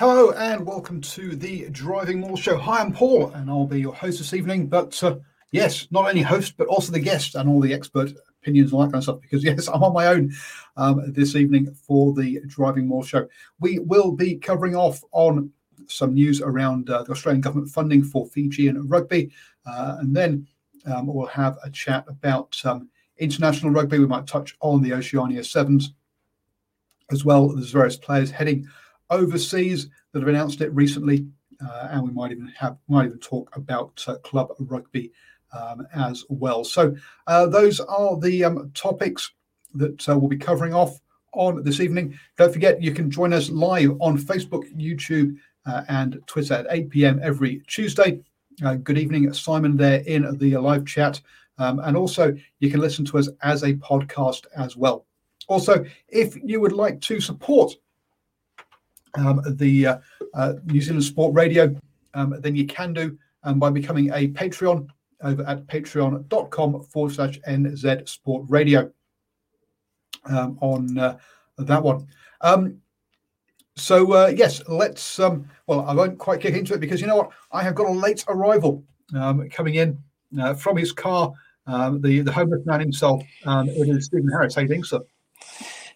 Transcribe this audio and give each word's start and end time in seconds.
Hello 0.00 0.30
and 0.30 0.64
welcome 0.64 1.02
to 1.02 1.36
the 1.36 1.68
Driving 1.68 2.20
Maul 2.20 2.34
Show. 2.34 2.56
Hi, 2.56 2.80
I'm 2.80 2.90
Paul 2.90 3.32
and 3.32 3.50
I'll 3.50 3.66
be 3.66 3.82
your 3.82 3.94
host 3.94 4.16
this 4.16 4.32
evening. 4.32 4.66
But 4.66 5.04
uh, 5.04 5.16
yes, 5.52 5.88
not 5.90 6.08
only 6.08 6.22
host, 6.22 6.54
but 6.56 6.68
also 6.68 6.90
the 6.90 6.98
guest 6.98 7.34
and 7.34 7.46
all 7.46 7.60
the 7.60 7.74
expert 7.74 8.10
opinions 8.40 8.72
and 8.72 8.80
that 8.80 8.84
kind 8.86 8.94
of 8.94 9.02
stuff. 9.02 9.20
Because 9.20 9.44
yes, 9.44 9.68
I'm 9.68 9.82
on 9.82 9.92
my 9.92 10.06
own 10.06 10.32
um, 10.78 11.12
this 11.12 11.36
evening 11.36 11.74
for 11.74 12.14
the 12.14 12.40
Driving 12.46 12.88
Maul 12.88 13.02
Show. 13.02 13.28
We 13.60 13.78
will 13.78 14.12
be 14.12 14.36
covering 14.36 14.74
off 14.74 15.04
on 15.12 15.52
some 15.86 16.14
news 16.14 16.40
around 16.40 16.88
uh, 16.88 17.02
the 17.02 17.12
Australian 17.12 17.42
government 17.42 17.68
funding 17.68 18.02
for 18.02 18.26
fiji 18.26 18.68
and 18.68 18.90
rugby. 18.90 19.30
Uh, 19.66 19.98
and 20.00 20.16
then 20.16 20.46
um, 20.86 21.08
we'll 21.08 21.26
have 21.26 21.58
a 21.62 21.68
chat 21.68 22.06
about 22.08 22.58
um, 22.64 22.88
international 23.18 23.70
rugby. 23.70 23.98
We 23.98 24.06
might 24.06 24.26
touch 24.26 24.56
on 24.60 24.80
the 24.80 24.94
Oceania 24.94 25.44
Sevens 25.44 25.92
as 27.10 27.22
well. 27.22 27.50
There's 27.50 27.70
various 27.70 27.98
players 27.98 28.30
heading 28.30 28.66
overseas 29.10 29.88
that 30.12 30.20
have 30.20 30.28
announced 30.28 30.60
it 30.60 30.72
recently, 30.72 31.26
uh, 31.64 31.88
and 31.90 32.02
we 32.02 32.10
might 32.10 32.32
even 32.32 32.48
have 32.56 32.76
might 32.88 33.06
even 33.06 33.18
talk 33.18 33.54
about 33.56 34.02
uh, 34.06 34.16
club 34.18 34.52
rugby 34.58 35.12
um, 35.52 35.86
as 35.94 36.24
well. 36.28 36.64
So 36.64 36.94
uh, 37.26 37.46
those 37.46 37.80
are 37.80 38.18
the 38.18 38.44
um, 38.44 38.70
topics 38.74 39.30
that 39.74 40.08
uh, 40.08 40.18
we'll 40.18 40.28
be 40.28 40.36
covering 40.36 40.74
off 40.74 40.98
on 41.32 41.62
this 41.62 41.80
evening. 41.80 42.18
Don't 42.36 42.52
forget 42.52 42.82
you 42.82 42.92
can 42.92 43.10
join 43.10 43.32
us 43.32 43.50
live 43.50 43.92
on 44.00 44.18
Facebook, 44.18 44.64
YouTube, 44.76 45.36
uh, 45.66 45.82
and 45.88 46.20
Twitter 46.26 46.54
at 46.54 46.66
8 46.70 46.90
p.m. 46.90 47.20
every 47.22 47.62
Tuesday. 47.68 48.20
Good 48.82 48.98
evening, 48.98 49.32
Simon, 49.32 49.76
there 49.76 50.00
in 50.00 50.36
the 50.38 50.56
live 50.58 50.84
chat. 50.84 51.20
Um, 51.58 51.78
and 51.80 51.96
also, 51.96 52.34
you 52.58 52.70
can 52.70 52.80
listen 52.80 53.04
to 53.06 53.18
us 53.18 53.28
as 53.42 53.62
a 53.62 53.74
podcast 53.74 54.46
as 54.56 54.76
well. 54.76 55.06
Also, 55.46 55.84
if 56.08 56.36
you 56.42 56.60
would 56.60 56.72
like 56.72 57.00
to 57.02 57.20
support 57.20 57.74
um, 59.14 59.42
the 59.46 59.86
uh, 59.86 59.98
uh, 60.34 60.54
New 60.66 60.80
Zealand 60.80 61.04
Sport 61.04 61.34
Radio, 61.34 61.74
um, 62.14 62.34
then 62.40 62.54
you 62.54 62.66
can 62.66 62.92
do 62.92 63.16
um, 63.44 63.58
by 63.58 63.70
becoming 63.70 64.10
a 64.12 64.28
Patreon 64.28 64.88
over 65.22 65.42
at 65.46 65.66
patreon.com 65.66 66.82
forward 66.84 67.12
slash 67.12 67.38
NZ 67.40 68.08
Sport 68.08 68.44
Radio 68.48 68.90
um, 70.26 70.58
on 70.60 70.98
uh, 70.98 71.18
that 71.58 71.82
one. 71.82 72.06
Um, 72.40 72.80
so, 73.76 74.12
uh, 74.12 74.32
yes, 74.34 74.62
let's. 74.68 75.18
Um, 75.18 75.48
well, 75.66 75.82
I 75.82 75.94
won't 75.94 76.18
quite 76.18 76.40
get 76.40 76.54
into 76.54 76.74
it 76.74 76.80
because 76.80 77.00
you 77.00 77.06
know 77.06 77.16
what? 77.16 77.30
I 77.52 77.62
have 77.62 77.74
got 77.74 77.86
a 77.86 77.92
late 77.92 78.24
arrival 78.28 78.82
coming 79.50 79.74
in 79.74 79.98
uh, 80.40 80.54
from 80.54 80.76
his 80.76 80.92
car. 80.92 81.32
the, 81.66 82.22
the 82.24 82.32
homeless 82.32 82.64
man 82.66 82.80
himself. 82.80 83.22
it 83.46 83.88
is 83.88 84.06
Stephen 84.06 84.28
Harris. 84.28 84.54
How 84.54 84.62
do 84.62 84.66
you 84.66 84.68
think, 84.68 84.84
sir? 84.86 85.00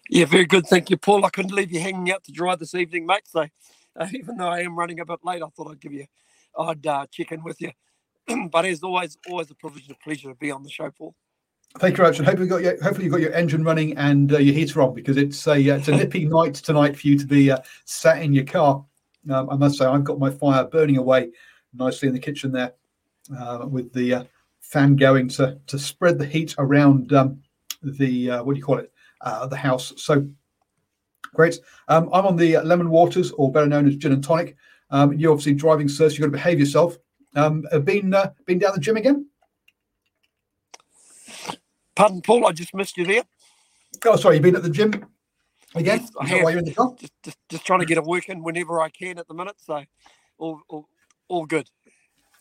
Yeah, 0.09 0.25
very 0.25 0.45
good. 0.45 0.67
Thank 0.67 0.89
you, 0.89 0.97
Paul. 0.97 1.25
I 1.25 1.29
couldn't 1.29 1.53
leave 1.53 1.71
you 1.71 1.79
hanging 1.79 2.11
out 2.11 2.23
to 2.25 2.31
dry 2.31 2.55
this 2.55 2.75
evening, 2.75 3.05
mate. 3.05 3.23
So 3.25 3.47
uh, 3.99 4.07
even 4.13 4.37
though 4.37 4.47
I 4.47 4.61
am 4.61 4.77
running 4.77 4.99
a 4.99 5.05
bit 5.05 5.19
late, 5.23 5.41
I 5.41 5.47
thought 5.47 5.71
I'd 5.71 5.81
give 5.81 5.93
you, 5.93 6.05
I'd 6.57 6.85
uh, 6.85 7.05
check 7.11 7.31
in 7.31 7.43
with 7.43 7.59
you. 7.61 7.71
but 8.51 8.65
as 8.65 8.83
always, 8.83 9.17
always 9.29 9.49
a 9.51 9.55
privilege 9.55 9.87
and 9.87 9.95
a 9.95 10.03
pleasure 10.03 10.29
to 10.29 10.35
be 10.35 10.51
on 10.51 10.63
the 10.63 10.69
show, 10.69 10.91
Paul. 10.91 11.15
Thank 11.79 11.97
you 11.97 12.03
much, 12.05 12.19
hopefully, 12.19 12.43
you 12.43 12.49
got 12.49 12.61
your, 12.61 12.81
hopefully 12.81 13.03
you've 13.03 13.11
got 13.11 13.19
your 13.19 13.33
engine 13.33 13.63
running 13.63 13.97
and 13.97 14.31
uh, 14.31 14.37
your 14.37 14.53
heater 14.53 14.81
on 14.81 14.93
because 14.93 15.17
it's 15.17 15.45
a 15.45 15.71
uh, 15.71 15.75
it's 15.75 15.89
a 15.89 15.91
nippy 15.91 16.23
night 16.29 16.53
tonight 16.53 16.97
for 16.97 17.07
you 17.07 17.19
to 17.19 17.25
be 17.25 17.51
uh, 17.51 17.57
sat 17.83 18.21
in 18.21 18.33
your 18.33 18.45
car. 18.45 18.85
Um, 19.29 19.49
I 19.49 19.57
must 19.57 19.77
say, 19.77 19.85
I've 19.85 20.05
got 20.05 20.17
my 20.17 20.29
fire 20.29 20.63
burning 20.63 20.95
away 20.95 21.31
nicely 21.73 22.07
in 22.07 22.13
the 22.13 22.19
kitchen 22.19 22.53
there 22.53 22.71
uh, 23.37 23.65
with 23.67 23.91
the 23.91 24.13
uh, 24.13 24.23
fan 24.61 24.95
going 24.95 25.27
to 25.29 25.59
to 25.67 25.77
spread 25.77 26.17
the 26.17 26.25
heat 26.25 26.55
around 26.59 27.11
um, 27.11 27.41
the 27.83 28.29
what 28.43 28.53
do 28.53 28.57
you 28.57 28.63
call 28.63 28.77
it 28.77 28.93
uh, 29.21 29.47
the 29.47 29.55
house. 29.55 29.93
So 29.97 30.27
great. 31.33 31.59
Um, 31.87 32.09
I'm 32.13 32.25
on 32.25 32.35
the 32.35 32.57
lemon 32.59 32.89
waters, 32.89 33.31
or 33.31 33.51
better 33.51 33.67
known 33.67 33.87
as 33.87 33.95
gin 33.95 34.11
and 34.11 34.23
tonic. 34.23 34.55
Um, 34.91 35.13
you're 35.13 35.31
obviously 35.31 35.53
driving, 35.53 35.87
sir, 35.89 36.09
so 36.09 36.13
you've 36.13 36.21
got 36.21 36.27
to 36.27 36.31
behave 36.31 36.59
yourself. 36.59 36.97
Um, 37.35 37.65
have 37.71 37.85
been 37.85 38.13
uh, 38.13 38.31
been 38.45 38.59
down 38.59 38.73
the 38.73 38.79
gym 38.79 38.97
again? 38.97 39.27
Pardon, 41.95 42.21
Paul. 42.21 42.45
I 42.45 42.51
just 42.51 42.73
missed 42.73 42.97
you 42.97 43.05
there. 43.05 43.23
Oh, 44.05 44.15
sorry. 44.15 44.35
You've 44.35 44.43
been 44.43 44.55
at 44.55 44.63
the 44.63 44.69
gym 44.69 44.91
again? 45.75 45.99
Yes, 46.01 46.11
I 46.19 46.27
have. 46.27 46.39
You're 46.41 46.57
in 46.57 46.65
the 46.65 46.73
car? 46.73 46.93
Just, 46.99 47.13
just, 47.23 47.37
just 47.49 47.65
trying 47.65 47.79
to 47.79 47.85
get 47.85 47.97
it 47.97 48.03
working 48.03 48.43
whenever 48.43 48.81
I 48.81 48.89
can 48.89 49.17
at 49.17 49.27
the 49.27 49.33
minute. 49.33 49.55
So, 49.57 49.83
all, 50.37 50.61
all, 50.67 50.89
all 51.29 51.45
good. 51.45 51.69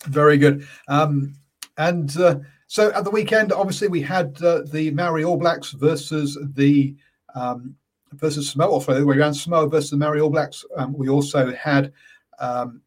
Very 0.05 0.37
good. 0.37 0.67
Um, 0.89 1.35
and 1.79 2.17
uh, 2.17 2.41
so 2.75 2.91
at 2.91 3.05
the 3.05 3.11
weekend, 3.11 3.53
obviously, 3.53 3.87
we 3.87 4.03
had 4.03 4.37
uh, 4.43 4.63
the 4.63 4.91
Maori 4.91 5.23
All 5.23 5.37
Blacks 5.37 5.71
versus 5.71 6.37
the 6.55 6.97
um, 7.37 7.77
versus 8.15 8.51
Samoa, 8.51 8.85
the 8.93 9.07
way 9.07 9.17
around, 9.17 9.35
Samoa 9.35 9.69
versus 9.69 9.91
the 9.91 9.97
Maori 9.97 10.21
All 10.21 10.29
Blacks. 10.29 10.65
Um, 10.77 10.93
we 10.93 11.09
also 11.09 11.53
had 11.53 11.93
um, 12.41 12.83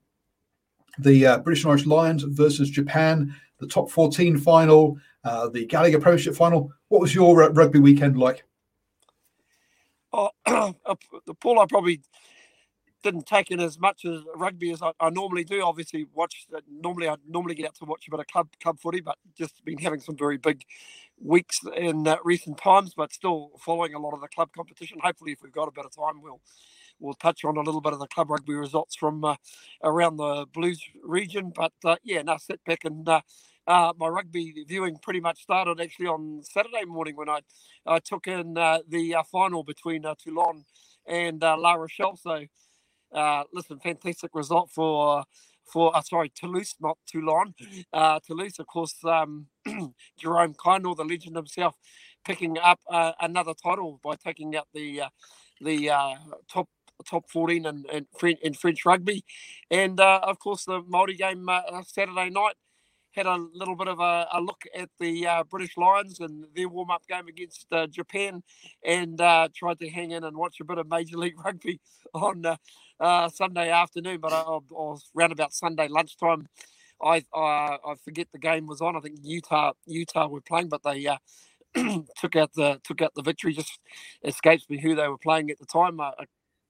the 0.99 1.25
uh, 1.25 1.37
British 1.37 1.63
and 1.63 1.71
Irish 1.71 1.85
Lions 1.85 2.23
versus 2.23 2.69
Japan, 2.69 3.33
the 3.59 3.67
top 3.67 3.89
14 3.89 4.37
final, 4.37 4.97
uh, 5.23 5.47
the 5.47 5.65
Gallagher 5.65 6.01
Premiership 6.01 6.35
final. 6.35 6.69
What 6.89 6.99
was 6.99 7.15
your 7.15 7.43
uh, 7.43 7.49
rugby 7.51 7.79
weekend 7.79 8.17
like? 8.17 8.43
Oh, 10.11 10.31
the 10.45 11.33
Paul, 11.39 11.61
I 11.61 11.65
probably 11.65 12.01
didn't 13.11 13.27
take 13.27 13.51
in 13.51 13.61
as 13.61 13.79
much 13.79 14.05
as 14.05 14.21
rugby 14.35 14.71
as 14.71 14.83
I, 14.83 14.91
I 14.99 15.09
normally 15.11 15.45
do. 15.45 15.63
Obviously, 15.63 16.07
watch 16.13 16.47
normally 16.69 17.09
I 17.09 17.17
normally 17.29 17.55
get 17.55 17.67
out 17.67 17.75
to 17.77 17.85
watch 17.85 18.07
a 18.07 18.11
bit 18.11 18.21
of 18.21 18.27
club 18.27 18.49
club 18.61 18.79
footy, 18.79 19.01
but 19.01 19.17
just 19.37 19.65
been 19.65 19.79
having 19.79 20.01
some 20.01 20.17
very 20.17 20.37
big 20.37 20.63
weeks 21.21 21.61
in 21.77 22.07
uh, 22.07 22.17
recent 22.25 22.59
times, 22.59 22.93
but 22.95 23.13
still 23.13 23.51
following 23.59 23.95
a 23.95 23.99
lot 23.99 24.13
of 24.13 24.21
the 24.21 24.29
club 24.29 24.51
competition. 24.55 24.99
Hopefully, 25.03 25.33
if 25.33 25.39
we've 25.43 25.53
got 25.53 25.69
a 25.69 25.73
bit 25.73 25.85
of 25.85 25.95
time, 25.95 26.21
we'll 26.21 26.41
we'll 26.99 27.15
touch 27.15 27.45
on 27.45 27.57
a 27.57 27.61
little 27.61 27.81
bit 27.81 27.93
of 27.93 27.99
the 27.99 28.07
club 28.07 28.29
rugby 28.31 28.55
results 28.55 28.95
from 28.95 29.25
uh, 29.25 29.35
around 29.83 30.17
the 30.17 30.47
Blues 30.53 30.81
region. 31.03 31.53
But 31.55 31.73
uh, 31.85 31.97
yeah, 32.03 32.23
now 32.23 32.37
sit 32.37 32.63
back 32.65 32.85
and. 32.85 33.09
Uh, 33.09 33.21
uh, 33.67 33.93
my 33.97 34.07
rugby 34.07 34.65
viewing 34.67 34.97
pretty 34.97 35.21
much 35.21 35.43
started 35.43 35.81
actually 35.81 36.07
on 36.07 36.41
Saturday 36.43 36.85
morning 36.85 37.15
when 37.15 37.29
I 37.29 37.41
I 37.87 37.99
took 37.99 38.27
in 38.27 38.57
uh, 38.57 38.79
the 38.89 39.15
final 39.31 39.63
between 39.63 40.03
Toulon 40.03 40.65
and 41.07 41.41
La 41.41 41.73
Rochelle. 41.75 42.17
So 42.17 42.45
uh, 43.13 43.43
listen, 43.53 43.79
fantastic 43.79 44.31
result 44.33 44.69
for 44.71 45.23
for 45.71 45.95
uh, 45.95 46.01
sorry 46.01 46.31
Toulouse, 46.33 46.75
not 46.79 46.97
Toulon. 47.05 47.53
Uh, 47.91 48.19
Toulouse, 48.25 48.59
of 48.59 48.67
course, 48.67 48.95
um, 49.03 49.47
Jerome 50.19 50.53
Kaino, 50.53 50.95
the 50.95 51.03
legend 51.03 51.35
himself, 51.35 51.75
picking 52.25 52.57
up 52.57 52.79
uh, 52.89 53.13
another 53.21 53.53
title 53.53 53.99
by 54.03 54.15
taking 54.15 54.55
out 54.55 54.67
the 54.73 55.01
uh, 55.01 55.09
the 55.61 55.89
uh, 55.89 56.15
top 56.51 56.69
top 57.05 57.29
14 57.29 57.65
in, 57.65 57.85
in, 57.91 58.37
in 58.41 58.53
French 58.53 58.85
rugby. 58.85 59.23
And 59.69 59.99
uh, 59.99 60.19
of 60.23 60.39
course, 60.39 60.65
the 60.65 60.81
multi 60.87 61.15
game 61.15 61.47
uh, 61.47 61.61
Saturday 61.85 62.29
night 62.29 62.55
had 63.17 63.25
a 63.25 63.35
little 63.53 63.75
bit 63.75 63.87
of 63.87 63.99
a, 63.99 64.27
a 64.31 64.39
look 64.39 64.63
at 64.75 64.89
the 64.99 65.25
uh, 65.25 65.43
British 65.43 65.75
Lions 65.75 66.19
and 66.19 66.45
their 66.55 66.69
warm 66.69 66.91
up 66.91 67.01
game 67.07 67.27
against 67.27 67.65
uh, 67.71 67.87
Japan 67.87 68.43
and 68.85 69.19
uh, 69.19 69.49
tried 69.55 69.79
to 69.79 69.89
hang 69.89 70.11
in 70.11 70.23
and 70.23 70.37
watch 70.37 70.59
a 70.61 70.63
bit 70.63 70.77
of 70.77 70.87
Major 70.87 71.17
League 71.17 71.33
Rugby 71.43 71.81
on 72.13 72.45
uh, 72.99 73.29
Sunday 73.29 73.71
afternoon. 73.71 74.19
But 74.21 74.33
I, 74.33 74.41
I, 74.41 74.59
was 74.69 75.09
around 75.17 75.31
about 75.31 75.51
Sunday 75.51 75.87
lunchtime. 75.87 76.47
I, 77.03 77.23
I, 77.33 77.77
I 77.85 77.95
forget 78.05 78.27
the 78.31 78.39
game 78.39 78.67
was 78.67 78.81
on. 78.81 78.95
I 78.95 78.99
think 78.99 79.19
Utah 79.23 79.73
Utah 79.87 80.27
were 80.27 80.41
playing, 80.41 80.69
but 80.69 80.83
they 80.83 81.07
took 82.17 82.35
out 82.35 82.53
the 82.53 82.79
took 82.83 83.01
out 83.01 83.15
the 83.15 83.23
victory. 83.23 83.53
Just 83.53 83.79
escapes 84.23 84.69
me 84.69 84.79
who 84.79 84.95
they 84.95 85.07
were 85.07 85.17
playing 85.17 85.49
at 85.49 85.59
the 85.59 85.65
time. 85.65 85.99
I, 85.99 86.11
I 86.19 86.25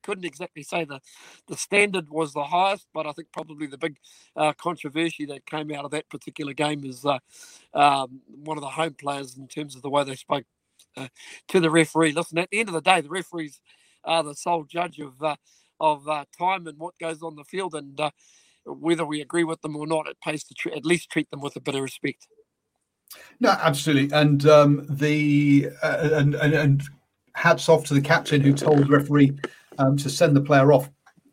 couldn't 0.07 0.25
exactly 0.25 0.63
say 0.63 0.86
the 0.86 1.01
the 1.48 1.57
standard 1.57 2.09
was 2.09 2.31
the 2.31 2.45
highest, 2.45 2.88
but 2.94 3.06
I 3.06 3.12
think 3.12 3.27
probably 3.33 3.68
the 3.68 3.77
big 3.77 3.98
uh, 4.38 4.54
controversy 4.54 5.25
that 5.25 5.45
came 5.45 5.71
out 5.74 5.83
of 5.83 5.92
that 5.92 6.09
particular 6.09 6.54
game 6.54 6.86
is 6.86 7.06
uh, 7.06 7.19
um, 7.74 8.21
one 8.27 8.57
of 8.57 8.62
the 8.62 8.69
home 8.69 8.94
players 8.94 9.38
in 9.38 9.48
terms 9.50 9.75
of 9.75 9.81
the 9.81 9.89
way 9.89 10.06
they 10.06 10.15
spoke 10.15 10.45
uh, 10.95 11.09
to 11.50 11.59
the 11.59 11.69
referee. 11.69 12.13
Listen, 12.13 12.38
at 12.38 12.50
the 12.50 12.59
end 12.59 12.69
of 12.69 12.74
the 12.74 12.81
day, 12.81 13.01
the 13.01 13.09
referees 13.09 13.59
are 14.06 14.24
the 14.24 14.33
sole 14.33 14.63
judge 14.63 15.00
of 15.00 15.21
uh, 15.21 15.36
of 15.81 16.07
uh, 16.07 16.24
time 16.38 16.68
and 16.68 16.80
what 16.80 16.98
goes 17.00 17.21
on 17.21 17.36
the 17.36 17.44
field, 17.44 17.75
and 17.75 18.00
uh, 18.00 18.12
whether 18.65 19.06
we 19.06 19.19
agree 19.19 19.44
with 19.44 19.62
them 19.62 19.75
or 19.75 19.86
not, 19.86 20.07
it 20.07 20.18
pays 20.24 20.45
to 20.45 20.74
at 20.74 20.86
least 20.86 21.10
treat 21.10 21.30
them 21.31 21.42
with 21.42 21.57
a 21.57 21.62
bit 21.62 21.75
of 21.75 21.81
respect. 21.81 22.27
No, 23.42 23.50
absolutely, 23.50 24.18
and 24.18 24.45
um, 24.45 24.86
the 24.89 25.69
and, 25.83 26.33
and, 26.36 26.53
and 26.53 26.83
hats 27.38 27.69
off 27.69 27.86
to 27.86 27.94
the 27.94 28.01
captain 28.01 28.42
who 28.42 28.53
told 28.53 28.80
the 28.80 28.86
referee 28.86 29.38
um, 29.77 29.97
to 29.97 30.09
send 30.09 30.35
the 30.35 30.41
player 30.41 30.71
off. 30.71 30.89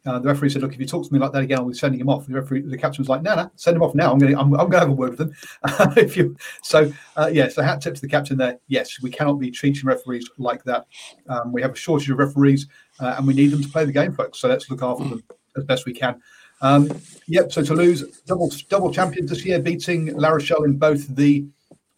Uh, 0.06 0.19
the 0.19 0.29
referee 0.29 0.50
said, 0.50 0.61
"Look, 0.61 0.75
if 0.75 0.81
you 0.81 0.87
talk 0.87 1.06
to 1.06 1.12
me 1.12 1.19
like 1.19 1.32
that 1.32 1.43
again, 1.43 1.58
I'll 1.58 1.69
be 1.69 1.75
sending 1.75 1.99
him 1.99 2.11
off." 2.11 2.26
The 2.26 2.35
referee, 2.35 2.62
the 2.62 2.76
captain 2.76 3.00
was 3.00 3.08
like, 3.08 3.23
"No, 3.23 3.35
no, 3.35 3.50
send 3.56 3.76
him 3.76 3.82
off 3.82 3.94
now. 3.94 4.12
I'm 4.12 4.19
going, 4.19 4.32
to, 4.32 4.38
I'm, 4.38 4.52
I'm 4.52 4.69
going 4.69 4.73
to 4.73 4.81
have 4.81 4.91
a 4.91 4.93
word 4.93 5.19
with 5.19 5.19
them." 5.19 5.32
if 5.96 6.14
you, 6.14 6.37
so 6.62 6.93
uh, 7.17 7.31
yeah, 7.32 7.49
so 7.49 7.62
hat 7.62 7.81
tip 7.81 7.94
to 7.94 8.00
the 8.02 8.08
captain 8.08 8.37
there. 8.37 8.58
Yes, 8.69 9.00
we 9.00 9.11
cannot 9.11 9.35
be 9.35 9.50
treating 9.50 9.87
referees 9.87 10.29
like 10.37 10.62
that. 10.64 10.87
Um, 11.29 11.52
we 11.52 11.62
have 11.62 11.73
a 11.73 11.76
shortage 11.76 12.11
of 12.11 12.19
referees, 12.19 12.67
uh, 13.00 13.14
and 13.17 13.26
we 13.26 13.32
need 13.32 13.49
them 13.49 13.62
to 13.62 13.69
play 13.69 13.87
the 13.87 13.93
game, 13.93 14.12
folks. 14.12 14.41
So 14.41 14.49
let's 14.49 14.69
look 14.69 14.82
after 14.82 15.05
them 15.05 15.23
as 15.56 15.64
best 15.64 15.87
we 15.87 15.94
can. 15.94 16.20
Um, 16.61 16.91
yep. 17.26 17.50
So 17.50 17.62
Toulouse 17.62 18.02
double 18.26 18.50
double 18.69 18.93
champions 18.93 19.31
this 19.31 19.44
year, 19.44 19.58
beating 19.58 20.14
La 20.17 20.29
Rochelle 20.29 20.64
in 20.64 20.76
both 20.76 21.06
the 21.17 21.46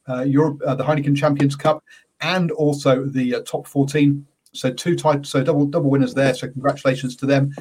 uh, 0.08 0.22
Europe, 0.22 0.60
uh, 0.66 0.74
the 0.74 0.84
Heineken 0.84 1.16
Champions 1.16 1.56
Cup, 1.56 1.82
and 2.20 2.50
also 2.50 3.04
the 3.04 3.36
uh, 3.36 3.40
top 3.42 3.66
14. 3.66 4.26
So 4.60 4.72
two 4.72 4.96
types, 4.96 5.30
so 5.30 5.42
double 5.42 5.66
double 5.66 5.90
winners 5.90 6.14
there. 6.14 6.34
So 6.34 6.48
congratulations 6.48 7.16
to 7.16 7.26
them. 7.26 7.54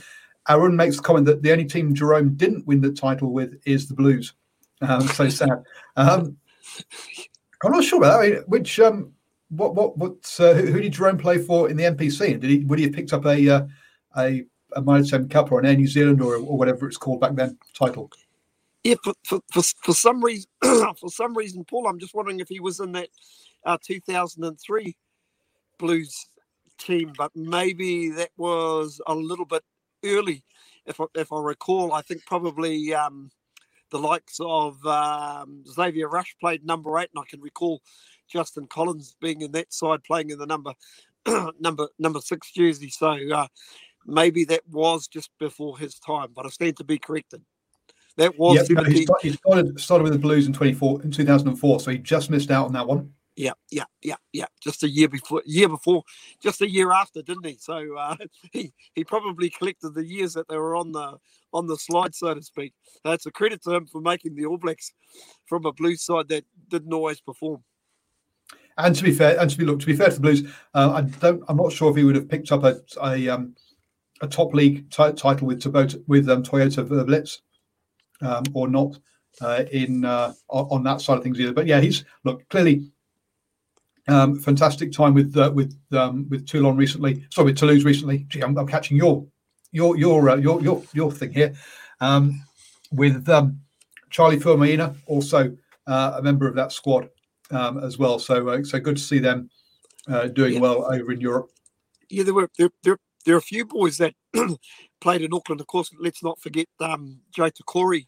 Aaron 0.48 0.76
makes 0.76 0.98
the 0.98 1.04
comment 1.04 1.26
that 1.26 1.42
the 1.42 1.52
only 1.52 1.66
team 1.66 1.94
Jerome 1.94 2.36
didn't 2.36 2.68
win 2.68 2.82
the 2.82 2.92
title 2.92 3.32
with 3.32 3.60
is 3.66 3.88
the 3.88 3.96
Blues. 3.96 4.34
Um, 4.82 5.02
so 5.02 5.30
sad. 5.30 5.64
Um, 5.96 6.38
I'm 7.64 7.72
not 7.72 7.84
sure 7.84 8.00
about 8.00 8.22
that. 8.22 8.48
Which 8.48 8.80
um, 8.80 9.12
what 9.50 9.76
what 9.76 9.98
what 9.98 10.36
uh, 10.40 10.54
who, 10.54 10.68
who, 10.68 10.82
did 10.82 10.94
Jerome 10.94 11.18
play 11.18 11.38
for 11.38 11.70
in 11.70 11.78
the 11.78 11.84
NPC? 11.84 12.40
Did 12.40 12.50
he 12.50 12.60
would 12.66 12.80
he 12.80 12.86
have 12.86 12.94
picked 12.94 13.14
up 13.14 13.26
a 13.26 13.50
uh, 13.50 13.68
a 14.18 14.46
a 14.76 14.82
Maritime 14.82 15.30
Cup 15.30 15.52
or 15.52 15.60
an 15.60 15.66
Air 15.66 15.76
New 15.76 15.88
Zealand 15.88 16.22
or, 16.22 16.36
or 16.36 16.58
whatever 16.58 16.88
it's 16.88 16.98
called 16.98 17.22
back 17.22 17.36
then 17.36 17.58
title? 17.74 18.12
Yeah, 18.84 18.96
for, 19.04 19.14
for, 19.24 19.40
for, 19.52 19.64
for 19.84 19.94
some 19.94 20.24
reason, 20.24 20.48
for 20.62 21.10
some 21.10 21.36
reason, 21.36 21.66
Paul, 21.66 21.88
I'm 21.88 21.98
just 21.98 22.14
wondering 22.14 22.40
if 22.40 22.48
he 22.48 22.60
was 22.60 22.80
in 22.80 22.92
that 22.92 23.10
uh, 23.66 23.78
2003 23.84 24.96
Blues 25.80 26.30
team, 26.78 27.14
but 27.18 27.32
maybe 27.36 28.10
that 28.10 28.32
was 28.38 29.02
a 29.08 29.16
little 29.16 29.46
bit 29.46 29.64
early. 30.04 30.44
If 30.86 31.02
I, 31.02 31.06
if 31.16 31.32
I 31.32 31.40
recall, 31.40 31.94
I 31.94 32.02
think 32.02 32.26
probably 32.26 32.94
um, 32.94 33.32
the 33.92 34.00
likes 34.00 34.38
of 34.40 34.84
um, 34.86 35.64
Xavier 35.68 36.10
Rush 36.10 36.36
played 36.40 36.66
number 36.66 36.98
eight, 37.00 37.10
and 37.14 37.24
I 37.26 37.30
can 37.30 37.42
recall 37.42 37.82
Justin 38.28 38.68
Collins 38.68 39.16
being 39.20 39.42
in 39.42 39.52
that 39.54 39.74
side 39.74 40.04
playing 40.04 40.30
in 40.30 40.40
the 40.40 40.46
number 40.46 40.74
number 41.60 41.88
number 41.98 42.20
six 42.22 42.52
jersey. 42.52 42.90
So 42.90 43.18
uh, 43.34 43.48
maybe 44.06 44.46
that 44.46 44.68
was 44.70 45.08
just 45.08 45.32
before 45.40 45.78
his 45.78 46.00
time, 46.00 46.30
but 46.36 46.46
I 46.46 46.50
stand 46.50 46.78
to 46.78 46.84
be 46.84 47.00
corrected. 47.00 47.42
That 48.18 48.38
was 48.38 48.56
yeah, 48.56 48.62
he, 48.62 48.74
started, 49.06 49.22
he 49.22 49.32
started, 49.34 49.80
started 49.80 50.04
with 50.04 50.14
the 50.14 50.20
Blues 50.20 50.48
in 50.48 50.54
twenty 50.54 50.74
four 50.74 51.02
in 51.02 51.12
two 51.12 51.26
thousand 51.26 51.50
and 51.50 51.60
four, 51.60 51.80
so 51.80 51.92
he 51.92 51.98
just 51.98 52.30
missed 52.30 52.52
out 52.52 52.66
on 52.68 52.74
that 52.74 52.88
one 52.88 53.12
yeah, 53.36 53.52
yeah, 53.70 53.84
yeah, 54.02 54.16
yeah. 54.32 54.46
Just 54.62 54.84
a 54.84 54.90
year 54.90 55.10
before, 55.10 55.42
year 55.46 55.68
before, 55.68 56.04
just 56.42 56.62
a 56.62 56.70
year 56.70 56.92
after, 56.92 57.22
didn't 57.22 57.46
he? 57.46 57.58
So 57.60 57.98
uh, 57.98 58.16
he 58.52 58.74
he 58.94 59.04
probably 59.04 59.50
collected 59.50 59.94
the 59.94 60.06
years 60.06 60.34
that 60.34 60.48
they 60.48 60.58
were 60.58 60.76
on 60.76 60.92
the 60.92 61.18
on 61.54 61.68
the 61.68 61.78
slide, 61.78 62.16
so 62.16 62.34
to 62.34 62.42
speak. 62.42 62.74
That's 63.04 63.26
a 63.26 63.32
credit 63.32 63.64
to 63.64 63.76
him 63.76 63.88
for 63.88 64.02
making 64.02 64.36
the 64.36 64.46
All 64.46 64.58
Blacks 64.58 64.94
from 65.46 65.66
a 65.66 65.74
blue 65.74 65.96
side 65.96 66.30
that 66.30 66.46
didn't 66.70 66.94
always 66.94 67.20
perform. 67.20 67.64
And 68.78 68.96
to 68.96 69.04
be 69.04 69.12
fair, 69.12 69.40
and 69.40 69.50
to 69.50 69.58
be 69.58 69.66
look 69.66 69.80
to 69.80 69.86
be 69.86 69.96
fair 69.96 70.10
to 70.10 70.16
the 70.16 70.22
Blues, 70.22 70.44
uh, 70.74 70.92
I 70.94 71.02
don't. 71.02 71.44
I'm 71.48 71.58
not 71.58 71.74
sure 71.74 71.92
if 71.92 71.98
he 71.98 72.04
would 72.04 72.16
have 72.16 72.30
picked 72.30 72.52
up 72.52 72.64
a 72.64 72.80
a, 73.04 73.30
um, 73.30 73.56
a 74.22 74.28
top 74.28 74.54
league 74.54 74.90
t- 74.90 75.14
title 75.14 75.48
with 75.48 75.62
Toyota 75.62 76.02
with 76.08 76.30
um, 76.30 76.44
Toyota 76.44 76.86
Verblitz 76.86 77.40
um, 78.22 78.44
or 78.54 78.68
not 78.70 78.98
uh, 79.42 79.64
in 79.72 80.06
uh, 80.06 80.34
on 80.50 80.84
that 80.84 81.02
side 81.02 81.18
of 81.18 81.24
things 81.24 81.40
either. 81.40 81.54
But 81.54 81.68
yeah, 81.68 81.82
he's 81.82 82.06
look 82.24 82.48
clearly 82.50 82.92
um, 84.08 84.40
fantastic 84.40 84.92
time 84.92 85.14
with 85.14 85.36
uh, 85.38 85.52
with 85.54 85.76
um, 85.94 86.28
with 86.30 86.48
Toulon 86.48 86.78
recently. 86.78 87.26
Sorry, 87.32 87.46
with 87.46 87.58
Toulouse 87.58 87.84
recently. 87.84 88.26
Gee, 88.30 88.42
I'm, 88.42 88.58
I'm 88.58 88.68
catching 88.68 88.98
your 88.98 89.26
your 89.72 89.98
your 89.98 90.30
uh, 90.30 90.36
your 90.36 90.62
your 90.62 90.84
your 90.94 91.12
thing 91.12 91.32
here. 91.32 91.54
Um, 92.02 92.44
with 92.92 93.28
um, 93.30 93.62
Charlie 94.10 94.38
Faumuina, 94.38 94.96
also 95.08 95.56
uh, 95.88 96.14
a 96.18 96.22
member 96.22 96.48
of 96.48 96.56
that 96.56 96.72
squad 96.72 97.10
um, 97.52 97.84
as 97.84 97.98
well. 97.98 98.20
So 98.20 98.48
uh, 98.48 98.64
so 98.64 98.80
good 98.80 98.98
to 98.98 99.02
see 99.02 99.20
them 99.20 99.50
uh, 100.08 100.28
doing 100.28 100.56
yeah. 100.56 100.60
well 100.60 100.86
over 100.94 101.12
in 101.12 101.22
Europe. 101.22 101.50
Yeah, 102.10 102.24
there 102.24 102.34
were 102.34 102.50
there, 102.58 102.70
there, 102.84 102.98
there 103.26 103.36
are 103.36 103.40
a 103.40 103.42
few 103.42 103.66
boys 103.66 103.98
that 103.98 104.14
played 105.02 105.22
in 105.22 105.34
Auckland. 105.34 105.62
Of 105.62 105.68
course, 105.68 105.90
let's 106.00 106.24
not 106.24 106.40
forget 106.40 106.68
um, 106.80 107.22
Joe 107.32 107.50
Tekori 107.50 108.06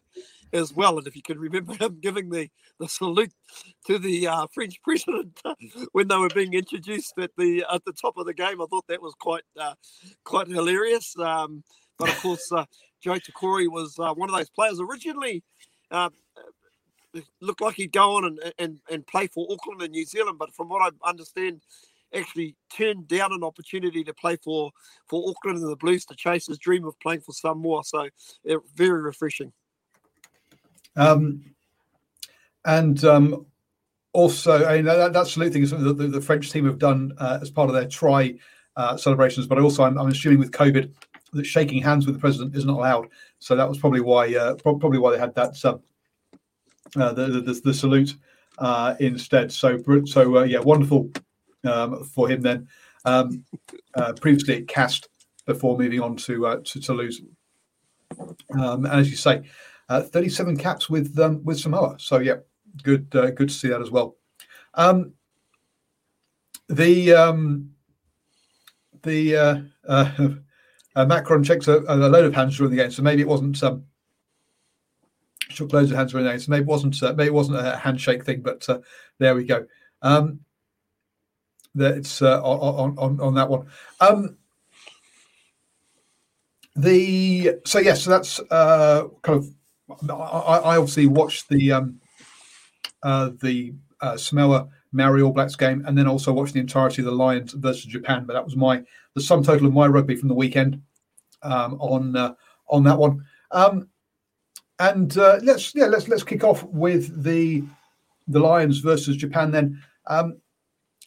as 0.52 0.72
well. 0.72 0.98
And 0.98 1.06
if 1.06 1.16
you 1.16 1.22
can 1.22 1.38
remember 1.38 1.74
him 1.80 1.98
giving 2.00 2.30
the, 2.30 2.48
the 2.78 2.88
salute 2.88 3.32
to 3.86 3.98
the 3.98 4.28
uh, 4.28 4.46
French 4.52 4.80
president 4.84 5.40
when 5.92 6.08
they 6.08 6.16
were 6.16 6.28
being 6.28 6.54
introduced 6.54 7.14
at 7.18 7.30
the 7.36 7.64
at 7.72 7.84
the 7.84 7.92
top 7.92 8.16
of 8.16 8.26
the 8.26 8.34
game, 8.34 8.60
I 8.60 8.66
thought 8.66 8.86
that 8.88 9.02
was 9.02 9.14
quite 9.18 9.44
uh, 9.58 9.74
quite 10.24 10.48
hilarious. 10.48 11.14
Um, 11.18 11.62
but 11.98 12.10
of 12.10 12.16
course, 12.22 12.50
uh, 12.52 12.64
Joe 13.02 13.14
Tekori 13.14 13.70
was 13.70 13.96
uh, 13.98 14.14
one 14.14 14.28
of 14.28 14.36
those 14.36 14.50
players 14.50 14.80
originally. 14.80 15.42
Uh, 15.90 16.10
looked 17.40 17.62
like 17.62 17.74
he'd 17.74 17.90
go 17.90 18.16
on 18.16 18.26
and, 18.26 18.52
and, 18.58 18.80
and 18.90 19.06
play 19.06 19.26
for 19.26 19.46
Auckland 19.50 19.80
and 19.80 19.92
New 19.92 20.04
Zealand, 20.04 20.36
but 20.38 20.54
from 20.54 20.68
what 20.68 20.82
I 20.82 21.08
understand, 21.08 21.62
actually 22.14 22.54
turned 22.70 23.08
down 23.08 23.32
an 23.32 23.42
opportunity 23.42 24.04
to 24.04 24.14
play 24.14 24.36
for 24.36 24.70
for 25.08 25.28
Auckland 25.28 25.58
and 25.58 25.70
the 25.70 25.76
Blues 25.76 26.04
to 26.06 26.14
chase 26.14 26.46
his 26.46 26.58
dream 26.58 26.84
of 26.84 26.98
playing 27.00 27.20
for 27.20 27.32
Samoa. 27.32 27.82
So, 27.84 28.08
very 28.74 29.00
refreshing. 29.00 29.52
Um, 30.98 31.44
and 32.64 33.02
um, 33.04 33.46
also, 34.12 34.66
I 34.66 34.76
mean, 34.76 34.84
that, 34.86 35.12
that 35.12 35.26
salute 35.26 35.52
thing 35.52 35.62
is 35.62 35.70
something 35.70 35.96
that 35.96 36.12
the, 36.12 36.20
French 36.20 36.50
team 36.50 36.66
have 36.66 36.78
done 36.78 37.12
uh, 37.18 37.38
as 37.40 37.50
part 37.50 37.68
of 37.68 37.74
their 37.74 37.86
try 37.86 38.34
uh, 38.76 38.96
celebrations. 38.96 39.46
But 39.46 39.58
also, 39.58 39.84
I'm, 39.84 39.96
assuming 39.98 40.40
with 40.40 40.50
COVID 40.50 40.92
that 41.34 41.44
shaking 41.46 41.82
hands 41.82 42.04
with 42.04 42.16
the 42.16 42.20
president 42.20 42.56
is 42.56 42.64
not 42.64 42.78
allowed. 42.78 43.08
So 43.38 43.54
that 43.54 43.68
was 43.68 43.78
probably 43.78 44.00
why 44.00 44.34
uh, 44.34 44.54
probably 44.56 44.98
why 44.98 45.12
they 45.12 45.18
had 45.18 45.34
that 45.34 45.54
the, 46.94 47.74
salute 47.74 48.14
instead. 48.98 49.52
So 49.52 49.78
so 50.06 50.42
yeah, 50.42 50.58
wonderful 50.58 51.10
um, 51.64 52.04
for 52.04 52.28
him 52.28 52.42
then. 52.42 52.68
Previously 54.20 54.56
at 54.56 54.68
Castres 54.68 55.10
before 55.46 55.78
moving 55.78 56.00
on 56.00 56.16
to 56.16 56.60
to 56.64 56.80
Toulouse. 56.80 57.20
And 58.50 58.86
as 58.86 59.10
you 59.10 59.16
say, 59.16 59.42
uh, 59.88 60.02
37 60.02 60.56
caps 60.56 60.90
with 60.90 61.18
um, 61.18 61.42
with 61.44 61.58
Samoa. 61.58 61.96
So 61.98 62.18
yeah, 62.18 62.36
good 62.82 63.08
uh, 63.14 63.30
good 63.30 63.48
to 63.48 63.54
see 63.54 63.68
that 63.68 63.80
as 63.80 63.90
well. 63.90 64.16
Um, 64.74 65.12
the 66.68 67.12
um, 67.14 67.70
the 69.02 69.36
uh, 69.36 69.58
uh, 69.88 70.28
uh 70.94 71.06
Macron 71.06 71.42
checks 71.42 71.68
a, 71.68 71.78
a, 71.88 71.96
load 71.96 72.24
of 72.24 72.34
hands 72.34 72.56
during 72.56 72.70
the 72.70 72.82
game, 72.82 72.90
so 72.90 73.02
maybe 73.02 73.22
it 73.22 73.28
wasn't. 73.28 73.62
Um, 73.62 73.84
shook 75.50 75.72
loads 75.72 75.90
of 75.90 75.96
hands 75.96 76.12
during 76.12 76.26
the 76.26 76.32
game, 76.32 76.40
so 76.40 76.50
maybe 76.50 76.62
it 76.62 76.68
wasn't 76.68 77.02
uh, 77.02 77.12
maybe 77.14 77.28
it 77.28 77.34
wasn't 77.34 77.58
a 77.58 77.76
handshake 77.76 78.24
thing, 78.24 78.42
but 78.42 78.68
uh, 78.68 78.78
there 79.18 79.34
we 79.34 79.44
go. 79.44 79.66
Um, 80.02 80.40
that's 81.74 82.22
uh, 82.22 82.42
on, 82.42 82.98
on 82.98 83.20
on 83.20 83.34
that 83.34 83.48
one. 83.48 83.66
Um, 84.00 84.36
the 86.76 87.58
so 87.64 87.78
yes, 87.78 87.86
yeah, 87.86 87.94
so 87.94 88.10
that's 88.10 88.40
uh, 88.50 89.04
kind 89.22 89.38
of 89.38 89.48
I, 89.90 90.14
I 90.14 90.76
obviously 90.76 91.06
watched 91.06 91.48
the 91.48 91.72
um, 91.72 92.00
uh, 93.02 93.30
the 93.40 93.74
uh, 94.00 94.16
Samoa 94.16 94.68
Maori 94.92 95.22
All 95.22 95.32
Blacks 95.32 95.56
game, 95.56 95.84
and 95.86 95.96
then 95.96 96.06
also 96.06 96.32
watched 96.32 96.54
the 96.54 96.60
entirety 96.60 97.02
of 97.02 97.06
the 97.06 97.12
Lions 97.12 97.52
versus 97.52 97.84
Japan. 97.84 98.24
But 98.24 98.34
that 98.34 98.44
was 98.44 98.56
my 98.56 98.82
the 99.14 99.20
sum 99.20 99.42
total 99.42 99.66
of 99.66 99.72
my 99.72 99.86
rugby 99.86 100.16
from 100.16 100.28
the 100.28 100.34
weekend. 100.34 100.82
um, 101.42 101.74
on 101.80 102.16
uh, 102.16 102.34
on 102.68 102.84
that 102.84 102.98
one. 102.98 103.24
Um, 103.50 103.88
and 104.78 105.16
uh, 105.18 105.38
let's 105.42 105.74
yeah 105.74 105.86
let's 105.86 106.08
let's 106.08 106.22
kick 106.22 106.44
off 106.44 106.62
with 106.64 107.22
the 107.22 107.64
the 108.28 108.40
Lions 108.40 108.78
versus 108.78 109.16
Japan. 109.16 109.50
Then 109.50 109.82
um, 110.06 110.38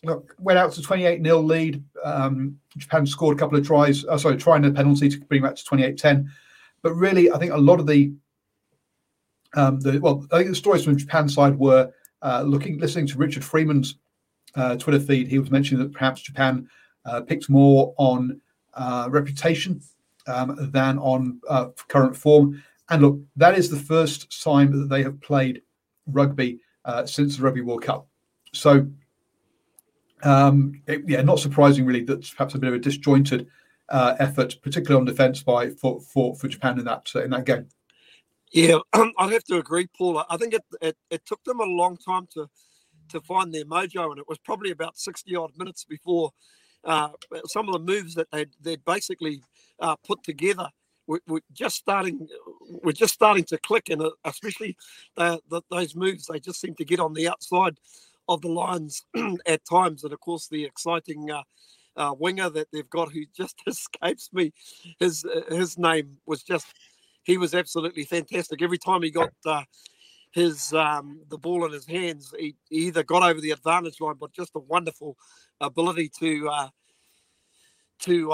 look 0.04 0.36
went 0.40 0.60
out 0.60 0.74
to 0.74 0.82
28 0.82 1.24
0 1.24 1.40
lead. 1.40 1.84
Um, 2.04 2.58
Japan 2.78 3.06
scored 3.06 3.38
a 3.38 3.40
couple 3.40 3.58
of 3.58 3.66
tries. 3.66 4.06
Uh, 4.06 4.18
sorry, 4.18 4.38
trying 4.38 4.66
a 4.66 4.72
penalty 4.72 5.10
to 5.10 5.20
bring 5.20 5.44
it 5.44 5.48
back 5.48 5.56
to 5.56 5.66
28 5.66 5.98
10. 5.98 6.32
But 6.82 6.94
really, 6.94 7.32
I 7.32 7.38
think 7.38 7.52
a 7.52 7.58
lot 7.58 7.80
of 7.80 7.88
the 7.88 8.14
um, 9.54 9.80
the 9.80 10.00
well, 10.00 10.26
I 10.32 10.38
think 10.38 10.50
the 10.50 10.56
stories 10.56 10.84
from 10.84 10.98
Japan 10.98 11.28
side 11.28 11.58
were 11.58 11.92
uh, 12.22 12.44
looking 12.46 12.80
listening 12.80 13.08
to 13.08 13.18
Richard 13.18 13.44
Freeman's 13.44 13.96
uh, 14.56 14.78
Twitter 14.78 15.00
feed. 15.00 15.28
He 15.28 15.40
was 15.40 15.52
mentioning 15.52 15.84
that 15.84 15.94
perhaps 15.94 16.22
Japan 16.22 16.68
uh, 17.06 17.22
picked 17.22 17.50
more 17.50 17.94
on 17.98 18.40
uh, 18.74 19.08
reputation 19.10 19.82
um, 20.28 20.70
than 20.72 20.98
on 21.00 21.40
uh, 21.50 21.70
current 21.88 22.16
form. 22.16 22.64
And 22.90 23.02
look, 23.02 23.20
that 23.36 23.58
is 23.58 23.70
the 23.70 23.78
first 23.78 24.44
time 24.44 24.78
that 24.78 24.90
they 24.90 25.04
have 25.04 25.20
played 25.22 25.62
rugby 26.08 26.60
uh, 26.86 27.06
since 27.06 27.38
the 27.38 27.44
Rugby 27.44 27.62
World 27.62 27.84
Cup. 27.84 28.08
So, 28.54 28.88
um, 30.24 30.82
it, 30.88 31.02
yeah, 31.08 31.22
not 31.22 31.40
surprising 31.40 31.86
really 31.86 32.04
that 32.04 32.30
perhaps 32.36 32.54
a 32.54 32.60
bit 32.60 32.68
of 32.68 32.76
a 32.76 32.80
disjointed 32.80 33.48
effort, 33.90 34.56
particularly 34.62 35.00
on 35.00 35.06
defence 35.06 35.44
by 35.44 35.70
for, 35.70 36.00
for 36.02 36.36
for 36.36 36.48
Japan 36.48 36.80
in 36.80 36.86
that 36.86 37.10
in 37.16 37.32
that 37.32 37.46
game. 37.46 37.68
Yeah, 38.52 38.80
I'd 38.94 39.34
have 39.34 39.46
to 39.46 39.58
agree, 39.58 39.88
Paul. 39.98 40.24
I 40.30 40.38
think 40.38 40.56
it, 40.56 40.64
it, 40.82 40.98
it 41.12 41.26
took 41.26 41.44
them 41.46 41.60
a 41.62 41.66
long 41.66 41.98
time 41.98 42.28
to 42.36 42.48
to 43.10 43.22
find 43.22 43.54
their 43.54 43.66
mojo, 43.66 44.12
and 44.12 44.20
it 44.20 44.28
was 44.30 44.40
probably 44.40 44.72
about 44.72 44.98
sixty 45.00 45.36
odd 45.36 45.52
minutes 45.58 45.86
before 45.86 46.32
uh, 46.86 47.10
some 47.48 47.70
of 47.70 47.74
the 47.74 47.80
moves 47.80 48.16
that 48.16 48.30
they 48.32 48.46
they 48.62 48.78
basically 48.78 49.42
uh, 49.80 49.96
put 50.08 50.24
together 50.24 50.70
we're, 51.08 51.20
just 51.54 51.76
starting 51.78 52.28
we're 52.84 52.92
just 52.94 53.14
starting 53.14 53.44
to 53.46 53.58
click 53.60 53.90
and 53.90 54.02
uh, 54.02 54.12
especially 54.26 54.78
the, 55.18 55.40
the, 55.50 55.62
those 55.72 55.96
moves 55.96 56.28
they 56.28 56.40
just 56.40 56.62
seem 56.62 56.76
to 56.76 56.86
get 56.86 57.00
on 57.00 57.14
the 57.14 57.28
outside 57.28 57.78
of 58.30 58.42
the 58.42 58.48
lines 58.48 59.06
at 59.48 59.62
times 59.70 60.04
and 60.04 60.14
of 60.14 60.20
course 60.22 60.48
the 60.48 60.64
exciting 60.66 61.30
uh, 61.32 61.42
uh, 61.98 62.14
winger 62.20 62.50
that 62.50 62.68
they've 62.74 62.90
got 62.90 63.12
who 63.12 63.24
just 63.38 63.58
escapes 63.68 64.30
me 64.34 64.54
his 65.00 65.26
uh, 65.26 65.42
his 65.56 65.78
name 65.78 66.18
was 66.26 66.44
just 66.44 66.68
he 67.24 67.38
was 67.38 67.54
absolutely 67.54 68.04
fantastic 68.04 68.62
every 68.62 68.78
time 68.78 69.02
he 69.02 69.12
got 69.12 69.34
uh, 69.46 69.64
his 70.32 70.74
um, 70.74 71.22
the 71.30 71.38
ball 71.38 71.66
in 71.66 71.72
his 71.72 71.88
hands 71.88 72.34
he, 72.38 72.56
he, 72.70 72.88
either 72.88 73.04
got 73.04 73.24
over 73.24 73.42
the 73.42 73.52
advantage 73.52 74.00
line 74.00 74.16
but 74.20 74.34
just 74.34 74.52
a 74.56 74.60
wonderful 74.60 75.18
ability 75.60 76.10
to 76.20 76.50
uh, 76.50 76.70
to 78.00 78.34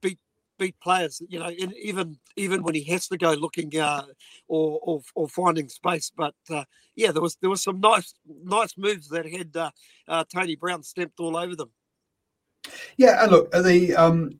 beat 0.00 0.18
beat 0.58 0.78
players. 0.80 1.22
You 1.28 1.38
know, 1.38 1.50
in, 1.50 1.72
even 1.80 2.18
even 2.36 2.62
when 2.62 2.74
he 2.74 2.84
has 2.84 3.08
to 3.08 3.16
go 3.16 3.32
looking 3.32 3.76
uh, 3.78 4.02
or, 4.48 4.80
or, 4.82 5.02
or 5.14 5.28
finding 5.28 5.68
space. 5.68 6.10
But 6.14 6.34
uh, 6.50 6.64
yeah, 6.94 7.12
there 7.12 7.22
was 7.22 7.36
there 7.40 7.50
was 7.50 7.62
some 7.62 7.80
nice 7.80 8.14
nice 8.26 8.76
moves 8.76 9.08
that 9.08 9.26
had 9.26 9.56
uh, 9.56 9.70
uh 10.08 10.24
Tony 10.32 10.56
Brown 10.56 10.82
stamped 10.82 11.20
all 11.20 11.36
over 11.36 11.56
them. 11.56 11.70
Yeah, 12.96 13.22
and 13.22 13.32
look 13.32 13.50
the 13.52 13.94
um, 13.96 14.38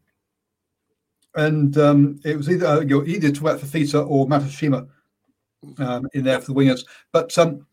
and 1.37 1.77
um, 1.79 2.21
it 2.25 2.37
was 2.37 2.51
either 2.51 2.83
you 2.83 2.99
know, 2.99 3.07
either 3.07 3.31
to 3.31 3.41
Fifita 3.41 4.09
or 4.09 4.27
Matsushima 4.27 4.89
um, 5.79 6.09
in 6.15 6.25
there 6.25 6.41
for 6.41 6.53
the 6.53 6.59
wingers, 6.59 6.85
but. 7.13 7.37
Um, 7.39 7.67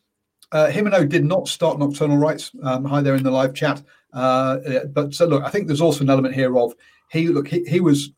uh, 0.51 0.69
Himeno 0.69 1.09
did 1.09 1.25
not 1.25 1.47
start 1.47 1.79
nocturnal 1.79 2.17
rights. 2.17 2.51
Um, 2.61 2.85
hi 2.85 3.01
there 3.01 3.15
in 3.15 3.23
the 3.23 3.31
live 3.31 3.55
chat. 3.55 3.81
Uh, 4.13 4.59
but 4.93 5.11
so 5.11 5.25
look, 5.25 5.43
I 5.43 5.49
think 5.49 5.65
there's 5.65 5.81
also 5.81 6.03
an 6.03 6.11
element 6.11 6.35
here 6.35 6.55
of 6.55 6.75
he 7.09 7.27
look 7.29 7.47
he, 7.47 7.63
he 7.63 7.79
was 7.79 8.11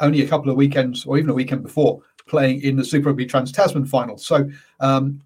only 0.00 0.22
a 0.22 0.28
couple 0.28 0.50
of 0.50 0.56
weekends 0.56 1.06
or 1.06 1.18
even 1.18 1.30
a 1.30 1.34
weekend 1.34 1.62
before 1.62 2.02
playing 2.26 2.62
in 2.62 2.76
the 2.76 2.84
Super 2.84 3.08
Rugby 3.08 3.26
Trans 3.26 3.50
Tasman 3.50 3.86
final. 3.86 4.18
So, 4.18 4.50
um, 4.80 5.22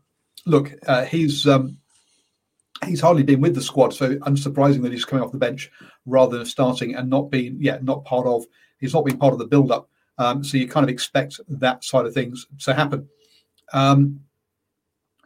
look, 0.47 0.73
uh, 0.87 1.05
he's 1.05 1.47
um, 1.47 1.77
he's 2.87 3.01
hardly 3.01 3.23
been 3.23 3.41
with 3.41 3.55
the 3.55 3.63
squad, 3.63 3.93
so 3.93 4.17
unsurprising 4.17 4.83
that 4.83 4.93
he's 4.93 5.05
coming 5.05 5.25
off 5.25 5.33
the 5.33 5.39
bench 5.39 5.71
rather 6.07 6.39
than 6.39 6.47
starting 6.47 6.95
and 6.95 7.11
not 7.11 7.31
being, 7.31 7.57
yeah, 7.61 7.79
not 7.83 8.05
part 8.05 8.27
of. 8.27 8.45
He's 8.83 8.93
not 8.93 9.07
been 9.07 9.17
part 9.17 9.33
of 9.33 9.39
the 9.39 9.47
build-up. 9.47 9.89
Um, 10.19 10.45
so 10.45 10.59
you 10.59 10.69
kind 10.69 10.85
of 10.85 10.91
expect 10.91 11.41
that 11.49 11.83
side 11.83 12.05
of 12.05 12.13
things 12.13 12.47
to 12.65 12.75
happen. 12.75 13.09
Um, 13.73 14.21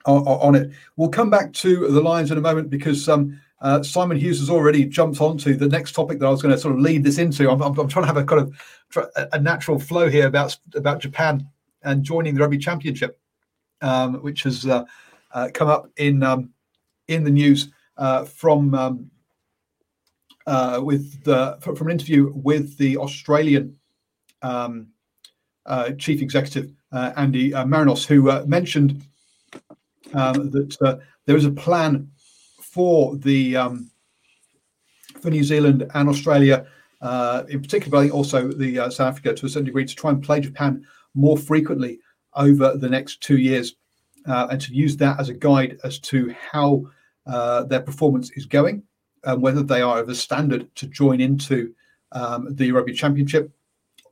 on, 0.04 0.22
on, 0.24 0.54
it, 0.54 0.70
we'll 0.96 1.08
come 1.08 1.30
back 1.30 1.52
to 1.54 1.88
the 1.88 2.00
Lions 2.00 2.30
in 2.30 2.38
a 2.38 2.40
moment 2.40 2.70
because 2.70 3.08
um, 3.08 3.40
uh, 3.60 3.82
Simon 3.82 4.16
Hughes 4.16 4.38
has 4.38 4.50
already 4.50 4.84
jumped 4.84 5.20
onto 5.20 5.56
the 5.56 5.68
next 5.68 5.92
topic 5.92 6.20
that 6.20 6.26
I 6.26 6.30
was 6.30 6.42
going 6.42 6.54
to 6.54 6.60
sort 6.60 6.74
of 6.74 6.80
lead 6.80 7.02
this 7.02 7.18
into. 7.18 7.50
I'm, 7.50 7.60
I'm, 7.60 7.76
I'm 7.76 7.88
trying 7.88 8.04
to 8.04 8.06
have 8.06 8.16
a 8.16 8.24
kind 8.24 8.42
of 8.42 9.28
a 9.32 9.40
natural 9.40 9.78
flow 9.78 10.08
here 10.08 10.26
about 10.26 10.56
about 10.74 11.00
Japan 11.00 11.48
and 11.82 12.04
joining 12.04 12.34
the 12.34 12.40
Rugby 12.40 12.58
Championship, 12.58 13.18
um, 13.80 14.22
which 14.22 14.44
has 14.44 14.66
uh, 14.66 14.84
uh, 15.32 15.48
come 15.52 15.68
up 15.68 15.90
in 15.96 16.22
um, 16.22 16.50
in 17.08 17.24
the 17.24 17.30
news 17.30 17.68
uh, 17.96 18.24
from 18.24 18.74
um, 18.74 19.10
uh, 20.46 20.80
with 20.82 21.22
the 21.24 21.58
from 21.60 21.88
an 21.88 21.92
interview 21.92 22.32
with 22.34 22.76
the 22.78 22.96
Australian 22.96 23.76
um, 24.42 24.88
uh, 25.66 25.90
chief 25.92 26.22
executive 26.22 26.72
Andy 26.92 27.50
Marinos, 27.50 28.06
who 28.06 28.22
mentioned 28.46 29.02
um, 30.14 30.50
that 30.50 31.00
there 31.26 31.36
is 31.36 31.44
a 31.44 31.50
plan 31.50 32.10
for 32.60 33.16
the 33.16 33.56
um, 33.56 33.90
for 35.20 35.30
New 35.30 35.44
Zealand 35.44 35.90
and 35.94 36.08
Australia, 36.08 36.66
uh, 37.00 37.44
in 37.48 37.60
particular, 37.60 37.98
I 37.98 38.02
think 38.02 38.14
also 38.14 38.48
the 38.48 38.78
uh, 38.78 38.90
South 38.90 39.08
Africa 39.08 39.34
to 39.34 39.46
a 39.46 39.48
certain 39.48 39.66
degree, 39.66 39.84
to 39.84 39.94
try 39.94 40.10
and 40.10 40.22
play 40.22 40.40
Japan 40.40 40.84
more 41.14 41.36
frequently 41.36 41.98
over 42.34 42.76
the 42.76 42.88
next 42.88 43.20
two 43.22 43.38
years, 43.38 43.76
uh, 44.26 44.48
and 44.50 44.60
to 44.60 44.74
use 44.74 44.96
that 44.98 45.18
as 45.18 45.28
a 45.28 45.34
guide 45.34 45.78
as 45.84 45.98
to 46.00 46.34
how 46.52 46.84
uh, 47.26 47.64
their 47.64 47.80
performance 47.80 48.30
is 48.32 48.46
going, 48.46 48.82
and 49.26 49.42
whether 49.42 49.62
they 49.62 49.82
are 49.82 50.00
of 50.00 50.08
a 50.08 50.14
standard 50.14 50.74
to 50.76 50.86
join 50.86 51.20
into 51.20 51.74
um, 52.12 52.54
the 52.54 52.72
Rugby 52.72 52.92
Championship. 52.92 53.50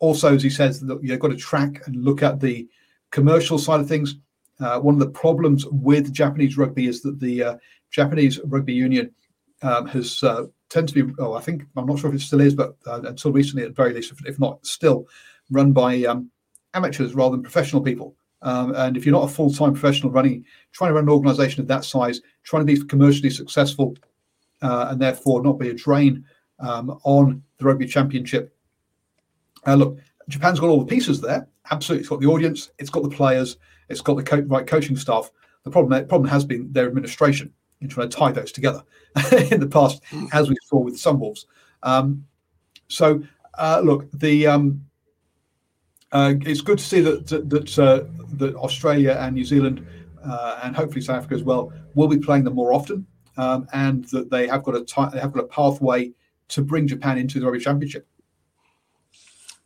Also, 0.01 0.35
as 0.35 0.43
he 0.43 0.51
says, 0.51 0.81
that 0.81 1.03
you've 1.03 1.21
got 1.21 1.29
to 1.29 1.37
track 1.37 1.87
and 1.87 2.05
look 2.05 2.23
at 2.23 2.41
the 2.41 2.69
commercial 3.11 3.59
side 3.59 3.81
of 3.81 3.89
things. 3.89 4.17
Uh, 4.61 4.79
one 4.79 4.95
of 4.95 5.01
the 5.01 5.11
problems 5.11 5.67
with 5.67 6.13
Japanese 6.13 6.59
rugby 6.59 6.87
is 6.87 7.01
that 7.03 7.21
the 7.21 7.43
uh, 7.43 7.57
Japanese 7.91 8.41
rugby 8.45 8.75
union 8.75 9.11
um, 9.63 9.87
has 9.87 10.23
uh, 10.23 10.45
tend 10.69 10.89
to 10.89 10.95
be, 10.95 11.13
oh, 11.19 11.35
I 11.35 11.41
think, 11.41 11.63
I'm 11.77 11.87
not 11.87 11.99
sure 12.01 12.11
if 12.11 12.17
it 12.17 12.25
still 12.25 12.41
is, 12.41 12.55
but 12.55 12.77
uh, 12.87 13.01
until 13.03 13.33
recently, 13.33 13.63
at 13.63 13.71
the 13.71 13.75
very 13.75 13.95
least, 13.95 14.13
if, 14.27 14.39
not 14.39 14.65
still, 14.67 15.07
run 15.51 15.73
by 15.73 16.03
um, 16.05 16.31
amateurs 16.75 17.15
rather 17.15 17.37
than 17.37 17.43
professional 17.43 17.83
people. 17.83 18.17
Um, 18.43 18.75
and 18.75 18.97
if 18.97 19.07
you're 19.07 19.15
not 19.15 19.31
a 19.31 19.33
full 19.33 19.53
time 19.53 19.73
professional 19.73 20.13
running, 20.13 20.45
trying 20.73 20.91
to 20.91 20.95
run 20.95 21.05
an 21.05 21.11
organization 21.11 21.61
of 21.61 21.69
that 21.69 21.85
size, 21.85 22.21
trying 22.43 22.67
to 22.67 22.73
be 22.73 22.85
commercially 22.85 23.31
successful, 23.31 23.97
uh, 23.97 24.07
and 24.65 25.01
therefore 25.01 25.43
not 25.43 25.59
be 25.59 25.69
a 25.69 25.75
drain 25.75 26.25
um, 26.59 26.99
on 27.05 27.43
the 27.59 27.65
rugby 27.65 27.87
championship. 27.87 28.57
Uh, 29.67 29.75
look, 29.75 29.99
Japan's 30.29 30.61
got 30.61 30.69
all 30.69 30.81
the 30.81 30.87
pieces 30.87 31.21
there. 31.21 31.49
Absolutely, 31.71 32.01
it's 32.01 32.09
got 32.09 32.21
the 32.21 32.27
audience, 32.27 32.71
it's 32.79 32.91
got 32.91 33.03
the 33.03 33.09
players, 33.09 33.57
it's 33.89 34.01
got 34.01 34.17
the 34.17 34.23
co- 34.23 34.41
right 34.43 34.67
coaching 34.67 34.97
staff. 34.97 35.31
The 35.65 35.71
problem, 35.71 35.99
the 35.99 36.07
problem 36.07 36.29
has 36.31 36.45
been 36.45 36.71
their 36.73 36.87
administration 36.87 37.53
in 37.81 37.89
trying 37.89 38.11
to 38.11 38.17
tie 38.17 38.33
those 38.33 38.53
together 38.53 38.83
in 39.51 39.61
the 39.61 39.69
past, 39.71 40.03
as 40.33 40.49
we 40.49 40.57
saw 40.65 40.79
with 40.79 40.97
Sunwolves. 40.97 41.47
Um, 41.83 42.27
so, 42.89 43.23
uh, 43.59 43.81
look, 43.83 44.11
the 44.13 44.47
um, 44.47 44.85
uh, 46.13 46.35
it's 46.43 46.61
good 46.61 46.79
to 46.79 46.85
see 46.85 47.01
that 47.01 47.27
that 47.29 47.79
uh, 47.79 48.05
that 48.37 48.55
Australia 48.57 49.17
and 49.21 49.35
New 49.35 49.45
Zealand 49.45 49.87
uh, 50.25 50.61
and 50.63 50.77
hopefully 50.77 51.01
South 51.01 51.19
Africa 51.19 51.35
as 51.35 51.43
well 51.43 51.73
will 51.95 52.09
be 52.09 52.19
playing 52.19 52.45
them 52.45 52.55
more 52.55 52.73
often, 52.73 53.07
um, 53.37 53.67
and 53.73 54.05
that 54.07 54.31
they 54.31 54.47
have 54.47 54.63
got 54.63 54.77
a 54.77 54.85
t- 54.85 55.13
they 55.13 55.21
have 55.21 55.33
got 55.33 55.45
a 55.45 55.49
pathway 55.49 56.13
to 56.49 56.63
bring 56.63 56.87
Japan 56.87 57.19
into 57.19 57.41
the 57.41 57.47
Rugby 57.47 57.61
Championship. 57.61 58.07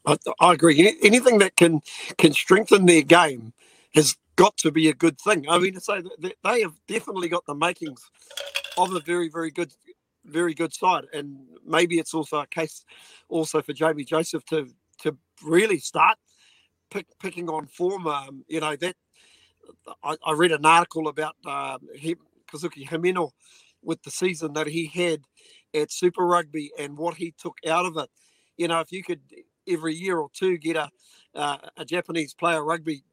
I, 0.06 0.16
I 0.40 0.52
agree. 0.54 0.96
Anything 1.02 1.38
that 1.38 1.56
can 1.56 1.80
can 2.16 2.32
strengthen 2.32 2.86
their 2.86 3.02
game 3.02 3.52
has 3.94 4.16
got 4.36 4.56
to 4.58 4.70
be 4.70 4.88
a 4.88 4.94
good 4.94 5.20
thing. 5.20 5.48
I 5.48 5.58
mean, 5.58 5.74
to 5.74 5.80
say 5.80 6.00
that 6.00 6.34
they 6.42 6.60
have 6.62 6.74
definitely 6.86 7.28
got 7.28 7.44
the 7.46 7.54
makings 7.54 8.02
of 8.76 8.92
a 8.94 9.00
very, 9.00 9.28
very 9.28 9.50
good, 9.50 9.72
very 10.24 10.54
good 10.54 10.72
side, 10.72 11.04
and 11.12 11.38
maybe 11.66 11.98
it's 11.98 12.14
also 12.14 12.38
a 12.38 12.46
case 12.46 12.84
also 13.28 13.60
for 13.60 13.72
Jamie 13.72 14.04
Joseph 14.04 14.44
to 14.46 14.68
to 15.02 15.16
really 15.42 15.78
start 15.78 16.18
pick, 16.90 17.06
picking 17.20 17.48
on 17.48 17.66
form. 17.66 18.06
Um, 18.06 18.44
you 18.48 18.60
know 18.60 18.76
that 18.76 18.96
I, 20.02 20.16
I, 20.24 20.32
read 20.32 20.52
an 20.52 20.64
article 20.64 21.08
about 21.08 21.34
uh, 21.44 21.78
him, 21.94 22.18
Kazuki 22.52 22.88
Himeno 22.88 23.30
with 23.82 24.02
the 24.02 24.10
season 24.10 24.54
that 24.54 24.66
he 24.66 24.86
had 24.86 25.20
at 25.74 25.92
Super 25.92 26.26
Rugby 26.26 26.70
and 26.78 26.96
what 26.96 27.14
he 27.14 27.34
took 27.38 27.56
out 27.66 27.86
of 27.86 27.96
it. 27.96 28.10
You 28.56 28.68
know, 28.68 28.80
if 28.80 28.90
you 28.90 29.02
could 29.02 29.20
every 29.68 29.94
year 29.94 30.18
or 30.18 30.28
two 30.32 30.58
get 30.58 30.76
a 30.76 30.90
uh, 31.34 31.58
a 31.76 31.84
Japanese 31.84 32.34
player 32.34 32.64
rugby 32.64 33.04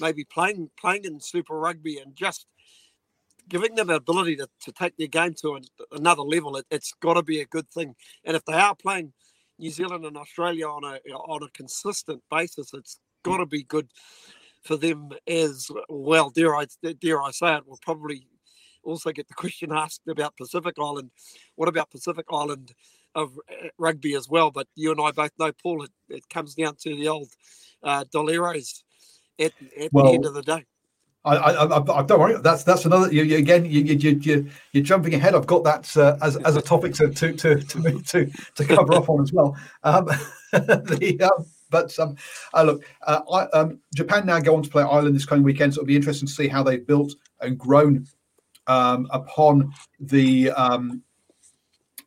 maybe 0.00 0.24
playing 0.24 0.70
playing 0.78 1.04
in 1.04 1.20
Super 1.20 1.58
Rugby 1.58 1.98
and 1.98 2.14
just 2.14 2.46
giving 3.48 3.74
them 3.74 3.88
the 3.88 3.94
ability 3.94 4.36
to, 4.36 4.48
to 4.60 4.72
take 4.72 4.96
their 4.96 5.08
game 5.08 5.34
to 5.34 5.54
an, 5.54 5.64
another 5.90 6.22
level, 6.22 6.56
it, 6.56 6.66
has 6.70 6.92
got 7.00 7.14
to 7.14 7.22
be 7.22 7.40
a 7.40 7.46
good 7.46 7.68
thing. 7.70 7.94
And 8.24 8.36
if 8.36 8.44
they 8.44 8.54
are 8.54 8.74
playing 8.74 9.12
New 9.58 9.70
Zealand 9.70 10.04
and 10.04 10.16
Australia 10.16 10.68
on 10.68 10.84
a 10.84 10.98
on 11.12 11.42
a 11.42 11.50
consistent 11.50 12.22
basis, 12.30 12.72
it's 12.74 12.98
got 13.22 13.38
to 13.38 13.46
be 13.46 13.64
good 13.64 13.88
for 14.62 14.76
them 14.76 15.10
as 15.26 15.70
well. 15.88 16.30
Dare 16.30 16.56
I 16.56 16.66
dare 17.00 17.22
I 17.22 17.30
say 17.30 17.56
it? 17.56 17.64
We'll 17.66 17.78
probably 17.82 18.26
also 18.84 19.12
get 19.12 19.28
the 19.28 19.34
question 19.34 19.72
asked 19.72 20.02
about 20.08 20.36
Pacific 20.36 20.74
Island. 20.78 21.10
What 21.56 21.68
about 21.68 21.90
Pacific 21.90 22.26
Island 22.30 22.72
of 23.14 23.38
uh, 23.50 23.68
rugby 23.78 24.14
as 24.14 24.28
well? 24.28 24.50
But 24.50 24.66
you 24.74 24.90
and 24.90 25.00
I 25.00 25.10
both 25.10 25.32
know, 25.38 25.52
Paul, 25.52 25.84
it, 25.84 25.90
it 26.08 26.28
comes 26.28 26.54
down 26.54 26.76
to 26.82 26.96
the 26.96 27.08
old 27.08 27.28
uh, 27.82 28.04
Doleros 28.14 28.82
at, 29.38 29.52
at 29.80 29.92
well, 29.92 30.06
the 30.06 30.12
end 30.12 30.26
of 30.26 30.34
the 30.34 30.42
day. 30.42 30.64
I, 31.24 31.36
I, 31.36 31.98
I, 32.00 32.02
don't 32.02 32.18
worry. 32.18 32.40
That's 32.40 32.64
that's 32.64 32.84
another. 32.84 33.12
You, 33.12 33.22
you, 33.22 33.36
again, 33.36 33.64
you, 33.64 33.82
you, 33.82 34.18
you, 34.18 34.50
you're 34.72 34.82
jumping 34.82 35.14
ahead. 35.14 35.36
I've 35.36 35.46
got 35.46 35.62
that 35.62 35.96
uh, 35.96 36.16
as, 36.20 36.36
as 36.38 36.56
a 36.56 36.62
topic 36.62 36.94
to 36.94 37.10
to 37.10 37.32
to 37.34 37.60
to 37.60 38.02
to, 38.02 38.30
to 38.56 38.64
cover 38.64 38.94
off 38.94 39.08
on 39.08 39.22
as 39.22 39.32
well. 39.32 39.56
Um, 39.84 40.06
the, 40.52 41.18
um, 41.22 41.46
but 41.70 41.96
um, 42.00 42.16
uh, 42.54 42.62
look, 42.64 42.84
uh, 43.06 43.20
I, 43.32 43.44
um, 43.56 43.78
Japan 43.94 44.26
now 44.26 44.40
go 44.40 44.56
on 44.56 44.64
to 44.64 44.68
play 44.68 44.82
Ireland 44.82 45.14
this 45.14 45.24
coming 45.24 45.44
weekend, 45.44 45.74
so 45.74 45.80
it'll 45.80 45.86
be 45.86 45.96
interesting 45.96 46.26
to 46.26 46.34
see 46.34 46.48
how 46.48 46.64
they've 46.64 46.84
built 46.84 47.14
and 47.40 47.56
grown 47.56 48.06
um, 48.66 49.08
upon 49.10 49.72
the 50.00 50.50
um, 50.52 51.02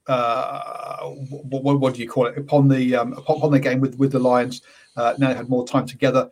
uh, 0.08 1.00
what, 1.06 1.80
what, 1.80 1.94
do 1.96 2.02
you 2.02 2.10
call 2.10 2.28
it? 2.28 2.38
Upon 2.38 2.68
the 2.68 2.96
um, 2.96 3.14
upon, 3.14 3.52
the 3.52 3.60
game 3.60 3.80
with 3.80 3.98
with 3.98 4.12
the 4.12 4.20
Lions, 4.20 4.62
uh, 4.96 5.16
now 5.18 5.30
they 5.30 5.36
had 5.36 5.50
more 5.50 5.68
time 5.68 5.86
together, 5.86 6.30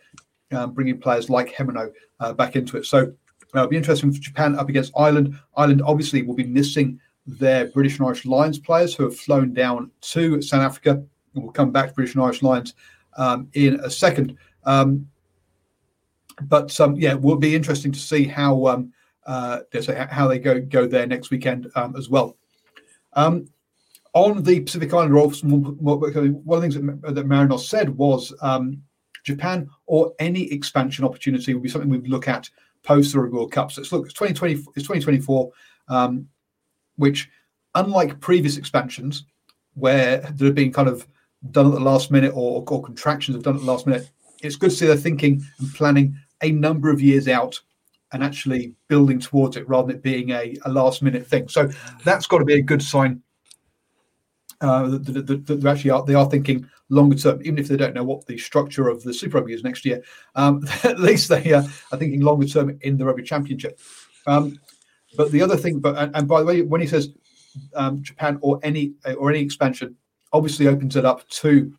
um, 0.52 0.74
bringing 0.74 1.00
players 1.00 1.30
like 1.30 1.54
Himeno 1.54 1.92
uh, 2.20 2.34
back 2.34 2.56
into 2.56 2.78
it. 2.78 2.86
So 2.86 3.00
uh, 3.00 3.60
it'll 3.60 3.68
be 3.68 3.78
interesting 3.78 4.12
for 4.12 4.20
Japan 4.20 4.56
up 4.56 4.70
against 4.70 4.94
Ireland. 4.96 5.40
Ireland 5.58 5.82
obviously 5.86 6.22
will 6.22 6.36
be 6.36 6.46
missing 6.46 7.00
their 7.26 7.68
British 7.68 7.98
and 7.98 8.08
Irish 8.08 8.26
Lions 8.26 8.60
players 8.60 8.94
who 8.94 9.04
have 9.04 9.16
flown 9.16 9.54
down 9.54 9.90
to 10.02 10.42
South 10.42 10.62
Africa. 10.62 11.04
And 11.36 11.44
will 11.44 11.52
come 11.52 11.72
back 11.72 11.90
to 11.90 11.94
British 11.94 12.14
and 12.14 12.24
Irish 12.24 12.44
Lions 12.44 12.76
um, 13.18 13.48
in 13.54 13.80
a 13.80 13.90
second. 13.90 14.38
Um, 14.66 15.08
but 16.44 16.80
um, 16.80 16.96
yeah, 16.96 17.12
it 17.12 17.22
will 17.22 17.38
be 17.38 17.56
interesting 17.56 17.92
to 17.92 18.00
see 18.00 18.26
how 18.26 18.68
um, 18.68 18.94
uh, 19.26 19.60
how 20.10 20.28
they 20.28 20.40
go 20.40 20.60
go 20.60 20.86
there 20.86 21.08
next 21.08 21.32
weekend 21.32 21.72
um, 21.76 21.96
as 21.96 22.10
well. 22.10 22.38
Um, 23.14 23.48
on 24.14 24.44
the 24.44 24.60
Pacific 24.60 24.94
Island 24.94 25.14
one 25.14 25.26
of 25.26 25.42
the 25.42 26.62
things 26.62 26.76
that, 26.76 27.16
that 27.16 27.28
Marinos 27.28 27.68
said 27.68 27.90
was 27.90 28.34
um, 28.42 28.82
Japan 29.24 29.70
or 29.88 30.14
any 30.20 30.52
expansion 30.52 31.04
opportunity 31.04 31.54
would 31.54 31.64
be 31.64 31.70
something 31.70 31.90
we'd 31.90 32.08
look 32.08 32.28
at 32.28 32.50
post 32.84 33.14
the 33.14 33.20
World 33.20 33.52
Cup. 33.52 33.72
So 33.72 33.82
it's 33.82 33.92
look, 33.92 34.06
it's 34.06 34.14
2020, 34.14 34.54
it's 34.76 34.88
2024, 34.88 35.52
um, 35.88 36.28
which 36.98 37.30
unlike 37.76 38.20
previous 38.20 38.58
expansions 38.58 39.26
where 39.74 40.20
there 40.34 40.48
have 40.48 40.56
been 40.56 40.72
kind 40.72 40.88
of 40.88 41.08
done 41.52 41.68
at 41.68 41.74
the 41.74 41.80
last 41.80 42.12
minute 42.12 42.34
or, 42.36 42.64
or 42.68 42.84
contractions 42.84 43.36
have 43.36 43.44
done 43.44 43.56
at 43.56 43.62
the 43.62 43.68
last 43.68 43.88
minute, 43.88 44.10
it's 44.42 44.56
good 44.56 44.70
to 44.70 44.76
see 44.76 44.86
they're 44.86 44.98
thinking 44.98 45.44
and 45.60 45.74
planning 45.74 46.16
a 46.42 46.52
number 46.52 46.92
of 46.92 47.02
years 47.02 47.28
out 47.28 47.60
and 48.14 48.24
actually 48.24 48.74
building 48.88 49.20
towards 49.20 49.58
it 49.58 49.68
rather 49.68 49.88
than 49.88 49.98
it 49.98 50.04
being 50.04 50.30
a, 50.30 50.56
a 50.66 50.72
last 50.72 51.02
minute 51.02 51.28
thing. 51.28 51.48
So 51.48 51.70
that's 52.04 52.28
got 52.28 52.38
to 52.38 52.46
be 52.46 52.54
a 52.54 52.62
good 52.62 52.82
sign 52.82 53.22
uh, 54.62 54.88
that, 54.88 55.28
that, 55.28 55.46
that, 55.46 55.66
actually 55.66 55.90
are 55.90 56.06
they 56.06 56.14
are 56.14 56.30
thinking 56.30 56.66
longer 56.90 57.18
term, 57.18 57.42
even 57.44 57.58
if 57.58 57.68
they 57.68 57.76
don't 57.76 57.94
know 57.94 58.04
what 58.04 58.26
the 58.28 58.38
structure 58.38 58.88
of 58.88 59.04
the 59.04 59.14
Super 59.14 59.38
Rugby 59.38 59.54
is 59.54 59.64
next 59.64 59.84
year. 59.84 60.02
Um, 60.36 60.66
at 60.84 61.00
least 61.00 61.28
they 61.28 61.52
uh, 61.52 61.64
are 61.92 61.98
thinking 61.98 62.22
longer 62.22 62.48
term 62.48 62.78
in 62.82 62.98
the 62.98 63.04
Rugby 63.04 63.24
Championship. 63.24 63.80
Um, 64.26 64.60
but 65.18 65.32
the 65.32 65.42
other 65.42 65.58
thing, 65.58 65.80
but 65.80 66.12
and, 66.16 66.28
by 66.28 66.40
the 66.40 66.46
way, 66.46 66.62
when 66.62 66.82
he 66.82 66.88
says 66.88 67.10
um, 67.76 68.02
Japan 68.02 68.38
or 68.42 68.60
any 68.64 68.94
or 69.18 69.30
any 69.30 69.42
expansion, 69.42 69.96
obviously 70.32 70.68
opens 70.68 70.96
it 70.96 71.06
up 71.06 71.28
to 71.30 71.74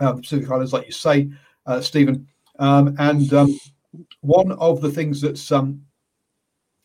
uh, 0.00 0.12
the 0.12 0.22
Pacific 0.22 0.50
Islands, 0.50 0.72
like 0.72 0.86
you 0.86 0.92
say, 0.92 1.30
uh, 1.66 1.80
Stephen. 1.80 2.26
Um, 2.58 2.96
and 2.98 3.32
um, 3.32 3.58
one 4.20 4.52
of 4.52 4.80
the 4.80 4.90
things 4.90 5.20
that's 5.20 5.50
um, 5.52 5.82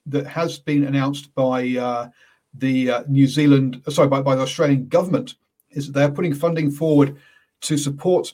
that 0.07 0.25
has 0.27 0.59
been 0.59 0.85
announced 0.85 1.33
by 1.35 1.75
uh, 1.77 2.09
the 2.53 2.91
uh, 2.91 3.03
New 3.07 3.27
Zealand, 3.27 3.81
uh, 3.87 3.91
sorry, 3.91 4.07
by, 4.07 4.21
by 4.21 4.35
the 4.35 4.41
Australian 4.41 4.87
government, 4.87 5.35
is 5.71 5.87
that 5.87 5.93
they're 5.93 6.11
putting 6.11 6.33
funding 6.33 6.71
forward 6.71 7.17
to 7.61 7.77
support 7.77 8.33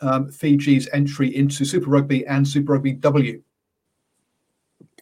um, 0.00 0.30
Fiji's 0.30 0.88
entry 0.92 1.34
into 1.34 1.64
Super 1.64 1.90
Rugby 1.90 2.26
and 2.26 2.46
Super 2.46 2.72
Rugby 2.72 2.92
W. 2.92 3.42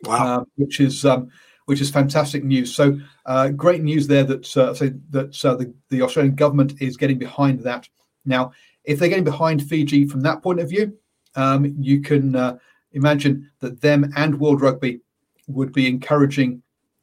Wow, 0.05 0.41
uh, 0.41 0.45
which 0.57 0.81
is 0.81 1.05
um, 1.05 1.31
which 1.67 1.81
is 1.81 1.91
fantastic 1.91 2.45
news. 2.45 2.75
So 2.75 2.99
uh, 3.27 3.49
great 3.49 3.83
news 3.83 4.07
there 4.07 4.25
that 4.25 4.57
uh, 4.57 4.75
say 4.75 4.93
that 5.11 5.45
uh, 5.45 5.55
the, 5.57 5.75
the 5.91 6.03
Australian 6.03 6.35
government 6.35 6.81
is 6.81 6.97
getting 6.97 7.19
behind 7.19 7.61
that. 7.61 7.89
Now, 8.25 8.53
if 8.85 8.99
they're 8.99 9.09
getting 9.09 9.25
behind 9.25 9.69
Fiji 9.69 10.07
from 10.07 10.21
that 10.23 10.43
point 10.43 10.61
of 10.61 10.69
view, 10.69 10.97
um, 11.35 11.75
you 11.79 12.01
can 12.01 12.35
uh, 12.35 12.59
imagine 12.97 13.51
that 13.61 13.81
them 13.81 14.11
and 14.17 14.41
World 14.41 14.61
Rugby 14.61 15.01
would 15.47 15.73
be 15.73 15.87
encouraging 15.87 16.63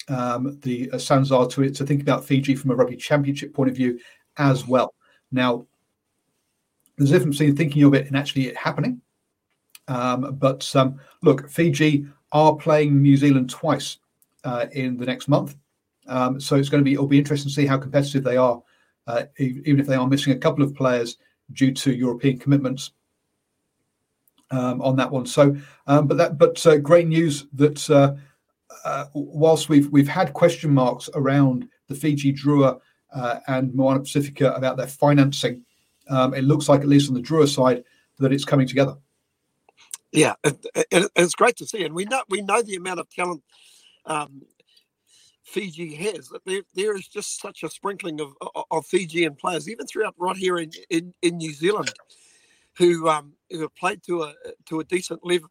um, 0.10 0.60
the 0.64 0.92
uh, 0.92 0.98
SANZAAR 0.98 1.50
to, 1.52 1.70
to 1.70 1.86
think 1.86 2.02
about 2.02 2.26
Fiji 2.26 2.56
from 2.56 2.72
a 2.72 2.76
rugby 2.76 2.98
championship 2.98 3.54
point 3.54 3.70
of 3.70 3.76
view 3.76 4.00
as 4.38 4.68
well. 4.68 4.94
Now, 5.32 5.66
there's 6.98 7.12
a 7.12 7.14
difference 7.14 7.38
between 7.38 7.56
thinking 7.56 7.84
of 7.84 7.94
it 7.94 8.08
and 8.08 8.18
actually 8.18 8.48
it 8.48 8.58
happening. 8.58 9.02
Um, 9.88 10.36
but 10.40 10.70
um, 10.76 11.00
look, 11.22 11.50
Fiji 11.50 12.06
are 12.32 12.56
playing 12.56 13.02
New 13.02 13.16
Zealand 13.16 13.50
twice 13.50 13.98
uh, 14.44 14.66
in 14.74 14.98
the 14.98 15.06
next 15.06 15.28
month. 15.28 15.56
Um, 16.08 16.40
so 16.40 16.56
it's 16.56 16.70
going 16.70 16.82
to 16.82 16.86
be 16.86 16.94
it'll 16.94 17.08
be 17.08 17.18
interesting 17.18 17.50
to 17.50 17.56
see 17.56 17.66
how 17.66 17.78
competitive 17.78 18.24
they 18.24 18.36
are, 18.36 18.62
uh, 19.08 19.24
even 19.38 19.80
if 19.80 19.88
they 19.88 19.96
are 19.96 20.08
missing 20.08 20.34
a 20.34 20.38
couple 20.38 20.64
of 20.64 20.76
players 20.76 21.18
due 21.54 21.72
to 21.72 21.94
European 21.94 22.38
commitments 22.38 22.92
um, 24.54 24.82
on 24.82 24.96
that 24.98 25.12
one. 25.12 25.26
So, 25.26 25.56
um, 25.88 26.08
but 26.08 26.18
that 26.18 26.38
but 26.38 26.66
uh, 26.66 26.78
great 26.78 27.08
news 27.08 27.48
that 27.54 27.90
uh, 27.90 28.16
uh, 28.86 29.06
whilst 29.14 29.70
we've 29.70 29.90
we've 29.90 30.08
had 30.08 30.34
question 30.34 30.74
marks 30.74 31.10
around 31.16 31.68
the 31.88 31.96
Fiji 31.96 32.34
Drua 32.34 32.80
uh, 33.14 33.40
and 33.48 33.74
Moana 33.74 34.00
Pacifica 34.00 34.52
about 34.54 34.78
their 34.78 34.88
financing, 34.88 35.66
um, 36.10 36.34
it 36.34 36.44
looks 36.44 36.70
like 36.70 36.82
at 36.82 36.88
least 36.88 37.10
on 37.10 37.16
the 37.16 37.22
Drua 37.22 37.48
side 37.48 37.84
that 38.20 38.32
it's 38.32 38.46
coming 38.46 38.68
together. 38.68 38.96
Yeah, 40.12 40.36
it, 40.44 40.66
it, 40.76 41.12
it's 41.16 41.34
great 41.34 41.58
to 41.58 41.66
see, 41.66 41.84
and 41.84 41.96
we 41.96 42.06
know 42.06 42.22
we 42.30 42.42
know 42.42 42.62
the 42.62 42.76
amount 42.76 43.00
of 43.00 43.10
talent 43.10 43.42
um, 44.06 44.44
Fiji 45.44 45.96
has. 45.96 46.32
There, 46.46 46.62
there 46.76 46.96
is 46.96 47.08
just 47.08 47.42
such 47.42 47.64
a 47.64 47.70
sprinkling 47.70 48.22
of, 48.22 48.34
of 48.70 48.86
Fijian 48.86 49.36
players, 49.36 49.68
even 49.68 49.88
throughout 49.88 50.16
right 50.18 50.38
here 50.38 50.58
in, 50.58 50.72
in, 50.90 51.14
in 51.22 51.38
New 51.38 51.54
Zealand, 51.54 51.92
who 52.78 53.10
um, 53.10 53.34
who 53.54 53.62
have 53.62 53.76
played 53.76 54.04
to 54.04 54.24
a 54.24 54.34
to 54.66 54.80
a 54.80 54.84
decent 54.84 55.22
level, 55.24 55.50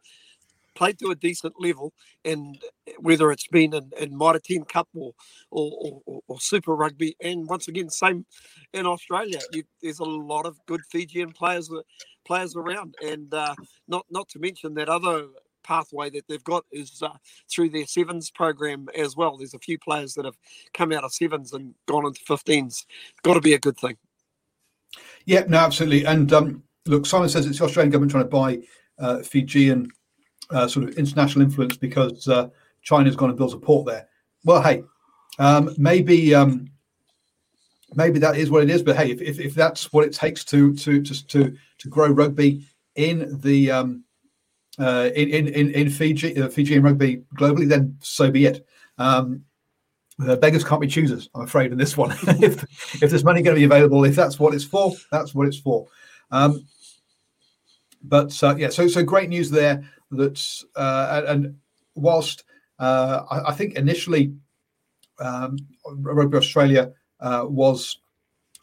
played 0.75 0.99
to 0.99 1.11
a 1.11 1.15
decent 1.15 1.55
level, 1.59 1.93
and 2.25 2.61
whether 2.99 3.31
it's 3.31 3.47
been 3.47 3.73
in, 3.73 3.91
in 3.99 4.17
Mitre 4.17 4.41
10 4.41 4.65
Cup 4.65 4.89
or 4.95 5.13
or, 5.51 6.01
or, 6.05 6.21
or 6.27 6.41
Super 6.41 6.75
Rugby, 6.75 7.17
and 7.21 7.49
once 7.49 7.69
again, 7.69 7.89
same 7.89 8.27
in 8.73 8.87
Australia. 8.87 9.39
You, 9.53 9.63
there's 9.83 10.01
a 10.01 10.05
lot 10.05 10.47
of 10.47 10.59
good 10.67 10.83
Fijian 10.91 11.33
players 11.33 11.71
players 12.27 12.57
around, 12.57 12.97
and 13.03 13.33
uh, 13.33 13.55
not 13.89 14.05
not 14.11 14.29
to 14.31 14.39
mention 14.39 14.75
that 14.75 14.89
other 14.89 15.29
pathway 15.63 16.11
that 16.11 16.27
they've 16.29 16.43
got 16.43 16.65
is 16.73 17.01
uh, 17.03 17.17
through 17.49 17.71
their 17.71 17.87
sevens 17.87 18.31
program 18.31 18.89
as 18.97 19.17
well. 19.17 19.37
There's 19.37 19.55
a 19.55 19.61
few 19.61 19.79
players 19.79 20.15
that 20.15 20.25
have 20.25 20.37
come 20.75 20.93
out 20.93 21.05
of 21.05 21.13
sevens 21.13 21.53
and 21.53 21.73
gone 21.87 22.05
into 22.05 22.21
15s. 22.25 22.85
Got 23.23 23.35
to 23.35 23.41
be 23.41 23.55
a 23.55 23.61
good 23.61 23.79
thing. 23.79 23.97
Yeah, 25.25 25.45
no, 25.49 25.59
absolutely. 25.59 26.05
And 26.05 26.33
um, 26.33 26.63
look, 26.87 27.07
Simon 27.07 27.29
says 27.29 27.47
it's 27.47 27.59
the 27.59 27.65
Australian 27.65 27.91
government 27.91 28.13
trying 28.13 28.25
to 28.25 28.31
buy 28.31 28.59
uh, 28.99 29.23
Fijian 29.23 29.89
uh, 30.51 30.69
sort 30.69 30.89
of 30.89 30.97
international 30.97 31.45
influence 31.45 31.77
because 31.77 32.29
uh, 32.29 32.49
China's 32.83 33.17
gone 33.17 33.31
and 33.31 33.39
built 33.39 33.55
a 33.55 33.59
port 33.59 33.87
there. 33.87 34.09
Well, 34.45 34.63
hey, 34.63 34.83
um, 35.39 35.75
maybe 35.79 36.35
um, 36.35 36.71
maybe 37.95 38.19
that 38.19 38.37
is 38.37 38.51
what 38.51 38.63
it 38.63 38.71
is. 38.71 38.83
But 38.83 38.97
hey, 38.97 39.11
if, 39.11 39.21
if, 39.21 39.41
if, 39.41 39.55
that's 39.55 39.93
what 39.93 40.05
it 40.05 40.13
takes 40.13 40.45
to 40.47 40.75
to 40.77 41.03
to 41.03 41.27
to, 41.29 41.57
to 41.79 41.89
grow 41.89 42.09
rugby 42.11 42.67
in 42.97 43.41
the 43.41 43.71
um, 43.71 44.05
uh, 44.79 45.11
in, 45.15 45.49
in 45.49 45.71
in 45.71 45.91
Fiji, 45.91 46.41
uh, 46.41 46.49
Fijian 46.49 46.83
rugby 46.83 47.23
globally, 47.37 47.69
then 47.69 47.97
so 48.01 48.31
be 48.31 48.47
it. 48.47 48.67
Um, 48.99 49.45
beggars 50.19 50.63
can't 50.63 50.81
be 50.81 50.87
choosers, 50.87 51.31
I'm 51.35 51.43
afraid, 51.43 51.73
in 51.73 51.79
this 51.79 51.97
one. 51.97 52.11
if 52.43 52.63
if 53.03 53.11
there's 53.11 53.25
money 53.25 53.43
going 53.43 53.55
to 53.55 53.61
be 53.61 53.65
available, 53.65 54.05
if 54.05 54.15
that's 54.15 54.39
what 54.39 54.55
it's 54.55 54.65
for, 54.65 54.93
that's 55.11 55.35
what 55.35 55.47
it's 55.47 55.59
for. 55.59 55.87
Um, 56.31 56.67
but 58.03 58.43
uh, 58.43 58.55
yeah, 58.57 58.69
so 58.69 58.89
so 58.89 59.03
great 59.03 59.29
news 59.29 59.51
there. 59.51 59.83
That 60.11 60.65
uh, 60.77 61.23
and 61.27 61.57
whilst 61.95 62.45
uh, 62.79 63.25
I, 63.31 63.51
I, 63.51 63.53
think 63.53 63.75
initially 63.75 64.35
um, 65.19 65.57
Rugby 65.87 66.37
Australia 66.37 66.93
uh, 67.21 67.47
was 67.49 67.99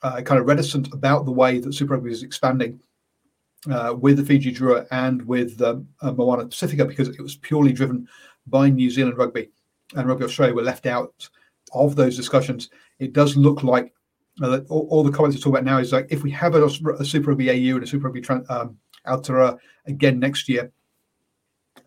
uh, 0.04 0.22
kind 0.22 0.40
of 0.40 0.48
reticent 0.48 0.94
about 0.94 1.26
the 1.26 1.32
way 1.32 1.60
that 1.60 1.74
Super 1.74 1.96
Rugby 1.96 2.12
is 2.12 2.24
expanding 2.24 2.80
uh, 3.72 3.96
with 3.98 4.18
the 4.18 4.26
Fiji 4.26 4.54
Drua 4.54 4.88
and 4.92 5.26
with 5.26 5.62
um, 5.62 5.88
Moana 6.02 6.46
Pacifica 6.46 6.86
because 6.86 7.10
it 7.10 7.22
was 7.22 7.38
purely 7.38 7.74
driven 7.74 8.08
by 8.48 8.70
New 8.70 8.90
Zealand 8.90 9.18
rugby, 9.18 9.50
and 9.96 10.08
Rugby 10.08 10.26
Australia 10.26 10.56
were 10.56 10.64
left 10.64 10.86
out 10.86 11.30
of 11.74 11.96
those 11.96 12.16
discussions. 12.16 12.70
It 13.00 13.14
does 13.14 13.36
look 13.36 13.64
like 13.64 13.94
uh, 14.42 14.62
all, 14.70 14.88
all, 14.90 15.04
the 15.04 15.12
comments 15.12 15.36
I 15.36 15.40
talking 15.40 15.54
about 15.54 15.66
now 15.66 15.80
is 15.80 15.92
like 15.92 16.08
if 16.10 16.24
we 16.24 16.32
have 16.32 16.56
a, 16.56 16.64
a 16.66 17.06
Super 17.06 17.32
Rugby 17.32 17.50
AU 17.50 17.76
and 17.76 17.84
a 17.84 17.88
Super 17.88 18.10
Rugby 18.10 18.24
um, 18.50 18.78
Aotearoa 19.08 19.58
again 19.86 20.20
next 20.20 20.50
year, 20.50 20.72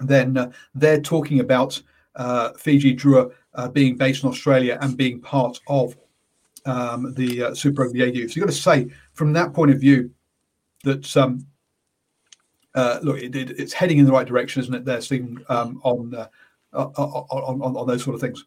then 0.01 0.37
uh, 0.37 0.51
they're 0.75 1.01
talking 1.01 1.41
about 1.41 1.81
uh, 2.17 2.53
Fiji 2.53 2.97
Drua 2.97 3.33
uh, 3.55 3.69
being 3.69 3.97
based 3.97 4.23
in 4.23 4.29
Australia 4.29 4.79
and 4.81 4.97
being 4.97 5.21
part 5.21 5.61
of 5.67 5.97
um, 6.67 7.15
the 7.15 7.45
uh, 7.45 7.55
Super 7.55 7.83
Rugby 7.85 8.03
AU. 8.03 8.27
So 8.27 8.35
you've 8.37 8.41
got 8.41 8.47
to 8.47 8.53
say 8.53 8.89
from 9.13 9.33
that 9.35 9.53
point 9.53 9.71
of 9.71 9.81
view 9.81 10.11
that 10.85 11.17
um, 11.17 11.47
uh, 12.75 12.99
look, 13.03 13.19
it, 13.19 13.35
it, 13.37 13.51
it's 13.59 13.73
heading 13.73 13.99
in 13.99 14.07
the 14.07 14.13
right 14.13 14.27
direction, 14.27 14.63
isn't 14.63 14.75
it? 14.75 14.85
There, 14.85 15.01
Stephen, 15.01 15.45
um, 15.49 15.81
on, 15.85 16.15
uh, 16.15 16.29
on, 16.75 17.61
on 17.61 17.77
on 17.77 17.87
those 17.87 18.03
sort 18.03 18.15
of 18.15 18.21
things. 18.21 18.45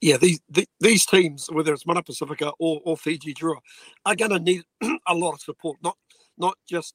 Yeah, 0.00 0.16
these 0.16 0.40
these 0.80 1.06
teams, 1.06 1.48
whether 1.50 1.72
it's 1.72 1.86
Moana 1.86 2.02
Pacifica 2.02 2.52
or, 2.58 2.80
or 2.84 2.96
Fiji 2.96 3.34
Drua, 3.34 3.56
are 4.04 4.14
going 4.14 4.30
to 4.30 4.38
need 4.38 4.62
a 5.06 5.14
lot 5.14 5.32
of 5.32 5.40
support. 5.40 5.78
Not 5.82 5.96
not 6.36 6.56
just 6.68 6.94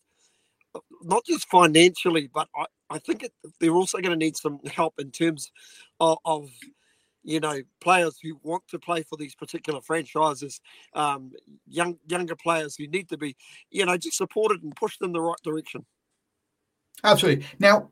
not 1.03 1.25
just 1.25 1.47
financially, 1.49 2.29
but 2.33 2.47
I, 2.55 2.65
I 2.89 2.99
think 2.99 3.23
it, 3.23 3.33
they're 3.59 3.71
also 3.71 3.99
going 3.99 4.17
to 4.17 4.25
need 4.25 4.37
some 4.37 4.59
help 4.65 4.93
in 4.99 5.11
terms 5.11 5.51
of, 5.99 6.17
of, 6.25 6.49
you 7.25 7.39
know 7.39 7.61
players 7.79 8.17
who 8.21 8.37
want 8.43 8.63
to 8.67 8.77
play 8.77 9.01
for 9.01 9.15
these 9.15 9.33
particular 9.33 9.81
franchises, 9.81 10.59
um, 10.93 11.31
young 11.67 11.97
younger 12.05 12.35
players 12.35 12.75
who 12.75 12.85
need 12.87 13.09
to 13.09 13.17
be 13.17 13.35
you 13.71 13.85
know 13.85 13.97
just 13.97 14.17
supported 14.17 14.61
and 14.61 14.75
pushed 14.75 15.01
in 15.01 15.13
the 15.13 15.21
right 15.21 15.37
direction. 15.43 15.85
Absolutely. 17.03 17.45
Now, 17.59 17.89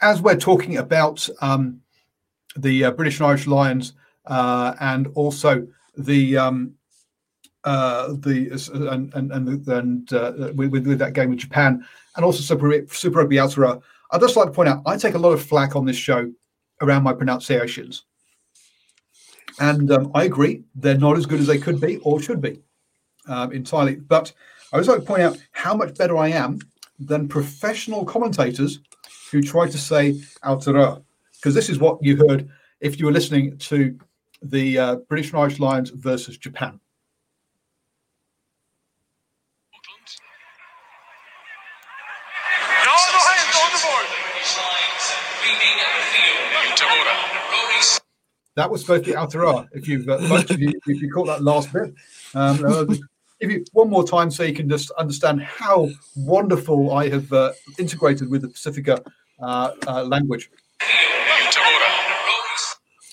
as 0.00 0.20
we're 0.20 0.36
talking 0.36 0.76
about 0.76 1.28
um, 1.40 1.80
the 2.56 2.84
uh, 2.84 2.90
British 2.90 3.20
and 3.20 3.28
Irish 3.28 3.46
Lions 3.46 3.94
uh, 4.26 4.74
and 4.80 5.08
also 5.14 5.66
the 5.96 6.36
um, 6.36 6.74
uh, 7.68 8.14
the 8.20 8.48
and 8.72 9.12
and 9.14 9.30
and, 9.30 9.68
and 9.68 10.12
uh, 10.14 10.52
with, 10.54 10.86
with 10.86 10.98
that 10.98 11.12
game 11.12 11.28
with 11.28 11.40
Japan 11.40 11.84
and 12.16 12.24
also 12.24 12.40
Super, 12.40 12.86
Super 12.90 13.18
Rugby 13.18 13.36
Aotearoa, 13.36 13.82
I'd 14.10 14.22
just 14.22 14.36
like 14.36 14.46
to 14.46 14.52
point 14.52 14.70
out 14.70 14.82
I 14.86 14.96
take 14.96 15.14
a 15.14 15.18
lot 15.18 15.32
of 15.32 15.42
flack 15.42 15.76
on 15.76 15.84
this 15.84 15.96
show 15.96 16.32
around 16.80 17.02
my 17.02 17.12
pronunciations, 17.12 18.04
and 19.60 19.90
um, 19.92 20.10
I 20.14 20.24
agree 20.24 20.64
they're 20.74 20.96
not 20.96 21.18
as 21.18 21.26
good 21.26 21.40
as 21.40 21.46
they 21.46 21.58
could 21.58 21.78
be 21.78 21.98
or 21.98 22.22
should 22.22 22.40
be 22.40 22.62
um, 23.26 23.52
entirely. 23.52 23.96
But 23.96 24.32
I 24.72 24.78
would 24.78 24.86
like 24.86 25.00
to 25.00 25.04
point 25.04 25.22
out 25.22 25.36
how 25.52 25.74
much 25.74 25.94
better 25.98 26.16
I 26.16 26.28
am 26.28 26.60
than 26.98 27.28
professional 27.28 28.06
commentators 28.06 28.80
who 29.30 29.42
try 29.42 29.68
to 29.68 29.78
say 29.78 30.12
Aotearoa, 30.42 31.02
because 31.34 31.54
this 31.54 31.68
is 31.68 31.78
what 31.78 32.02
you 32.02 32.16
heard 32.16 32.48
if 32.80 32.98
you 32.98 33.04
were 33.04 33.12
listening 33.12 33.58
to 33.58 33.98
the 34.40 34.78
uh, 34.78 34.96
British 35.10 35.32
and 35.32 35.40
Irish 35.40 35.58
Lions 35.60 35.90
versus 35.90 36.38
Japan. 36.38 36.80
That 48.58 48.68
was 48.68 48.80
supposed 48.80 49.04
to 49.04 49.12
be 49.12 49.16
Aotearoa. 49.16 49.68
If 49.72 49.86
you've 49.86 50.08
uh, 50.08 50.18
most 50.22 50.50
of 50.50 50.60
you, 50.60 50.72
if 50.86 51.00
you 51.00 51.12
caught 51.12 51.28
that 51.28 51.44
last 51.44 51.72
bit, 51.72 51.94
um, 52.34 52.64
uh, 52.66 52.84
give 53.40 53.52
you 53.52 53.64
one 53.72 53.88
more 53.88 54.04
time 54.04 54.32
so 54.32 54.42
you 54.42 54.52
can 54.52 54.68
just 54.68 54.90
understand 54.92 55.40
how 55.40 55.88
wonderful 56.16 56.92
I 56.92 57.08
have 57.08 57.32
uh, 57.32 57.52
integrated 57.78 58.28
with 58.28 58.42
the 58.42 58.48
Pacifica 58.48 59.00
uh, 59.40 59.70
uh, 59.86 60.02
language. 60.02 60.50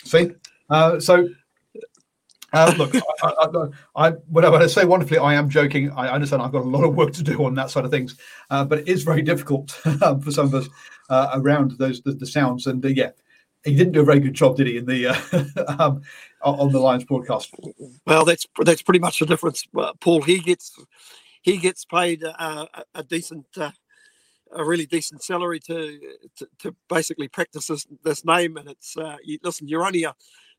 See, 0.04 0.32
uh, 0.72 1.00
so 1.00 1.30
uh, 2.52 2.74
look, 2.76 2.96
I, 3.22 3.32
I, 3.38 4.08
I, 4.08 4.10
when 4.30 4.46
I 4.46 4.66
say 4.66 4.84
wonderfully, 4.84 5.20
I 5.20 5.36
am 5.36 5.48
joking. 5.48 5.92
I 5.92 6.10
understand 6.10 6.42
I've 6.42 6.54
got 6.54 6.64
a 6.64 6.70
lot 6.70 6.86
of 6.86 6.96
work 6.96 7.14
to 7.14 7.24
do 7.24 7.46
on 7.46 7.54
that 7.54 7.70
side 7.70 7.86
of 7.86 7.92
things, 7.92 8.16
uh, 8.50 8.66
but 8.66 8.80
it 8.80 8.88
is 8.88 9.04
very 9.04 9.22
difficult 9.22 9.80
um, 10.02 10.22
for 10.22 10.32
some 10.32 10.48
of 10.48 10.56
us 10.56 10.68
uh, 11.12 11.30
around 11.34 11.78
those 11.78 12.02
the, 12.02 12.14
the 12.14 12.26
sounds. 12.26 12.66
And 12.66 12.84
uh, 12.84 12.88
yeah, 12.88 13.12
he 13.66 13.76
didn't 13.76 13.94
do 13.94 14.02
a 14.02 14.06
very 14.06 14.20
good 14.20 14.34
job, 14.34 14.58
did 14.58 14.68
he, 14.68 14.78
in 14.78 14.86
the 14.86 15.08
uh, 15.08 15.76
um, 15.80 16.02
on 16.42 16.72
the 16.72 16.80
Lions 16.80 17.04
broadcast? 17.04 17.54
Well, 18.06 18.26
that's 18.26 18.46
that's 18.64 18.82
pretty 18.82 19.00
much 19.00 19.20
the 19.20 19.26
difference, 19.26 19.66
uh, 19.78 19.94
Paul. 20.00 20.22
He 20.22 20.40
gets 20.40 20.78
he 21.42 21.58
gets 21.58 21.86
paid 21.86 22.24
a, 22.24 22.68
a 22.94 23.04
decent. 23.04 23.46
a 23.58 23.74
really 24.64 24.86
decent 24.86 25.22
salary 25.22 25.60
to, 25.60 26.00
to, 26.38 26.48
to 26.60 26.76
basically 26.88 27.28
practice 27.28 27.68
this, 27.68 27.86
this 28.04 28.24
name, 28.24 28.56
and 28.56 28.70
it's 28.70 28.96
you, 29.24 29.38
listen. 29.44 29.68
You're 29.68 29.86
only 29.86 30.04
a 30.04 30.16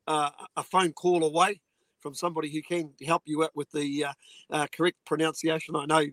a 0.09 0.63
phone 0.63 0.93
call 0.93 1.25
away 1.25 1.61
from 2.01 2.15
somebody 2.15 2.49
who 2.51 2.63
can 2.63 2.91
help 3.05 3.23
you 3.25 3.43
out 3.43 3.51
with 3.55 3.71
the 3.73 4.05
uh, 4.05 4.13
uh, 4.51 4.67
correct 4.73 4.97
pronunciation. 5.05 5.75
I 5.77 5.87
know 5.87 6.05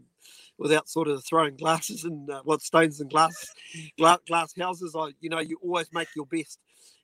without 0.58 0.90
sort 0.90 1.08
of 1.08 1.24
throwing 1.26 1.56
glasses 1.56 2.04
and 2.04 2.30
uh, 2.30 2.42
what 2.44 2.62
stones 2.62 3.02
and 3.02 3.10
glass, 3.10 3.54
glass 3.98 4.20
glass 4.28 4.54
houses. 4.60 4.96
I 4.98 5.10
you 5.20 5.30
know 5.30 5.40
you 5.40 5.60
always 5.62 5.90
make 5.94 6.08
your 6.16 6.26
best 6.26 6.60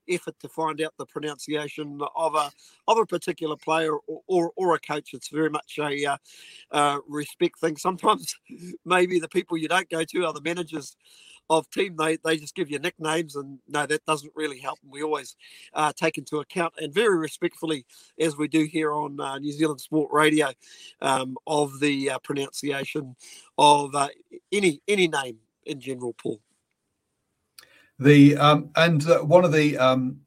effort 0.10 0.36
to 0.39 0.50
find 0.50 0.82
out 0.82 0.93
the 0.98 1.06
pronunciation 1.06 2.00
of 2.15 2.36
a 2.36 2.52
of 2.88 2.98
a 2.98 3.06
particular 3.06 3.56
player 3.56 3.93
or, 3.93 4.22
or, 4.28 4.52
or 4.56 4.76
a 4.76 4.80
coach. 4.80 5.13
It's 5.13 5.30
very 5.30 5.50
much 5.50 5.78
a 5.80 6.06
uh, 6.06 6.17
uh, 6.72 7.00
respect 7.08 7.60
thing. 7.60 7.78
Sometimes 7.78 8.36
maybe 8.86 9.19
the 9.19 9.30
people 9.30 9.58
you 9.58 9.67
don't 9.67 9.89
go 9.89 10.04
to 10.04 10.26
are 10.26 10.34
the 10.34 10.41
managers 10.41 10.95
of 11.50 11.69
team, 11.72 11.95
they, 11.98 12.17
they 12.24 12.38
just 12.38 12.56
give 12.56 12.69
you 12.69 12.78
nicknames, 12.80 13.36
and 13.36 13.60
no, 13.67 13.86
that 13.86 14.06
doesn't 14.06 14.32
really 14.36 14.60
help. 14.60 14.78
And 14.84 14.91
we 14.91 15.02
always 15.02 15.36
uh, 15.74 15.91
take 15.95 16.17
into 16.17 16.38
account, 16.38 16.74
and 16.78 16.93
very 16.93 17.17
respectfully, 17.17 17.86
as 18.19 18.38
we 18.38 18.48
do 18.48 18.65
here 18.65 18.93
on 18.93 19.19
uh, 19.19 19.38
New 19.39 19.52
Zealand 19.52 19.82
Sport 19.82 20.12
Radio, 20.12 20.52
um, 21.02 21.38
of 21.48 21.80
the 21.80 22.12
uh, 22.12 22.19
pronunciation 22.19 23.15
of 23.58 23.95
uh, 23.95 24.10
any 24.52 24.82
any 24.88 25.08
name 25.08 25.38
in 25.65 25.80
general, 25.80 26.13
Paul. 26.13 26.39
The 28.00 28.38
um, 28.38 28.70
and 28.76 29.06
uh, 29.08 29.20
one 29.20 29.44
of 29.44 29.52
the 29.52 29.78
um, 29.78 30.22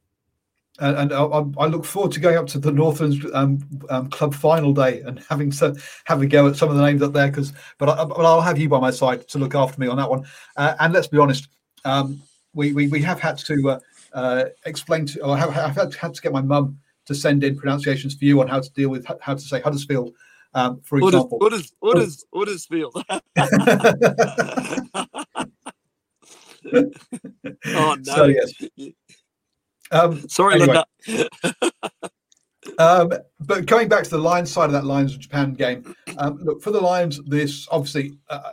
and, 0.79 0.97
and 0.97 1.13
I, 1.13 1.25
I, 1.59 1.67
look 1.67 1.85
forward 1.85 2.13
to 2.13 2.21
going 2.21 2.37
up 2.37 2.47
to 2.49 2.59
the 2.59 2.73
Northlands 2.73 3.25
um, 3.35 3.61
um, 3.89 4.11
Club 4.11 4.35
final 4.35 4.73
day 4.73 5.01
and 5.03 5.23
having 5.29 5.51
to 5.53 5.75
have 6.05 6.23
a 6.23 6.27
go 6.27 6.49
at 6.49 6.57
some 6.57 6.71
of 6.71 6.77
the 6.77 6.85
names 6.85 7.03
up 7.03 7.13
there. 7.13 7.29
Because, 7.29 7.53
but, 7.79 7.89
I, 7.89 8.05
but 8.05 8.25
I'll 8.25 8.41
have 8.41 8.59
you 8.59 8.69
by 8.69 8.81
my 8.81 8.91
side 8.91 9.29
to 9.29 9.39
look 9.39 9.55
after 9.55 9.81
me 9.81 9.87
on 9.87 9.97
that 9.99 10.11
one. 10.11 10.25
Uh, 10.57 10.75
and 10.81 10.93
let's 10.93 11.07
be 11.07 11.19
honest, 11.19 11.49
um, 11.85 12.21
we, 12.55 12.73
we 12.73 12.89
we 12.89 13.01
have 13.03 13.21
had 13.21 13.39
to 13.39 13.71
uh, 13.71 13.81
uh, 14.13 14.45
explain 14.67 15.07
to, 15.07 15.23
or 15.23 15.37
have, 15.37 15.53
have 15.53 15.77
had, 15.77 15.95
had 15.95 16.15
to 16.15 16.23
get 16.23 16.33
my 16.33 16.43
mum 16.43 16.79
to 17.07 17.15
send 17.15 17.45
in 17.45 17.57
pronunciations 17.57 18.15
for 18.15 18.25
you 18.25 18.41
on 18.41 18.49
how 18.49 18.61
to 18.61 18.71
deal 18.73 18.89
with 18.89 19.07
how 19.21 19.35
to 19.35 19.41
say 19.41 19.61
Huddersfield, 19.61 20.15
um, 20.55 20.81
for 20.83 20.99
example. 20.99 21.39
What 21.39 21.53
is 21.53 21.73
what 21.81 21.99
is 21.99 22.25
what 22.31 22.49
is 22.49 22.67
Huddersfield? 22.71 23.05
oh 27.67 27.97
no! 28.01 28.03
So. 28.03 28.35
Um, 29.93 30.29
Sorry, 30.29 30.61
anyway. 30.61 30.83
Linda. 31.07 31.31
um, 32.79 33.13
but 33.41 33.67
coming 33.67 33.89
back 33.89 34.05
to 34.05 34.11
the 34.11 34.19
Lions 34.19 34.51
side 34.51 34.67
of 34.67 34.73
that 34.73 34.85
Lions 34.85 35.17
Japan 35.17 35.53
game, 35.53 35.95
um, 36.19 36.39
look 36.43 36.63
for 36.63 36.71
the 36.71 36.81
Lions. 36.81 37.21
This 37.27 37.69
obviously 37.71 38.13
uh, 38.31 38.53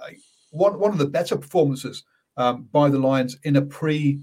one 0.52 0.78
one 0.80 0.92
of 0.92 0.98
the 0.98 1.08
better 1.08 1.38
performances 1.38 2.04
um, 2.38 2.68
by 2.72 2.90
the 2.90 3.00
Lions 3.00 3.38
in 3.44 3.56
a 3.56 3.62
pre 3.62 4.20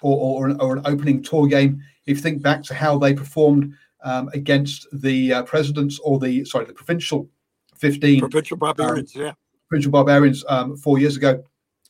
or, 0.00 0.16
or, 0.16 0.48
an, 0.48 0.60
or, 0.60 0.76
an, 0.76 0.82
opening 0.84 1.22
tour 1.22 1.48
game. 1.48 1.82
If 2.06 2.18
you 2.18 2.22
think 2.22 2.40
back 2.40 2.62
to 2.64 2.74
how 2.74 2.98
they 2.98 3.14
performed 3.14 3.74
um, 4.04 4.30
against 4.32 4.86
the 4.92 5.32
uh, 5.32 5.42
presidents 5.42 5.98
or 6.00 6.18
the 6.18 6.44
sorry 6.44 6.64
the 6.64 6.72
provincial 6.72 7.28
fifteen 7.76 8.20
provincial 8.20 8.56
barbarians, 8.56 9.14
um, 9.14 9.22
yeah, 9.22 9.32
provincial 9.68 9.92
barbarians 9.92 10.44
four 10.82 10.98
years 10.98 11.16
ago, 11.16 11.42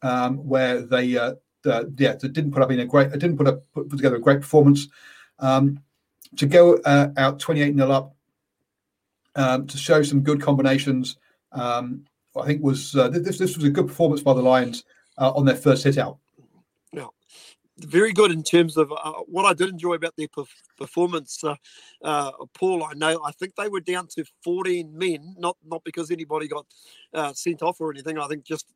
where 0.02 0.82
they 0.82 1.16
uh, 1.16 1.34
uh, 1.66 1.84
yeah, 1.96 2.14
didn't 2.14 2.52
put 2.52 2.62
up 2.62 2.70
in 2.70 2.80
a 2.80 2.86
great, 2.86 3.10
didn't 3.12 3.36
put 3.36 3.48
up 3.48 3.62
put, 3.72 3.90
together 3.90 4.16
a 4.16 4.20
great 4.20 4.40
performance. 4.40 4.88
Um, 5.38 5.80
to 6.36 6.46
go 6.46 6.76
uh, 6.84 7.08
out 7.16 7.38
28 7.38 7.74
nil 7.74 7.92
up, 7.92 8.14
um, 9.34 9.66
to 9.66 9.78
show 9.78 10.02
some 10.02 10.22
good 10.22 10.42
combinations, 10.42 11.16
um, 11.52 12.04
I 12.36 12.46
think 12.46 12.62
was 12.62 12.94
uh, 12.94 13.08
this 13.08 13.38
this 13.38 13.56
was 13.56 13.64
a 13.64 13.70
good 13.70 13.88
performance 13.88 14.22
by 14.22 14.34
the 14.34 14.42
Lions 14.42 14.84
uh, 15.16 15.32
on 15.32 15.44
their 15.44 15.56
first 15.56 15.84
hit 15.84 15.98
out. 15.98 16.18
Yeah, 16.92 17.06
very 17.78 18.12
good 18.12 18.30
in 18.30 18.42
terms 18.42 18.76
of 18.76 18.92
uh, 18.92 19.12
what 19.26 19.44
I 19.44 19.54
did 19.54 19.68
enjoy 19.68 19.94
about 19.94 20.14
their 20.16 20.28
performance. 20.76 21.42
Uh, 21.42 21.56
uh, 22.02 22.30
Paul, 22.54 22.84
I 22.84 22.94
know 22.94 23.20
I 23.24 23.32
think 23.32 23.54
they 23.56 23.68
were 23.68 23.80
down 23.80 24.06
to 24.14 24.24
14 24.44 24.96
men, 24.96 25.34
not 25.38 25.56
not 25.64 25.82
because 25.84 26.10
anybody 26.10 26.48
got 26.48 26.66
sent 27.36 27.62
off 27.62 27.80
or 27.80 27.90
anything. 27.90 28.18
I 28.18 28.26
think 28.28 28.44
just 28.44 28.66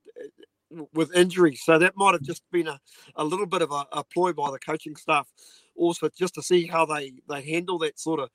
with 0.92 1.14
injuries. 1.14 1.62
So 1.64 1.78
that 1.78 1.96
might 1.96 2.12
have 2.12 2.22
just 2.22 2.42
been 2.50 2.68
a, 2.68 2.80
a 3.16 3.24
little 3.24 3.46
bit 3.46 3.62
of 3.62 3.70
a, 3.70 3.84
a 3.92 4.04
ploy 4.04 4.32
by 4.32 4.50
the 4.50 4.58
coaching 4.58 4.96
staff, 4.96 5.28
also 5.76 6.08
just 6.16 6.34
to 6.34 6.42
see 6.42 6.66
how 6.66 6.86
they, 6.86 7.14
they 7.28 7.42
handle 7.42 7.78
that 7.78 7.98
sort 7.98 8.20
of 8.20 8.30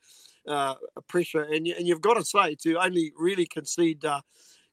uh, 0.46 0.74
pressure. 1.08 1.42
And, 1.42 1.66
and 1.66 1.86
you've 1.86 2.00
got 2.00 2.14
to 2.14 2.24
say 2.24 2.56
to 2.62 2.82
only 2.82 3.12
really 3.18 3.46
concede 3.46 4.04
uh, 4.04 4.20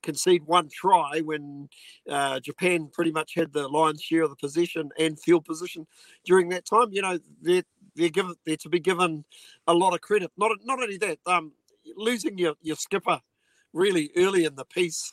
concede 0.04 0.44
one 0.46 0.70
try 0.70 1.20
when 1.22 1.68
uh, 2.10 2.40
Japan 2.40 2.90
pretty 2.94 3.12
much 3.12 3.34
had 3.34 3.52
the 3.52 3.68
lion's 3.68 4.02
share 4.02 4.24
of 4.24 4.30
the 4.30 4.36
possession 4.36 4.90
and 5.00 5.20
field 5.20 5.46
position 5.46 5.88
during 6.26 6.50
that 6.50 6.66
time. 6.66 6.90
You 6.92 7.02
know 7.02 7.20
they're 7.42 7.64
they're 7.96 8.10
given 8.10 8.36
they're 8.46 8.58
to 8.58 8.70
be 8.70 8.80
given 8.80 9.26
a 9.68 9.74
lot 9.74 9.94
of 9.94 10.02
credit. 10.02 10.32
Not 10.38 10.52
not 10.64 10.82
only 10.82 10.98
that, 11.00 11.18
um, 11.26 11.54
losing 11.96 12.38
your 12.38 12.54
your 12.62 12.76
skipper 12.76 13.20
really 13.74 14.12
early 14.16 14.46
in 14.46 14.56
the 14.56 14.66
piece 14.66 15.12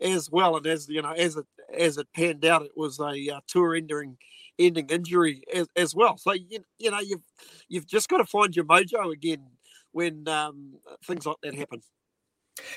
as 0.00 0.30
well. 0.30 0.56
And 0.56 0.66
as 0.66 0.88
you 0.88 1.02
know, 1.02 1.12
as 1.12 1.36
it 1.36 1.46
as 1.76 1.98
it 1.98 2.06
panned 2.14 2.44
out, 2.44 2.62
it 2.62 2.72
was 2.76 2.98
a 3.00 3.34
uh, 3.34 3.40
tour-ending 3.46 4.16
ending 4.58 4.88
injury 4.88 5.42
as, 5.54 5.68
as, 5.76 5.94
well. 5.94 6.16
So 6.16 6.32
you, 6.32 6.64
you 6.78 6.90
know 6.90 7.00
you've 7.00 7.24
you've 7.68 7.86
just 7.86 8.08
got 8.08 8.18
to 8.18 8.24
find 8.24 8.54
your 8.54 8.64
mojo 8.64 9.12
again 9.12 9.44
when 9.92 10.26
um, 10.28 10.74
things 11.04 11.26
like 11.26 11.36
that 11.42 11.54
happen. 11.54 11.82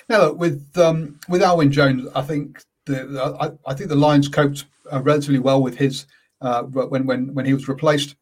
Now, 0.10 0.26
look, 0.26 0.40
with 0.40 0.78
um, 0.78 1.20
with 1.30 1.42
Alun 1.42 1.58
Wyn 1.58 1.72
Jones, 1.72 2.08
I 2.16 2.22
think 2.22 2.62
the 2.86 3.38
I, 3.40 3.70
I 3.70 3.74
think 3.74 3.90
the 3.90 3.96
Lions 3.96 4.28
coped 4.28 4.66
uh, 4.92 5.02
relatively 5.02 5.40
well 5.40 5.62
with 5.62 5.78
his 5.78 6.06
uh, 6.42 6.64
when 6.64 7.06
when 7.06 7.34
when 7.34 7.46
he 7.46 7.54
was 7.54 7.68
replaced 7.68 8.16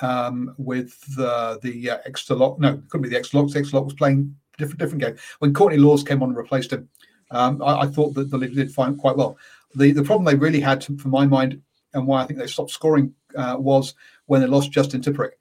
um, 0.00 0.54
with 0.58 0.98
the 1.16 1.58
the 1.62 1.90
uh, 1.90 1.98
extra 2.06 2.36
lock. 2.36 2.58
No, 2.58 2.74
it 2.74 2.88
couldn't 2.88 3.02
be 3.02 3.08
the 3.08 3.18
extra 3.18 3.40
lock. 3.40 3.50
The 3.50 3.58
extra 3.58 3.78
lock 3.78 3.86
was 3.86 3.94
playing 3.94 4.34
different 4.58 4.78
different 4.78 5.02
game. 5.02 5.16
When 5.38 5.54
Courtney 5.54 5.78
Lawes 5.78 6.02
came 6.02 6.22
on 6.22 6.30
and 6.30 6.38
replaced 6.38 6.72
him, 6.72 6.88
um, 7.30 7.62
I, 7.62 7.80
I, 7.82 7.86
thought 7.86 8.14
that 8.14 8.30
the 8.30 8.38
Lions 8.38 8.56
did 8.56 8.72
fine 8.72 8.96
quite 8.96 9.16
well. 9.16 9.36
The 9.74 9.92
the 9.92 10.02
problem 10.02 10.24
they 10.24 10.36
really 10.36 10.60
had, 10.60 10.80
to, 10.82 10.96
for 10.96 11.08
my 11.08 11.26
mind, 11.26 11.60
and 11.92 12.06
why 12.06 12.22
I 12.22 12.26
think 12.26 12.38
they 12.38 12.46
stopped 12.46 12.70
scoring 12.70 13.14
uh, 13.36 13.56
was 13.58 13.94
when 14.26 14.40
they 14.40 14.46
lost 14.46 14.70
Justin 14.70 15.00
Tipuric, 15.00 15.32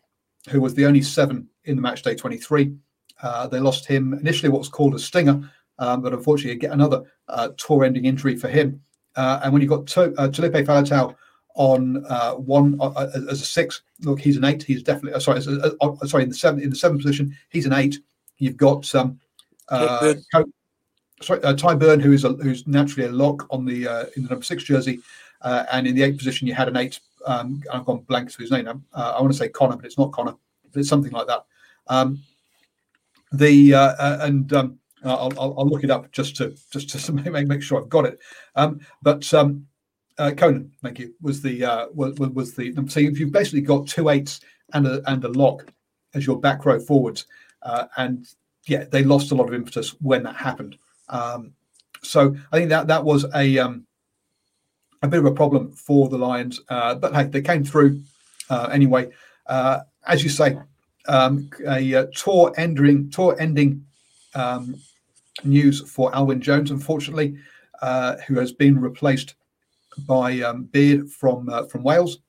who 0.50 0.62
was 0.62 0.74
the 0.74 0.86
only 0.86 1.02
seven 1.02 1.48
in 1.66 1.76
the 1.76 1.82
match 1.82 2.02
day 2.02 2.16
23. 2.16 2.76
Uh, 3.22 3.48
they 3.48 3.60
lost 3.60 3.86
him 3.86 4.14
initially, 4.14 4.50
what 4.50 4.60
was 4.60 4.70
called 4.70 4.96
a 4.96 5.00
stinger, 5.00 5.50
um, 5.80 6.02
but 6.02 6.14
unfortunately, 6.14 6.58
get 6.60 6.72
another 6.72 7.04
uh, 7.28 7.50
tour-ending 7.58 8.06
injury 8.06 8.36
for 8.36 8.48
him. 8.48 8.82
Uh, 9.16 9.40
and 9.44 9.54
when 9.54 9.62
you've 9.62 9.70
got 9.70 9.88
to, 9.88 10.14
uh, 10.18 10.28
Taulupe 10.28 10.66
Faletau 10.66 11.16
on 11.56 12.06
uh, 12.08 12.34
one 12.34 12.78
uh, 12.82 12.88
uh, 12.90 13.12
as 13.30 13.42
a 13.42 13.46
six, 13.46 13.82
look, 14.02 14.20
he's 14.20 14.38
an 14.38 14.44
eight. 14.44 14.64
He's 14.64 14.84
definitely 14.84 15.14
uh, 15.14 15.20
sorry. 15.20 15.42
sorry, 15.42 16.24
in 16.24 16.30
the 16.30 16.36
seven 16.36 16.62
in 16.62 16.70
the 16.70 16.76
seventh 16.76 17.02
position, 17.02 17.36
he's 17.50 17.66
an 17.66 17.74
eight. 17.74 17.98
You've 18.38 18.58
got 18.58 18.94
um, 18.94 19.20
uh, 21.22 21.24
sorry, 21.24 21.40
Tadhg 21.40 21.80
Beirne, 21.80 22.02
who 22.02 22.12
is 22.12 22.24
a, 22.24 22.30
who's 22.30 22.66
naturally 22.68 23.08
a 23.08 23.12
lock 23.12 23.48
on 23.50 23.66
the 23.66 23.86
in 24.16 24.24
the 24.24 24.30
number 24.30 24.44
six 24.44 24.64
jersey, 24.64 25.00
and 25.44 25.88
in 25.88 25.96
the 25.96 26.04
eighth 26.04 26.18
position, 26.18 26.48
you 26.48 26.54
had 26.54 26.68
an 26.68 26.78
eight. 26.78 27.00
Um, 27.26 27.64
I've 27.74 27.86
gone 27.86 28.02
blank 28.02 28.32
to 28.32 28.42
his 28.42 28.52
name. 28.52 28.68
I 28.94 29.20
want 29.22 29.32
to 29.32 29.38
say 29.38 29.50
Connor, 29.50 29.78
but 29.78 29.86
it's 29.86 29.98
not 29.98 30.12
Connor. 30.12 30.36
It's 30.74 30.90
something 30.90 31.12
like 31.12 31.28
that. 31.28 31.46
Um, 31.88 32.20
the 33.32 33.74
and 34.22 34.52
um, 34.54 34.80
I'll, 35.06 35.34
I'll, 35.40 35.56
I'll, 35.60 35.68
look 35.68 35.84
it 35.84 35.92
up 35.92 36.12
just 36.12 36.36
to 36.38 36.56
just 36.72 36.90
to 37.06 37.14
make, 37.32 37.48
make 37.48 37.62
sure 37.62 37.82
I've 37.82 37.90
got 37.90 38.06
it. 38.06 38.20
Um, 38.56 38.80
but 39.02 39.32
um, 39.34 39.68
uh, 40.18 40.32
Conan, 40.32 40.72
thank 40.82 41.00
you, 41.00 41.14
was 41.22 41.42
the 41.42 41.64
uh, 41.64 41.88
was, 41.94 42.18
was 42.18 42.54
the 42.56 42.74
so 42.88 43.00
you've 43.00 43.32
basically 43.32 43.62
got 43.62 43.88
two 43.88 44.10
eights 44.10 44.42
and 44.74 44.88
a 44.88 45.02
and 45.10 45.24
a 45.24 45.30
lock 45.30 45.72
as 46.14 46.26
your 46.26 46.40
back 46.40 46.66
row 46.66 46.80
forwards, 46.80 47.26
uh, 47.64 47.86
and 47.98 48.28
yeah, 48.68 48.86
they 48.86 49.04
lost 49.04 49.32
a 49.32 49.36
lot 49.36 49.48
of 49.48 49.54
impetus 49.54 49.90
when 50.02 50.24
that 50.24 50.36
happened. 50.36 50.78
Um, 51.10 51.54
so 52.02 52.36
I 52.52 52.58
think 52.58 52.70
that 52.70 52.88
that 52.88 53.04
was 53.04 53.26
a 53.34 53.58
um, 53.60 53.86
a 55.02 55.08
bit 55.08 55.20
of 55.20 55.26
a 55.26 55.32
problem 55.32 55.72
for 55.74 56.10
the 56.10 56.18
Lions, 56.18 56.62
uh, 56.70 56.96
but 56.96 57.14
hey, 57.14 57.24
they 57.24 57.42
came 57.42 57.64
through 57.64 58.02
uh, 58.50 58.70
anyway. 58.72 59.10
Uh, 59.48 59.82
as 60.08 60.24
you 60.24 60.30
say, 60.30 60.58
um, 61.08 61.50
a, 61.68 61.94
a 61.94 62.08
tour 62.08 62.54
ending 62.58 63.10
tour 63.10 63.36
ending 63.40 63.86
um, 64.34 64.76
news 65.44 65.82
for 65.90 66.12
Alun 66.12 66.28
Wyn 66.28 66.42
Jones, 66.42 66.72
unfortunately, 66.72 67.38
uh, 67.82 68.18
who 68.28 68.40
has 68.40 68.52
been 68.52 68.80
replaced 68.80 69.36
by 70.08 70.40
um, 70.42 70.64
Beard 70.66 71.10
from 71.10 71.50
uh, 71.50 71.64
from 71.66 71.84
Wales. 71.84 72.20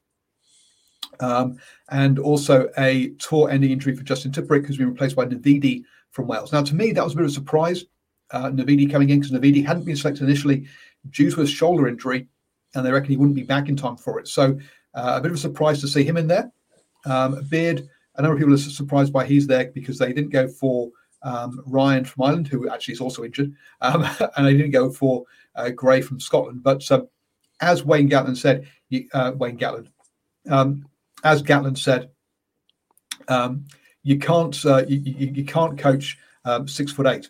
Um, 1.20 1.56
and 1.88 2.18
also 2.18 2.68
a 2.76 3.08
tour-ending 3.18 3.70
injury 3.70 3.96
for 3.96 4.02
Justin 4.02 4.32
Tipuric, 4.32 4.66
who's 4.66 4.76
been 4.76 4.90
replaced 4.90 5.16
by 5.16 5.24
Navidi 5.24 5.82
from 6.10 6.26
Wales. 6.26 6.52
Now, 6.52 6.62
to 6.62 6.74
me, 6.74 6.92
that 6.92 7.02
was 7.02 7.14
a 7.14 7.16
bit 7.16 7.24
of 7.24 7.30
a 7.30 7.34
surprise. 7.34 7.84
Uh, 8.30 8.50
Navidi 8.50 8.90
coming 8.90 9.10
in 9.10 9.20
because 9.20 9.32
Navidi 9.32 9.64
hadn't 9.64 9.84
been 9.84 9.96
selected 9.96 10.24
initially 10.24 10.66
due 11.10 11.30
to 11.30 11.40
his 11.40 11.50
shoulder 11.50 11.88
injury, 11.88 12.28
and 12.74 12.84
they 12.84 12.90
reckon 12.90 13.10
he 13.10 13.16
wouldn't 13.16 13.36
be 13.36 13.42
back 13.42 13.68
in 13.68 13.76
time 13.76 13.96
for 13.96 14.18
it. 14.18 14.28
So, 14.28 14.58
uh, 14.94 15.14
a 15.16 15.20
bit 15.20 15.30
of 15.30 15.36
a 15.36 15.40
surprise 15.40 15.80
to 15.80 15.88
see 15.88 16.02
him 16.02 16.16
in 16.16 16.26
there. 16.26 16.50
Um, 17.04 17.42
Beard, 17.48 17.88
a 18.16 18.22
number 18.22 18.34
of 18.34 18.38
people 18.38 18.54
are 18.54 18.58
surprised 18.58 19.12
by 19.12 19.24
he's 19.24 19.46
there 19.46 19.70
because 19.72 19.98
they 19.98 20.12
didn't 20.12 20.30
go 20.30 20.48
for 20.48 20.90
um, 21.22 21.62
Ryan 21.66 22.04
from 22.04 22.24
Ireland, 22.24 22.48
who 22.48 22.68
actually 22.68 22.94
is 22.94 23.00
also 23.00 23.24
injured, 23.24 23.54
um, 23.80 24.02
and 24.36 24.46
they 24.46 24.54
didn't 24.54 24.70
go 24.70 24.90
for 24.90 25.24
uh, 25.54 25.70
Gray 25.70 26.00
from 26.00 26.20
Scotland. 26.20 26.62
But 26.62 26.90
um, 26.90 27.08
as 27.60 27.84
Wayne 27.84 28.08
Gatland 28.08 28.36
said, 28.36 28.66
uh, 29.12 29.32
Wayne 29.36 29.58
Gatland, 29.58 29.88
um, 30.48 30.86
as 31.24 31.42
Gatland 31.42 31.78
said, 31.78 32.10
um, 33.28 33.64
you 34.02 34.18
can't 34.18 34.64
uh, 34.64 34.84
you, 34.86 34.98
you, 34.98 35.32
you, 35.34 35.44
can't 35.44 35.76
coach 35.76 36.16
six 36.66 36.92
foot 36.92 37.08
eight, 37.08 37.28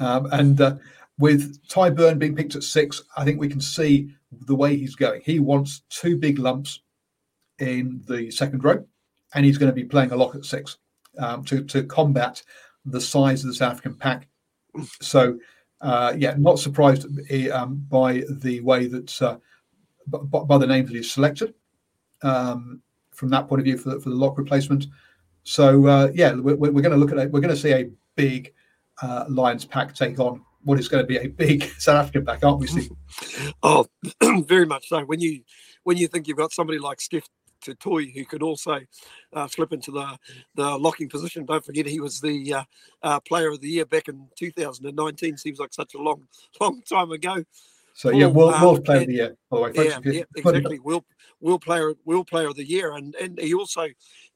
and 0.00 0.60
uh, 0.60 0.76
with 1.18 1.62
Tadhg 1.68 1.96
Beirne 1.96 2.18
being 2.18 2.34
picked 2.34 2.56
at 2.56 2.62
six, 2.62 3.02
I 3.16 3.24
think 3.24 3.38
we 3.38 3.48
can 3.48 3.60
see 3.60 4.14
the 4.46 4.54
way 4.54 4.76
he's 4.76 4.94
going. 4.94 5.22
He 5.24 5.38
wants 5.38 5.82
two 5.90 6.16
big 6.16 6.38
lumps 6.38 6.80
in 7.58 8.02
the 8.08 8.30
second 8.30 8.64
row, 8.64 8.84
and 9.34 9.44
he's 9.44 9.58
going 9.58 9.70
to 9.70 9.74
be 9.74 9.84
playing 9.84 10.12
a 10.12 10.16
lock 10.16 10.34
at 10.34 10.44
six 10.44 10.78
to 11.46 11.64
to 11.64 11.84
combat 11.84 12.42
the 12.84 13.00
size 13.00 13.44
of 13.44 13.48
the 13.48 13.54
South 13.54 13.72
African 13.72 13.94
pack. 13.94 14.28
So, 15.00 15.38
uh, 15.80 16.14
yeah, 16.16 16.34
not 16.38 16.58
surprised 16.58 17.06
um, 17.50 17.84
by 17.88 18.24
the 18.28 18.60
way 18.60 18.86
that 18.86 19.22
uh, 19.22 19.36
by, 20.06 20.40
by, 20.40 20.58
the 20.58 20.66
names 20.66 20.88
that 20.88 20.96
he's 20.96 21.10
selected 21.10 21.54
um, 22.22 22.80
from 23.10 23.28
that 23.30 23.48
point 23.48 23.60
of 23.60 23.64
view 23.64 23.76
for 23.76 23.90
the, 23.90 24.00
for 24.00 24.10
the 24.10 24.14
lock 24.14 24.38
replacement. 24.38 24.86
So, 25.42 25.86
uh, 25.86 26.10
yeah, 26.14 26.34
we're, 26.34 26.56
we're 26.56 26.82
going 26.82 26.90
to 26.90 26.96
look 26.96 27.12
at 27.12 27.18
it. 27.18 27.30
We're 27.30 27.40
going 27.40 27.54
to 27.54 27.60
see 27.60 27.72
a 27.72 27.90
big 28.16 28.52
uh, 29.02 29.24
Lions 29.28 29.64
pack 29.64 29.94
take 29.94 30.18
on 30.18 30.42
what 30.62 30.78
is 30.78 30.88
going 30.88 31.02
to 31.02 31.06
be 31.06 31.16
a 31.16 31.28
big 31.28 31.64
South 31.78 31.96
African 31.96 32.24
pack, 32.24 32.44
aren't 32.44 32.60
we, 32.60 32.66
Steve? 32.66 32.90
Oh, 33.62 33.86
very 34.46 34.66
much 34.66 34.88
so. 34.88 35.00
When 35.04 35.20
you 35.20 35.42
when 35.84 35.96
you 35.96 36.06
think 36.08 36.28
you've 36.28 36.36
got 36.36 36.52
somebody 36.52 36.78
like 36.78 37.00
Steph 37.00 37.28
du 37.62 37.74
Toit, 37.74 38.10
who 38.14 38.24
could 38.24 38.42
also 38.42 38.80
uh, 39.32 39.46
slip 39.48 39.72
into 39.72 39.90
the, 39.90 40.18
the 40.54 40.78
locking 40.78 41.08
position. 41.08 41.44
Don't 41.44 41.64
forget, 41.64 41.86
he 41.86 42.00
was 42.00 42.20
the 42.20 42.54
uh, 42.54 42.64
uh, 43.02 43.20
player 43.20 43.50
of 43.50 43.60
the 43.60 43.68
year 43.68 43.84
back 43.84 44.08
in 44.08 44.28
2019. 44.38 45.36
Seems 45.36 45.58
like 45.58 45.72
such 45.72 45.94
a 45.94 45.98
long, 45.98 46.26
long 46.60 46.82
time 46.88 47.10
ago. 47.10 47.44
So 48.00 48.08
yeah, 48.12 48.28
world, 48.28 48.54
um, 48.54 48.62
world 48.62 48.84
player 48.86 49.02
of 49.02 49.06
the 49.08 49.12
year. 49.12 49.36
By 49.50 49.56
the 49.58 49.62
way, 49.62 49.88
yeah, 49.88 49.98
yeah, 50.04 50.22
exactly. 50.34 50.78
World, 50.78 51.04
world 51.38 51.60
player, 51.60 51.92
world 52.06 52.28
player 52.28 52.48
of 52.48 52.56
the 52.56 52.66
year, 52.66 52.94
and 52.94 53.14
and 53.16 53.38
he 53.38 53.52
also 53.52 53.88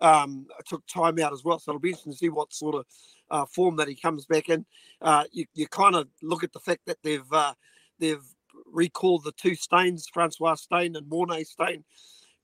um, 0.02 0.46
took 0.66 0.86
time 0.86 1.18
out 1.18 1.32
as 1.32 1.44
well. 1.44 1.58
So 1.58 1.70
it'll 1.70 1.80
be 1.80 1.88
interesting 1.88 2.12
to 2.12 2.18
see 2.18 2.28
what 2.28 2.52
sort 2.52 2.74
of 2.74 2.86
uh, 3.30 3.46
form 3.46 3.76
that 3.76 3.88
he 3.88 3.94
comes 3.94 4.26
back 4.26 4.50
in. 4.50 4.66
Uh, 5.00 5.24
you 5.32 5.46
you 5.54 5.66
kind 5.66 5.96
of 5.96 6.08
look 6.20 6.44
at 6.44 6.52
the 6.52 6.60
fact 6.60 6.82
that 6.84 6.98
they've 7.02 7.32
uh, 7.32 7.54
they've 7.98 8.22
recalled 8.70 9.24
the 9.24 9.32
two 9.32 9.52
Steyns, 9.52 10.02
Francois 10.12 10.56
Steyn 10.56 10.94
and 10.94 11.10
Morné 11.10 11.46
Steyn, 11.46 11.84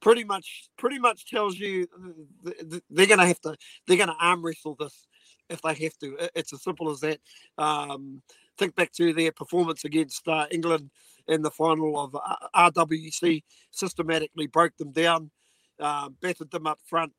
pretty 0.01 0.25
much 0.25 0.71
pretty 0.79 0.99
much 0.99 1.27
tells 1.27 1.59
you 1.59 1.87
they're 2.89 3.07
going 3.07 3.21
to 3.21 3.27
have 3.27 3.41
to 3.43 3.57
they're 3.87 3.99
going 3.99 4.09
to 4.09 4.17
arm 4.19 4.43
wrestle 4.43 4.75
this 4.81 5.07
if 5.51 5.61
they 5.63 5.75
have 5.75 5.99
to. 5.99 6.17
It's 6.35 6.53
as 6.53 6.63
simple 6.63 6.91
as 6.91 7.01
that. 7.01 7.19
Um, 7.59 8.23
think 8.57 8.75
back 8.75 8.93
to 8.93 9.13
their 9.13 9.33
performance 9.33 9.85
against 9.85 10.27
uh, 10.29 10.47
England 10.51 10.91
in 11.27 11.43
the 11.43 11.51
final 11.51 11.99
of 11.99 12.15
uh, 12.15 12.71
RWC. 12.71 13.43
Systematically 13.71 14.47
broke 14.47 14.77
them 14.77 14.93
down, 14.93 15.31
uh, 15.79 16.09
battered 16.21 16.51
them 16.51 16.67
up 16.67 16.79
front, 16.87 17.13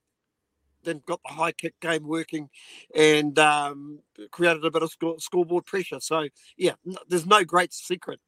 then 0.83 1.01
got 1.05 1.19
the 1.23 1.33
high 1.33 1.51
kick 1.51 1.79
game 1.81 2.07
working, 2.07 2.49
and 2.95 3.37
um, 3.37 3.99
created 4.31 4.65
a 4.65 4.71
bit 4.71 4.83
of 4.83 4.91
score, 4.91 5.19
scoreboard 5.19 5.65
pressure. 5.65 5.99
So 5.99 6.27
yeah, 6.57 6.73
there's 7.07 7.25
no 7.25 7.43
great 7.43 7.73
secret 7.73 8.19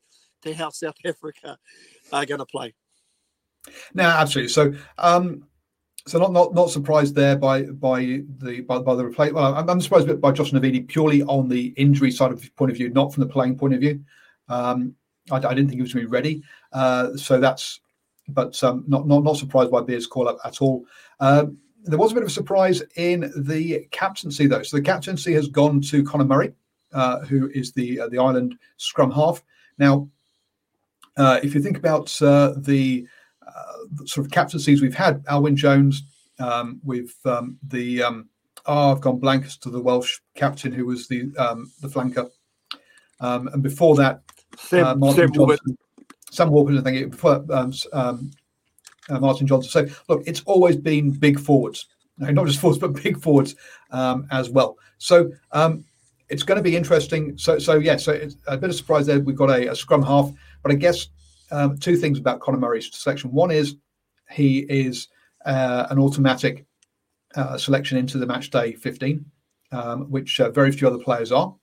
to 0.44 0.54
how 0.54 0.70
South 0.70 0.98
Africa 1.06 1.58
are 2.12 2.26
going 2.26 2.40
to 2.40 2.46
play. 2.46 2.74
No, 3.94 4.04
absolutely. 4.04 4.50
So, 4.50 4.74
um, 4.98 5.48
so 6.06 6.20
not 6.20 6.34
not 6.34 6.54
not 6.54 6.70
surprised 6.70 7.16
there 7.16 7.38
by 7.38 7.64
by 7.64 8.22
the 8.40 8.62
by, 8.68 8.80
by 8.80 8.96
the 8.96 9.04
replay. 9.04 9.32
Well, 9.32 9.56
I'm, 9.56 9.70
I'm 9.70 9.82
surprised 9.82 10.20
by 10.20 10.32
Josh 10.32 10.52
Navidi 10.52 10.86
purely 10.88 11.24
on 11.24 11.48
the 11.48 11.68
injury 11.78 12.12
side 12.12 12.32
of 12.32 12.56
point 12.56 12.72
of 12.72 12.78
view, 12.78 12.90
not 12.90 13.14
from 13.14 13.22
the 13.22 13.30
playing 13.30 13.58
point 13.58 13.74
of 13.74 13.80
view. 13.80 14.04
Um, 14.50 14.96
I, 15.32 15.38
I 15.38 15.54
didn't 15.54 15.70
think 15.70 15.76
he 15.76 15.82
was 15.82 15.94
going 15.94 16.06
to 16.06 16.10
be 16.10 16.14
ready. 16.14 16.44
Uh, 16.74 17.16
so 17.16 17.40
that's, 17.40 17.80
but 18.28 18.62
um, 18.64 18.84
not 18.88 19.08
not 19.08 19.24
not 19.24 19.38
surprised 19.38 19.72
by 19.72 19.82
Beard's 19.82 20.08
call 20.08 20.28
up 20.28 20.38
at 20.44 20.62
all. 20.62 20.86
Um, 21.22 21.58
there 21.86 22.00
was 22.00 22.12
a 22.12 22.16
bit 22.16 22.24
of 22.24 22.30
a 22.30 22.34
surprise 22.34 22.84
in 22.96 23.32
the 23.38 23.88
captaincy 23.92 24.48
though. 24.48 24.64
So 24.64 24.78
the 24.78 24.84
captaincy 24.84 25.34
has 25.34 25.48
gone 25.48 25.82
to 25.82 26.04
Conor 26.04 26.26
Murray, 26.26 26.54
uh, 26.92 27.20
who 27.20 27.50
is 27.52 27.72
the 27.72 28.02
uh, 28.02 28.08
the 28.10 28.18
Ireland 28.18 28.58
scrum 28.76 29.12
half. 29.12 29.42
Now, 29.78 30.10
uh, 31.16 31.40
if 31.44 31.56
you 31.56 31.62
think 31.62 31.78
about 31.78 32.22
uh, 32.22 32.54
the 32.58 33.08
sort 34.06 34.26
of 34.26 34.32
captaincies 34.32 34.82
we've 34.82 34.96
had. 34.96 35.24
Alun 35.26 35.44
Wyn 35.44 35.56
Jones, 35.56 36.04
um, 36.40 36.80
with 36.84 37.14
um, 37.26 37.58
the 37.68 38.04
um, 38.04 38.30
oh, 38.66 38.92
I've 38.92 39.02
gone 39.02 39.20
blank 39.20 39.46
as 39.46 39.58
to 39.58 39.70
the 39.70 39.80
Welsh 39.80 40.20
captain 40.36 40.72
who 40.72 40.86
was 40.86 41.08
the 41.08 41.32
um, 41.38 41.72
the 41.82 41.88
flanker, 41.88 42.30
um, 43.20 43.48
and 43.48 43.62
before 43.62 43.96
that, 43.96 44.22
Sam, 44.58 44.86
uh, 44.86 44.96
Martin 44.96 45.28
Sam 45.28 45.34
Johnson, 45.34 45.78
Sam 46.32 46.50
Warburton, 46.50 46.80
I 46.80 46.84
think 46.84 47.12
before 47.12 47.46
um, 47.52 47.74
um, 47.94 48.32
uh, 49.10 49.20
Martin 49.20 49.48
Johnson. 49.48 49.70
So 49.70 49.96
look, 50.10 50.24
it's 50.26 50.42
always 50.46 50.76
been 50.76 51.12
big 51.12 51.40
forwards, 51.40 51.88
not 52.18 52.46
just 52.48 52.60
forwards 52.60 52.80
but 52.80 52.94
big 53.04 53.20
forwards 53.20 53.56
um, 53.92 54.28
as 54.32 54.50
well. 54.50 54.78
So 54.98 55.32
um, 55.52 55.84
it's 56.30 56.44
going 56.44 56.58
to 56.58 56.64
be 56.64 56.76
interesting. 56.76 57.38
So, 57.38 57.60
so 57.60 57.76
yeah, 57.76 57.98
so 57.98 58.12
it's 58.12 58.38
a 58.48 58.58
bit 58.58 58.70
of 58.70 58.76
surprise 58.76 59.06
there. 59.06 59.20
We've 59.20 59.36
got 59.36 59.50
a, 59.50 59.72
a 59.72 59.76
scrum 59.76 60.02
half, 60.02 60.32
but 60.62 60.72
I 60.72 60.76
guess 60.76 61.10
um, 61.52 61.78
two 61.78 61.96
things 61.96 62.20
about 62.20 62.40
Conor 62.40 62.58
Murray's 62.58 62.90
selection. 62.96 63.32
One 63.32 63.52
is 63.52 63.76
he 64.30 64.60
is 64.70 65.08
uh, 65.46 65.88
an 65.90 66.00
automatic 66.00 66.66
uh, 67.36 67.58
selection 67.58 67.98
into 67.98 68.18
the 68.18 68.26
match 68.26 68.50
day 68.50 68.74
15, 68.74 69.26
um, 69.72 70.10
which 70.10 70.40
uh, 70.40 70.50
very 70.52 70.72
few 70.72 70.88
other 70.88 70.98
players 70.98 71.32
are. 71.32 71.54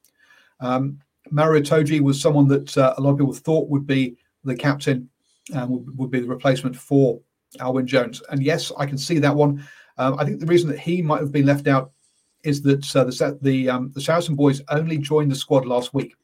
Um, 0.61 0.99
Maro 1.31 1.61
Itoje 1.61 2.01
was 2.01 2.21
someone 2.21 2.49
that 2.49 2.77
uh, 2.77 2.95
a 2.97 3.01
lot 3.01 3.13
of 3.13 3.19
people 3.19 3.33
thought 3.33 3.69
would 3.69 3.87
be 3.87 4.17
the 4.45 4.57
captain 4.57 5.09
and 5.55 5.71
would, 5.71 5.99
would, 5.99 6.11
be 6.11 6.21
the 6.21 6.27
replacement 6.27 6.77
for 6.77 7.21
Alun 7.59 7.75
Wyn 7.75 7.87
Jones. 7.87 8.23
And 8.31 8.43
yes, 8.43 8.73
I 8.77 8.87
can 8.87 8.99
see 8.99 9.19
that 9.19 9.35
one. 9.35 9.67
Um, 9.99 10.19
I 10.19 10.25
think 10.25 10.41
the 10.41 10.47
reason 10.47 10.71
that 10.71 10.79
he 10.79 11.03
might 11.03 11.21
have 11.21 11.33
been 11.33 11.47
left 11.47 11.67
out 11.67 11.93
is 12.43 12.63
that 12.63 12.97
uh, 12.97 13.05
the 13.05 13.39
the, 13.43 13.69
um, 13.69 13.91
the 13.95 14.01
Saracen 14.01 14.35
boys 14.35 14.63
only 14.71 14.99
joined 14.99 15.31
the 15.31 15.37
squad 15.37 15.67
last 15.67 15.93
week, 15.93 16.15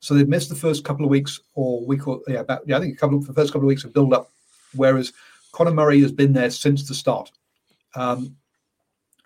so 0.00 0.14
they've 0.14 0.28
missed 0.28 0.48
the 0.48 0.54
first 0.54 0.84
couple 0.84 1.04
of 1.04 1.10
weeks 1.10 1.40
or 1.54 1.84
week 1.84 2.06
or 2.06 2.20
yeah, 2.28 2.40
about 2.40 2.62
yeah, 2.66 2.76
I 2.76 2.80
think 2.80 2.94
a 2.94 2.98
couple 2.98 3.18
of 3.18 3.26
the 3.26 3.32
first 3.32 3.52
couple 3.52 3.66
of 3.66 3.68
weeks 3.68 3.84
of 3.84 3.92
build 3.92 4.14
up, 4.14 4.30
whereas 4.74 5.12
Conor 5.52 5.72
Murray 5.72 6.00
has 6.02 6.12
been 6.12 6.32
there 6.32 6.50
since 6.50 6.86
the 6.86 6.94
start. 6.94 7.30
Um, 7.94 8.36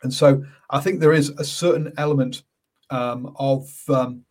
and 0.03 0.13
so 0.13 0.45
I 0.71 0.81
think 0.81 1.01
there 1.01 1.13
is 1.13 1.31
a 1.31 1.45
certain 1.45 1.93
element 1.99 2.43
um, 2.91 3.35
of, 3.39 3.71
um, 3.89 4.25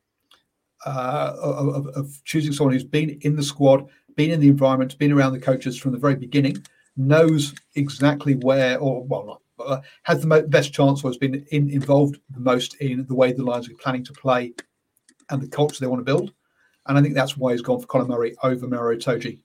uh, 0.86 1.34
of, 1.42 1.88
of 1.88 2.24
choosing 2.26 2.54
someone 2.54 2.74
who's 2.74 2.84
been 2.84 3.18
in 3.22 3.36
the 3.36 3.44
squad, 3.44 3.88
been 4.16 4.32
in 4.32 4.40
the 4.40 4.50
environment, 4.50 4.98
been 4.98 5.12
around 5.12 5.34
the 5.34 5.40
coaches 5.40 5.78
from 5.78 5.92
the 5.92 5.98
very 5.98 6.16
beginning, 6.16 6.58
knows 6.98 7.54
exactly 7.76 8.36
where, 8.36 8.78
or 8.80 9.04
well, 9.04 9.26
not, 9.26 9.42
uh, 9.66 9.82
has 10.04 10.22
the 10.22 10.42
best 10.48 10.74
chance 10.74 11.04
or 11.04 11.10
has 11.10 11.18
been 11.18 11.46
in, 11.52 11.70
involved 11.70 12.20
the 12.32 12.40
most 12.40 12.76
in 12.76 13.06
the 13.08 13.16
way 13.16 13.32
the 13.32 13.44
Lions 13.44 13.70
are 13.70 13.76
planning 13.76 14.04
to 14.04 14.14
play 14.14 14.54
and 15.32 15.42
the 15.42 15.48
culture 15.48 15.78
they 15.80 15.88
want 15.88 16.00
to 16.00 16.06
build. 16.06 16.34
And 16.88 16.98
I 16.98 17.02
think 17.02 17.16
that's 17.16 17.38
why 17.38 17.52
he's 17.52 17.62
gone 17.62 17.80
for 17.80 17.88
Conor 17.88 18.06
Murray 18.06 18.36
over 18.44 18.68
Maro 18.68 18.96
Itoje, 18.96 19.40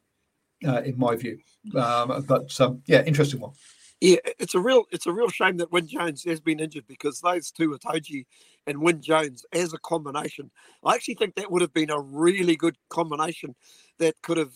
uh, 0.67 0.83
in 0.83 0.99
my 0.99 1.17
view. 1.17 1.39
Um, 1.75 2.25
but 2.27 2.61
um, 2.61 2.83
yeah, 2.87 3.03
interesting 3.05 3.41
one. 3.41 3.53
Yeah, 4.01 4.19
it's 4.39 4.55
a 4.55 4.61
real 4.61 4.85
it's 4.91 5.07
a 5.07 5.13
real 5.13 5.31
shame 5.31 5.57
that 5.57 5.73
Wyn 5.73 5.87
Jones 5.87 6.23
has 6.25 6.41
been 6.41 6.61
injured 6.61 6.87
because 6.87 7.21
those 7.21 7.51
two, 7.51 7.71
Itoje 7.71 8.27
and 8.67 8.83
Wyn 8.83 9.01
Jones, 9.01 9.47
as 9.53 9.73
a 9.73 9.79
combination, 9.79 10.51
I 10.85 10.95
actually 10.95 11.15
think 11.15 11.35
that 11.37 11.51
would 11.51 11.63
have 11.63 11.73
been 11.73 11.91
a 11.91 12.01
really 12.01 12.57
good 12.57 12.77
combination 12.91 13.55
that 13.99 14.21
could 14.23 14.37
have 14.37 14.53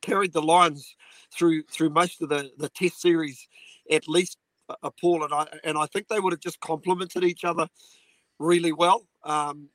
carried 0.00 0.32
the 0.32 0.42
Lions 0.42 0.96
through 1.32 1.62
through 1.64 1.90
most 1.90 2.22
of 2.22 2.28
the 2.28 2.50
the 2.58 2.68
Test 2.68 3.00
series, 3.00 3.48
at 3.90 4.08
least. 4.08 4.38
Uh, 4.68 4.90
Paul 5.00 5.24
and 5.24 5.34
I 5.34 5.46
and 5.64 5.76
I 5.76 5.86
think 5.86 6.08
they 6.08 6.20
would 6.20 6.32
have 6.32 6.40
just 6.40 6.60
complemented 6.60 7.24
each 7.24 7.44
other 7.44 7.68
really 8.38 8.72
well. 8.72 9.06
Um, 9.22 9.68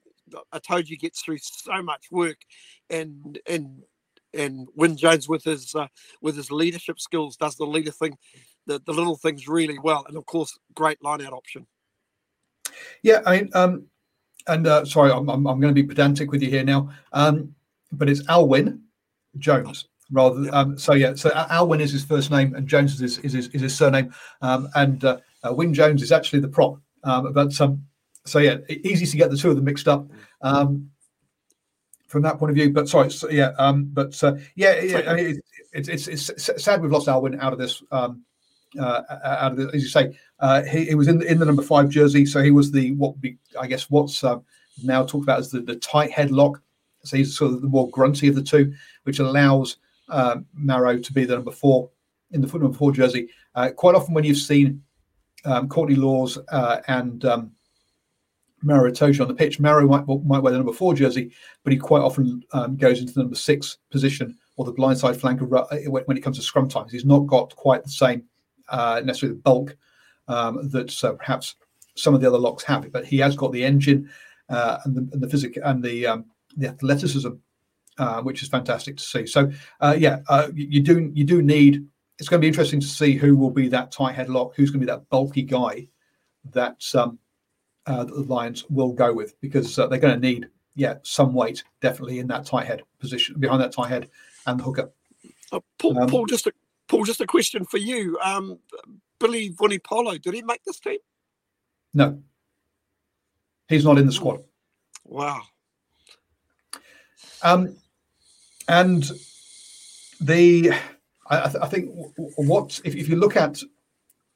Itoje 0.54 1.00
gets 1.00 1.22
through 1.22 1.40
so 1.40 1.82
much 1.82 2.08
work, 2.12 2.38
and 2.90 3.40
and 3.48 3.84
and 4.34 4.68
Wyn 4.76 4.98
Jones 4.98 5.28
with 5.28 5.44
his 5.44 5.74
uh, 5.76 5.88
with 6.22 6.36
his 6.36 6.52
leadership 6.52 7.00
skills 7.00 7.38
does 7.38 7.56
the 7.56 7.66
leader 7.66 7.92
thing 7.92 8.18
the, 8.66 8.82
the 8.86 8.94
little 8.94 9.16
things 9.16 9.48
really 9.48 9.80
well. 9.80 10.06
And 10.08 10.18
of 10.18 10.26
course, 10.26 10.58
great 10.76 11.04
line 11.04 11.22
out 11.22 11.34
option. 11.34 11.66
Yeah, 13.02 13.22
I 13.26 13.38
mean, 13.38 13.50
um, 13.54 13.88
and 14.48 14.68
uh, 14.68 14.86
sorry, 14.86 15.12
I'm, 15.12 15.30
I'm, 15.30 15.48
I'm, 15.48 15.60
going 15.60 15.74
to 15.74 15.82
be 15.82 15.88
pedantic 15.88 16.32
with 16.32 16.44
you 16.44 16.50
here 16.50 16.64
now, 16.64 16.90
um, 17.14 17.56
but 17.92 18.10
it's 18.10 18.22
Alun 18.24 18.48
Wyn 18.48 18.82
Jones 19.38 19.88
rather. 20.12 20.42
Than, 20.42 20.54
um, 20.54 20.78
so 20.78 20.94
yeah, 20.94 21.16
so 21.16 21.32
Alwyn 21.34 21.82
is 21.82 21.92
his 21.92 22.04
first 22.04 22.32
name, 22.32 22.54
and 22.56 22.68
Jones 22.68 22.94
is 22.94 23.00
his, 23.00 23.18
is 23.20 23.34
his, 23.34 23.48
is 23.50 23.62
his 23.62 23.76
surname, 23.76 24.14
um, 24.42 24.70
and 24.76 25.04
uh, 25.04 25.18
uh, 25.44 25.54
Wyn 25.54 25.74
Jones 25.74 26.02
is 26.02 26.12
actually 26.12 26.40
the 26.40 26.48
prop. 26.48 26.80
Um, 27.04 27.32
but 27.34 27.60
um, 27.62 27.84
so 28.28 28.40
yeah, 28.40 28.58
easy 28.70 29.06
to 29.06 29.18
get 29.18 29.32
the 29.32 29.38
two 29.38 29.50
of 29.50 29.56
them 29.56 29.66
mixed 29.66 29.88
up. 29.88 30.08
Um, 30.42 30.92
from 32.08 32.22
that 32.22 32.40
point 32.40 32.52
of 32.52 32.56
view, 32.56 32.72
but 32.72 32.88
sorry, 32.88 33.12
so, 33.12 33.30
yeah, 33.30 33.52
um, 33.58 33.84
but 33.92 34.24
uh, 34.24 34.36
yeah, 34.56 34.80
yeah, 34.80 35.12
I 35.12 35.14
mean, 35.14 35.42
it's, 35.74 36.08
it's, 36.08 36.64
sad 36.64 36.82
we've 36.82 36.90
lost 36.90 37.08
Alun 37.08 37.22
Wyn 37.22 37.40
out 37.42 37.52
of 37.52 37.60
this 37.60 37.84
um, 37.92 38.24
uh, 38.80 39.02
out 39.24 39.54
of 39.54 39.74
as 39.74 39.84
you 39.84 39.90
say, 39.90 40.18
uh, 40.40 40.64
he, 40.64 40.86
he, 40.86 40.96
was 40.96 41.08
in 41.08 41.20
the, 41.20 41.30
in 41.30 41.40
the 41.40 41.46
number 41.46 41.62
five 41.62 41.90
jersey, 41.90 42.26
so 42.26 42.42
he 42.42 42.52
was 42.52 42.72
the 42.72 42.92
what 42.94 43.20
be, 43.20 43.38
I 43.60 43.68
guess 43.68 43.90
what's 43.90 44.24
uh, 44.24 44.38
now 44.84 45.04
talked 45.04 45.24
about 45.24 45.40
as 45.40 45.52
the, 45.52 45.62
the 45.62 45.76
tight 45.76 46.12
headlock. 46.12 46.56
So 47.04 47.18
he's 47.18 47.38
sort 47.38 47.54
of 47.54 47.62
the 47.62 47.68
more 47.68 47.90
grunty 47.90 48.28
of 48.28 48.36
the 48.36 48.44
two, 48.44 48.74
which 49.04 49.20
allows 49.20 49.78
uh, 50.10 50.38
Maro 50.54 50.98
to 50.98 51.14
be 51.14 51.26
the 51.26 51.36
number 51.36 51.52
four 51.52 51.90
in 52.32 52.42
the 52.42 52.48
foot 52.48 52.62
number 52.62 52.78
four 52.78 52.92
jersey. 52.92 53.30
Uh, 53.56 53.70
quite 53.70 53.96
often, 53.96 54.14
when 54.14 54.24
you've 54.24 54.38
seen 54.38 54.84
um, 55.46 55.70
Courtney 55.70 55.96
Lawes 55.96 56.38
uh, 56.50 56.82
and 56.88 57.24
um, 57.26 57.52
Maro 58.62 58.90
Itoje 58.90 59.22
on 59.22 59.28
the 59.28 59.34
pitch, 59.34 59.60
Maro 59.60 59.86
might, 59.88 60.08
might 60.26 60.40
wear 60.40 60.52
the 60.52 60.58
number 60.58 60.74
four 60.74 60.94
jersey, 60.94 61.32
but 61.64 61.72
he 61.72 61.78
quite 61.78 62.02
often 62.02 62.44
um, 62.54 62.76
goes 62.76 63.00
into 63.00 63.14
the 63.14 63.22
number 63.22 63.36
six 63.36 63.78
position 63.92 64.36
or 64.56 64.66
the 64.66 64.74
blindside 64.74 65.16
flanker 65.16 65.48
when 66.08 66.18
it 66.18 66.22
comes 66.22 66.38
to 66.38 66.44
scrum 66.44 66.68
times. 66.68 66.92
He's 66.92 67.06
not 67.06 67.28
got 67.28 67.56
quite 67.56 67.84
the 67.84 67.90
same 67.90 68.24
uh, 68.70 69.02
necessarily 69.04 69.38
the 69.38 69.42
bulk 69.44 69.78
um, 70.28 70.70
that 70.70 71.04
uh, 71.04 71.14
perhaps 71.14 71.56
some 71.96 72.14
of 72.14 72.22
the 72.22 72.28
other 72.28 72.38
locks 72.38 72.64
have. 72.64 72.92
But 72.92 73.06
he 73.06 73.20
has 73.20 73.36
got 73.36 73.52
the 73.52 73.64
engine 73.64 74.10
uh, 74.50 74.80
and 74.86 74.96
the 74.96 75.10
and 75.14 75.22
the 75.22 75.30
physic 75.30 75.58
and 75.64 75.84
the 75.84 76.08
um, 76.08 76.26
the 76.56 76.68
athleticism, 76.68 77.32
uh, 77.98 78.22
which 78.22 78.42
is 78.42 78.50
fantastic 78.50 78.98
to 78.98 79.04
see. 79.04 79.26
So 79.26 79.52
uh, 79.80 79.96
yeah, 79.98 80.20
uh, 80.28 80.50
you 80.54 80.82
do 80.82 81.12
you 81.14 81.24
do 81.24 81.42
need. 81.42 81.86
It's 82.20 82.28
going 82.28 82.40
to 82.40 82.44
be 82.44 82.48
interesting 82.48 82.80
to 82.80 82.88
see 82.88 83.14
who 83.14 83.38
will 83.38 83.52
be 83.52 83.68
that 83.70 83.92
tight 83.92 84.16
head 84.16 84.30
lock. 84.30 84.56
Who's 84.56 84.72
going 84.72 84.82
to 84.82 84.88
be 84.88 84.92
that 84.92 85.08
bulky 85.10 85.44
guy 85.44 85.88
that 86.52 86.84
um, 86.96 87.20
the 87.88 88.26
Lions 88.28 88.66
will 88.70 88.92
go 88.92 89.14
with 89.14 89.40
because 89.42 89.76
they're 89.76 89.88
going 89.88 90.14
to 90.14 90.20
need 90.20 90.48
yeah 90.76 90.96
some 91.04 91.34
weight 91.34 91.64
definitely 91.82 92.20
in 92.20 92.28
that 92.28 92.46
tight 92.46 92.68
head 92.68 92.84
position 93.00 93.40
behind 93.40 93.62
that 93.62 93.72
tight 93.72 93.90
head 93.90 94.10
and 94.46 94.60
the 94.60 94.64
hooker. 94.64 94.92
Paul, 95.80 95.98
um, 96.00 96.10
Paul, 96.10 96.26
just 96.26 96.48
a 96.48 96.52
Paul, 96.88 97.04
just 97.04 97.22
a 97.22 97.28
question 97.28 97.66
for 97.66 97.78
you. 97.78 98.18
Um, 98.24 98.60
Billy 99.20 99.52
Vunipola, 99.52 100.22
did 100.22 100.34
he 100.34 100.42
make 100.42 100.64
this 100.64 100.80
team? 100.80 101.00
No. 101.94 102.22
He's 103.68 103.84
not 103.84 103.98
in 103.98 104.06
the 104.06 104.12
squad. 104.12 104.44
Wow. 105.04 105.42
Um, 107.42 107.76
and 108.68 109.10
the 110.22 110.72
I, 111.30 111.44
I 111.62 111.68
think 111.68 111.92
what 112.16 112.80
if, 112.84 112.96
if, 112.96 113.10
you 113.10 113.18
look 113.18 113.36
at 113.36 113.62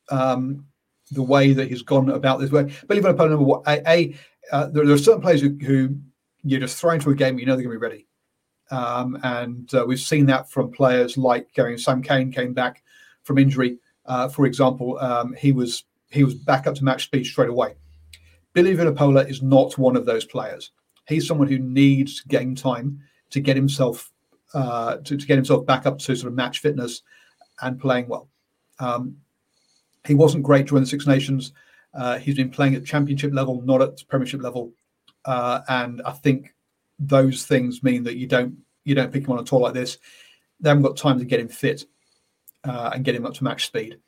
um, 0.09 0.65
the 1.11 1.23
way 1.23 1.53
that 1.53 1.67
he's 1.69 1.81
gone 1.81 2.09
about 2.09 2.39
this 2.39 2.51
way, 2.51 2.71
Billy 2.87 3.01
Vunipola, 3.01 3.29
number 3.29 3.45
one, 3.45 3.61
a, 3.67 3.81
a 3.87 4.15
uh, 4.51 4.67
there, 4.67 4.85
there, 4.85 4.95
are 4.95 4.97
certain 4.97 5.21
players 5.21 5.41
who, 5.41 5.57
who 5.65 5.95
you 6.43 6.59
just 6.59 6.79
throw 6.79 6.91
into 6.91 7.09
a 7.09 7.15
game, 7.15 7.37
you 7.39 7.45
know 7.45 7.55
they're 7.55 7.63
going 7.63 7.75
to 7.75 7.79
be 7.79 7.89
ready. 7.89 8.07
Um, 8.71 9.19
and 9.23 9.73
uh, 9.73 9.85
we've 9.85 9.99
seen 9.99 10.25
that 10.27 10.49
from 10.49 10.71
players 10.71 11.17
like 11.17 11.53
going. 11.53 11.77
Sam 11.77 12.01
Cane 12.01 12.31
came 12.31 12.53
back 12.53 12.83
from 13.23 13.37
injury. 13.37 13.77
Uh, 14.05 14.27
for 14.29 14.45
example, 14.45 14.97
um, 14.99 15.33
he 15.33 15.51
was 15.51 15.83
he 16.09 16.23
was 16.23 16.33
back 16.33 16.67
up 16.67 16.75
to 16.75 16.83
match 16.83 17.03
speed 17.03 17.25
straight 17.25 17.49
away. 17.49 17.75
Billy 18.53 18.75
Vunipola 18.75 19.29
is 19.29 19.41
not 19.41 19.77
one 19.77 19.95
of 19.95 20.05
those 20.05 20.25
players. 20.25 20.71
He's 21.07 21.27
someone 21.27 21.47
who 21.47 21.59
needs 21.59 22.21
game 22.21 22.55
time 22.55 22.99
to 23.29 23.39
get 23.39 23.55
himself 23.55 24.11
uh, 24.53 24.97
to, 24.97 25.17
to, 25.17 25.25
get 25.25 25.37
himself 25.37 25.65
back 25.65 25.85
up 25.85 25.97
to 25.99 26.15
sort 26.15 26.27
of 26.27 26.33
match 26.33 26.59
fitness 26.59 27.03
and 27.61 27.79
playing 27.79 28.07
well. 28.09 28.27
Um, 28.79 29.17
he 30.05 30.13
wasn't 30.13 30.43
great 30.43 30.67
during 30.67 30.83
the 30.83 30.89
Six 30.89 31.07
Nations. 31.07 31.53
Uh, 31.93 32.17
he's 32.17 32.35
been 32.35 32.49
playing 32.49 32.75
at 32.75 32.85
championship 32.85 33.33
level, 33.33 33.61
not 33.61 33.81
at 33.81 34.07
Premiership 34.07 34.41
level, 34.41 34.71
uh, 35.25 35.61
and 35.67 36.01
I 36.05 36.11
think 36.11 36.53
those 36.99 37.45
things 37.45 37.83
mean 37.83 38.03
that 38.03 38.15
you 38.15 38.27
don't 38.27 38.57
you 38.83 38.95
don't 38.95 39.11
pick 39.11 39.25
him 39.25 39.31
on 39.31 39.39
a 39.39 39.43
tour 39.43 39.59
like 39.59 39.73
this. 39.73 39.97
They 40.59 40.69
haven't 40.69 40.83
got 40.83 40.97
time 40.97 41.19
to 41.19 41.25
get 41.25 41.39
him 41.39 41.47
fit 41.47 41.85
uh, 42.63 42.91
and 42.93 43.03
get 43.03 43.15
him 43.15 43.25
up 43.25 43.33
to 43.35 43.43
match 43.43 43.65
speed. 43.65 43.99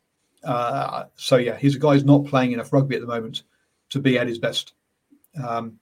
Uh, 0.44 1.06
so 1.16 1.38
yeah, 1.38 1.58
he's 1.58 1.76
a 1.76 1.80
guy 1.80 1.94
who's 1.94 2.04
not 2.04 2.26
playing 2.26 2.52
enough 2.52 2.74
rugby 2.74 2.96
at 2.96 3.02
the 3.02 3.08
moment 3.08 3.44
to 3.90 4.00
be 4.00 4.18
at 4.18 4.28
his 4.28 4.40
best. 4.40 4.74
Um, 5.44 5.80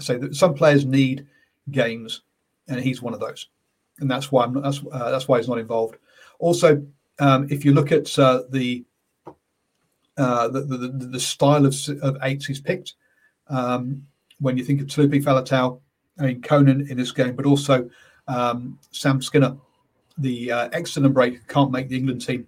so 0.00 0.18
that 0.18 0.34
some 0.34 0.54
players 0.54 0.86
need 0.86 1.26
games, 1.70 2.22
and 2.68 2.80
he's 2.80 3.02
one 3.02 3.14
of 3.14 3.20
those, 3.20 3.48
and 3.98 4.10
that's 4.10 4.32
why 4.32 4.44
I'm, 4.44 4.60
that's 4.60 4.80
uh, 4.90 5.10
that's 5.10 5.28
why 5.28 5.38
he's 5.38 5.48
not 5.48 5.58
involved. 5.58 5.96
Also, 6.38 6.84
um, 7.18 7.46
if 7.50 7.64
you 7.64 7.72
look 7.72 7.92
at 7.92 8.18
uh, 8.18 8.42
the, 8.50 8.84
uh, 10.18 10.48
the, 10.48 10.60
the, 10.60 10.88
the 11.06 11.20
style 11.20 11.66
of, 11.66 11.74
of 12.02 12.16
eights 12.22 12.46
he's 12.46 12.60
picked, 12.60 12.94
um, 13.48 14.06
when 14.40 14.56
you 14.56 14.64
think 14.64 14.80
of 14.80 14.86
Taulupe 14.88 15.22
Faletau, 15.22 15.80
I 16.18 16.26
mean, 16.26 16.42
Conan 16.42 16.86
in 16.90 16.96
this 16.96 17.12
game, 17.12 17.34
but 17.34 17.46
also 17.46 17.88
um, 18.28 18.78
Sam 18.90 19.22
Skinner, 19.22 19.56
the 20.18 20.52
uh, 20.52 20.68
excellent 20.72 21.14
break, 21.14 21.46
can't 21.48 21.70
make 21.70 21.88
the 21.88 21.96
England 21.96 22.26
team. 22.26 22.46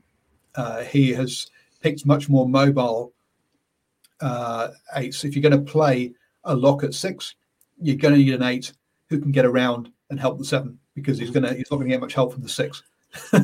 Uh, 0.55 0.83
he 0.83 1.13
has 1.13 1.51
picked 1.81 2.07
much 2.07 2.29
more 2.29 2.49
mobile 2.49 3.13
uh, 4.21 4.69
eights. 4.97 5.25
If 5.25 5.35
you're 5.35 5.49
going 5.49 5.65
to 5.65 5.71
play 5.71 6.13
a 6.45 6.55
lock 6.55 6.85
at 6.85 6.95
six, 6.95 7.35
you're 7.81 7.97
going 7.97 8.15
to 8.15 8.21
need 8.21 8.35
an 8.35 8.43
eight 8.43 8.73
who 9.09 9.21
can 9.21 9.33
get 9.33 9.45
around 9.45 9.91
and 10.11 10.21
help 10.21 10.39
the 10.39 10.45
seven 10.45 10.79
because 10.95 11.19
he's 11.19 11.31
going 11.31 11.45
to 11.45 11.55
he's 11.55 11.71
not 11.71 11.79
going 11.79 11.89
to 11.89 11.95
get 11.95 12.01
much 12.01 12.15
help 12.15 12.33
from 12.33 12.43
the 12.43 12.49
six. 12.49 12.83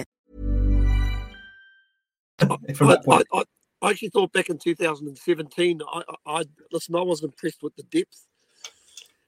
From 2.75 2.87
that 2.87 2.99
I, 2.99 3.03
point. 3.03 3.27
I, 3.33 3.43
I 3.81 3.89
actually 3.91 4.09
thought 4.09 4.31
back 4.31 4.49
in 4.49 4.57
2017, 4.57 5.81
I, 5.81 6.01
I, 6.07 6.39
I 6.39 6.43
listen. 6.71 6.95
I 6.95 7.01
was 7.01 7.23
impressed 7.23 7.63
with 7.63 7.75
the 7.75 7.83
depth 7.83 8.27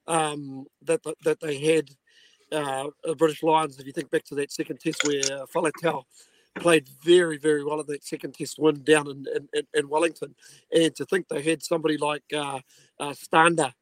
um, 0.08 0.66
that 0.84 1.02
that 1.24 1.40
they 1.40 1.60
had. 1.60 1.90
Uh, 2.52 2.90
the 3.04 3.16
British 3.16 3.42
Lions. 3.42 3.80
If 3.80 3.88
you 3.88 3.94
think 3.94 4.12
back 4.12 4.26
to 4.26 4.36
that 4.36 4.52
second 4.52 4.80
test 4.80 5.04
where 5.08 5.22
uh, 5.22 5.46
Faletau 5.48 6.04
played 6.56 6.88
very, 7.04 7.38
very 7.38 7.64
well 7.64 7.80
in 7.80 7.88
that 7.88 8.04
second 8.04 8.36
test 8.36 8.60
win 8.60 8.84
down 8.84 9.10
in, 9.10 9.26
in, 9.36 9.50
in, 9.54 9.64
in 9.74 9.90
Wellington, 9.90 10.36
and 10.72 10.96
to 10.96 11.06
think 11.06 11.28
they 11.28 11.42
had 11.42 11.64
somebody 11.64 11.98
like 11.98 12.24
uh, 12.32 12.60
uh, 13.00 13.14
Stander 13.14 13.74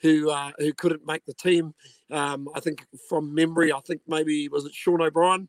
who 0.00 0.30
uh, 0.30 0.52
who 0.58 0.72
couldn't 0.74 1.06
make 1.06 1.24
the 1.24 1.34
team. 1.34 1.74
Um, 2.10 2.48
I 2.54 2.60
think 2.60 2.86
from 3.08 3.34
memory, 3.34 3.72
I 3.72 3.80
think 3.80 4.02
maybe 4.06 4.48
was 4.48 4.64
it 4.64 4.74
Sean 4.74 5.00
O'Brien 5.02 5.48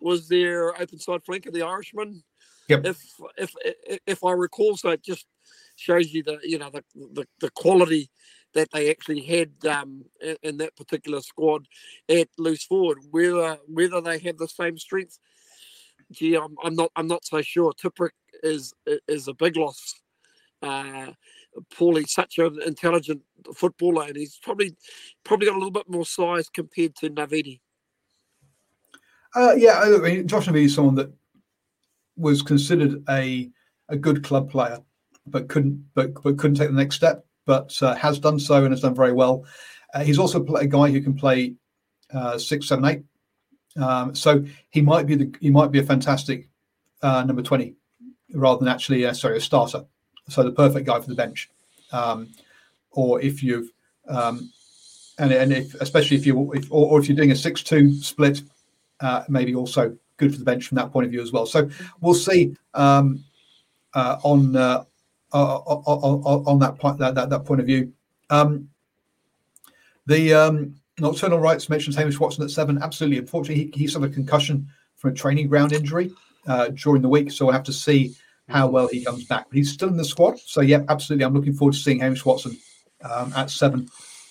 was 0.00 0.28
their 0.28 0.80
open 0.80 0.98
side 0.98 1.24
flanker, 1.24 1.52
the 1.52 1.62
Irishman 1.62 2.22
Yep. 2.68 2.86
if 2.86 3.02
if 3.36 3.54
if- 4.06 4.24
I 4.24 4.32
recall, 4.32 4.76
so 4.76 4.90
it 4.90 5.02
just 5.02 5.26
shows 5.76 6.12
you 6.12 6.22
the 6.22 6.38
you 6.42 6.58
know 6.58 6.70
the 6.70 6.84
the, 6.94 7.26
the 7.40 7.50
quality 7.50 8.10
that 8.54 8.70
they 8.72 8.90
actually 8.90 9.20
had 9.20 9.52
um, 9.66 10.04
in, 10.42 10.58
that 10.58 10.76
particular 10.76 11.20
squad 11.20 11.66
at 12.08 12.28
loose 12.38 12.64
forward. 12.64 12.98
Whether 13.10 13.58
whether 13.66 14.00
they 14.00 14.18
have 14.18 14.36
the 14.36 14.48
same 14.48 14.76
strength, 14.78 15.18
gee, 16.12 16.36
I'm, 16.36 16.56
I'm 16.62 16.74
not 16.74 16.90
I'm 16.94 17.06
not 17.06 17.24
so 17.24 17.40
sure. 17.40 17.72
Tipuric 17.72 18.10
is 18.42 18.74
is 19.06 19.28
a 19.28 19.34
big 19.34 19.56
loss. 19.56 19.94
Uh, 20.60 21.12
Paulie's 21.74 22.12
such 22.12 22.38
an 22.38 22.60
intelligent 22.66 23.22
footballer, 23.54 24.04
and 24.04 24.16
he's 24.16 24.38
probably 24.42 24.76
probably 25.24 25.46
got 25.46 25.54
a 25.54 25.58
little 25.58 25.70
bit 25.70 25.88
more 25.88 26.04
size 26.04 26.48
compared 26.48 26.94
to 26.96 27.08
Navidi. 27.08 27.60
Uh, 29.34 29.54
yeah, 29.56 29.80
I 29.80 29.98
mean, 29.98 30.26
Josh 30.26 30.46
Navi 30.46 30.64
is 30.64 30.74
someone 30.74 30.94
that 30.96 31.12
was 32.18 32.42
considered 32.42 33.02
a 33.08 33.50
a 33.88 33.96
good 33.96 34.22
club 34.22 34.50
player, 34.50 34.78
but 35.26 35.48
couldn't 35.48 35.82
but 35.94 36.14
but 36.22 36.36
couldn't 36.36 36.56
take 36.56 36.68
the 36.68 36.74
next 36.74 36.96
step. 36.96 37.24
But 37.46 37.80
uh, 37.82 37.94
has 37.94 38.18
done 38.18 38.38
so 38.38 38.64
and 38.64 38.72
has 38.72 38.82
done 38.82 38.94
very 38.94 39.12
well. 39.12 39.44
Uh, 39.94 40.04
he's 40.04 40.18
also 40.18 40.44
a 40.44 40.66
guy 40.66 40.90
who 40.90 41.00
can 41.00 41.14
play 41.14 41.54
uh, 42.12 42.36
six, 42.36 42.68
seven, 42.68 42.84
eight. 42.84 43.02
Um, 43.82 44.14
so 44.14 44.44
he 44.70 44.82
might 44.82 45.06
be 45.06 45.14
the 45.14 45.34
he 45.40 45.50
might 45.50 45.70
be 45.70 45.78
a 45.78 45.84
fantastic 45.84 46.48
uh, 47.00 47.24
number 47.24 47.42
twenty 47.42 47.74
rather 48.34 48.58
than 48.58 48.68
actually 48.68 49.06
uh, 49.06 49.14
sorry 49.14 49.38
a 49.38 49.40
starter. 49.40 49.84
So 50.28 50.42
the 50.42 50.52
perfect 50.52 50.86
guy 50.86 51.00
for 51.00 51.08
the 51.08 51.14
bench. 51.14 51.48
Um, 51.92 52.28
or 52.90 53.20
if 53.20 53.42
you've 53.42 53.70
um, 54.08 54.50
and 55.18 55.32
and 55.32 55.52
if 55.52 55.74
especially 55.80 56.16
if 56.16 56.26
you 56.26 56.52
if, 56.52 56.70
or, 56.70 56.90
or 56.90 57.00
if 57.00 57.08
you're 57.08 57.16
doing 57.16 57.32
a 57.32 57.36
six-two 57.36 57.94
split, 58.02 58.42
uh, 59.00 59.24
maybe 59.28 59.54
also 59.54 59.96
good 60.18 60.32
for 60.32 60.38
the 60.38 60.44
bench 60.44 60.66
from 60.66 60.76
that 60.76 60.92
point 60.92 61.06
of 61.06 61.10
view 61.10 61.22
as 61.22 61.32
well. 61.32 61.46
So 61.46 61.68
we'll 62.00 62.14
see 62.14 62.54
um, 62.74 63.24
uh, 63.94 64.18
on, 64.22 64.54
uh, 64.54 64.84
uh, 65.32 65.56
on 65.56 66.22
on 66.24 66.44
on 66.46 66.58
that 66.58 66.78
point 66.78 66.98
that, 66.98 67.14
that 67.14 67.30
that 67.30 67.44
point 67.44 67.60
of 67.60 67.66
view. 67.66 67.92
Um, 68.30 68.68
the 70.06 70.34
um, 70.34 70.74
nocturnal 70.98 71.38
rights 71.38 71.68
mentions 71.68 71.96
Hamish 71.96 72.20
Watson 72.20 72.44
at 72.44 72.50
seven. 72.50 72.82
Absolutely, 72.82 73.18
unfortunately, 73.18 73.70
he, 73.72 73.82
he 73.82 73.86
suffered 73.86 74.14
concussion 74.14 74.68
from 74.96 75.12
a 75.12 75.14
training 75.14 75.48
ground 75.48 75.72
injury 75.72 76.10
uh, 76.46 76.68
during 76.68 77.02
the 77.02 77.08
week, 77.08 77.30
so 77.30 77.46
we'll 77.46 77.52
have 77.52 77.64
to 77.64 77.72
see 77.72 78.14
how 78.48 78.66
well 78.66 78.88
he 78.88 79.04
comes 79.04 79.24
back. 79.24 79.46
But 79.48 79.56
he's 79.56 79.72
still 79.72 79.88
in 79.88 79.96
the 79.96 80.04
squad, 80.04 80.38
so 80.38 80.60
yeah, 80.60 80.82
absolutely. 80.88 81.24
I'm 81.24 81.34
looking 81.34 81.54
forward 81.54 81.74
to 81.74 81.78
seeing 81.78 82.00
Hamish 82.00 82.24
Watson 82.24 82.56
um, 83.02 83.32
at 83.36 83.50
seven 83.50 83.88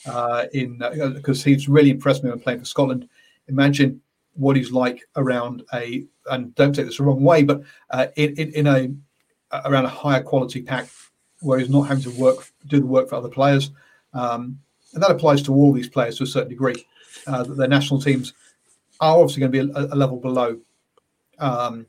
uh, 0.08 0.46
in 0.54 0.78
because 1.14 1.44
he's 1.44 1.70
really 1.70 1.92
impressed 1.92 2.24
me 2.24 2.30
when 2.30 2.40
playing 2.40 2.60
for 2.60 2.66
Scotland. 2.66 3.08
Imagine 3.48 4.02
what 4.38 4.56
he's 4.56 4.72
like 4.72 5.04
around 5.16 5.64
a 5.74 6.06
and 6.30 6.54
don't 6.56 6.74
take 6.74 6.86
this 6.86 6.98
the 6.98 7.04
wrong 7.04 7.24
way, 7.24 7.44
but 7.44 7.62
uh, 7.90 8.08
in, 8.16 8.36
in 8.36 8.52
in 8.54 8.68
a 8.68 8.92
around 9.66 9.86
a 9.86 9.90
higher 9.90 10.22
quality 10.22 10.62
pack 10.62 10.88
where 11.42 11.60
he's 11.60 11.70
not 11.70 11.84
having 11.84 12.04
to 12.04 12.12
work 12.12 12.52
do 12.68 12.80
the 12.80 12.86
work 12.86 13.10
for 13.10 13.16
other 13.16 13.30
players, 13.30 13.72
um, 14.14 14.60
and 14.94 15.04
that 15.04 15.12
applies 15.12 15.42
to 15.44 15.54
all 15.54 15.74
these 15.74 15.90
players 15.90 16.18
to 16.18 16.24
a 16.24 16.28
certain 16.28 16.50
degree. 16.50 16.86
Uh, 17.26 17.44
that 17.44 17.56
their 17.56 17.68
national 17.68 18.00
teams 18.00 18.34
are 19.00 19.18
obviously 19.18 19.40
going 19.40 19.52
to 19.52 19.66
be 19.66 19.72
a, 19.74 19.94
a 19.94 19.96
level 19.96 20.20
below 20.20 20.60
um, 21.40 21.86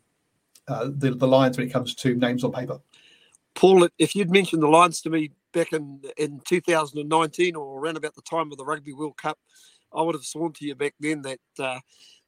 uh, 0.68 0.88
the 0.90 1.11
the 1.11 1.28
Lions 1.28 1.59
when 1.59 1.66
it 1.66 1.72
comes 1.72 1.94
to 1.94 2.14
names 2.14 2.44
on 2.44 2.53
paper. 2.53 2.80
Paul, 3.55 3.88
if 3.99 4.14
you'd 4.14 4.30
mentioned 4.30 4.62
the 4.62 4.68
Lions 4.68 5.01
to 5.03 5.11
me 5.11 5.32
back 5.53 5.72
in, 5.72 6.01
in 6.16 6.40
2019 6.44 7.57
or 7.57 7.80
around 7.80 7.96
about 7.96 8.14
the 8.14 8.22
time 8.22 8.53
of 8.53 8.59
the 8.59 8.64
Rugby 8.64 8.92
World 8.92 9.16
Cup, 9.16 9.38
I 9.92 10.03
would 10.03 10.14
have 10.14 10.24
sworn 10.24 10.53
to 10.55 10.64
you 10.64 10.74
back 10.74 10.94
then 11.01 11.22
that 11.22 11.40
uh, 11.59 11.80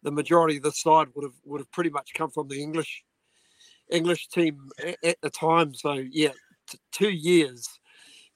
the 0.03 0.11
majority 0.11 0.57
of 0.57 0.63
the 0.63 0.73
side 0.73 1.09
would 1.15 1.25
have 1.25 1.35
would 1.45 1.61
have 1.61 1.71
pretty 1.73 1.91
much 1.91 2.13
come 2.15 2.31
from 2.31 2.49
the 2.49 2.63
English 2.63 3.05
English 3.91 4.29
team 4.29 4.71
at, 4.85 4.97
at 5.03 5.17
the 5.23 5.31
time. 5.31 5.75
So 5.75 5.93
yeah, 5.93 6.33
t- 6.69 6.79
two 6.93 7.11
years 7.11 7.69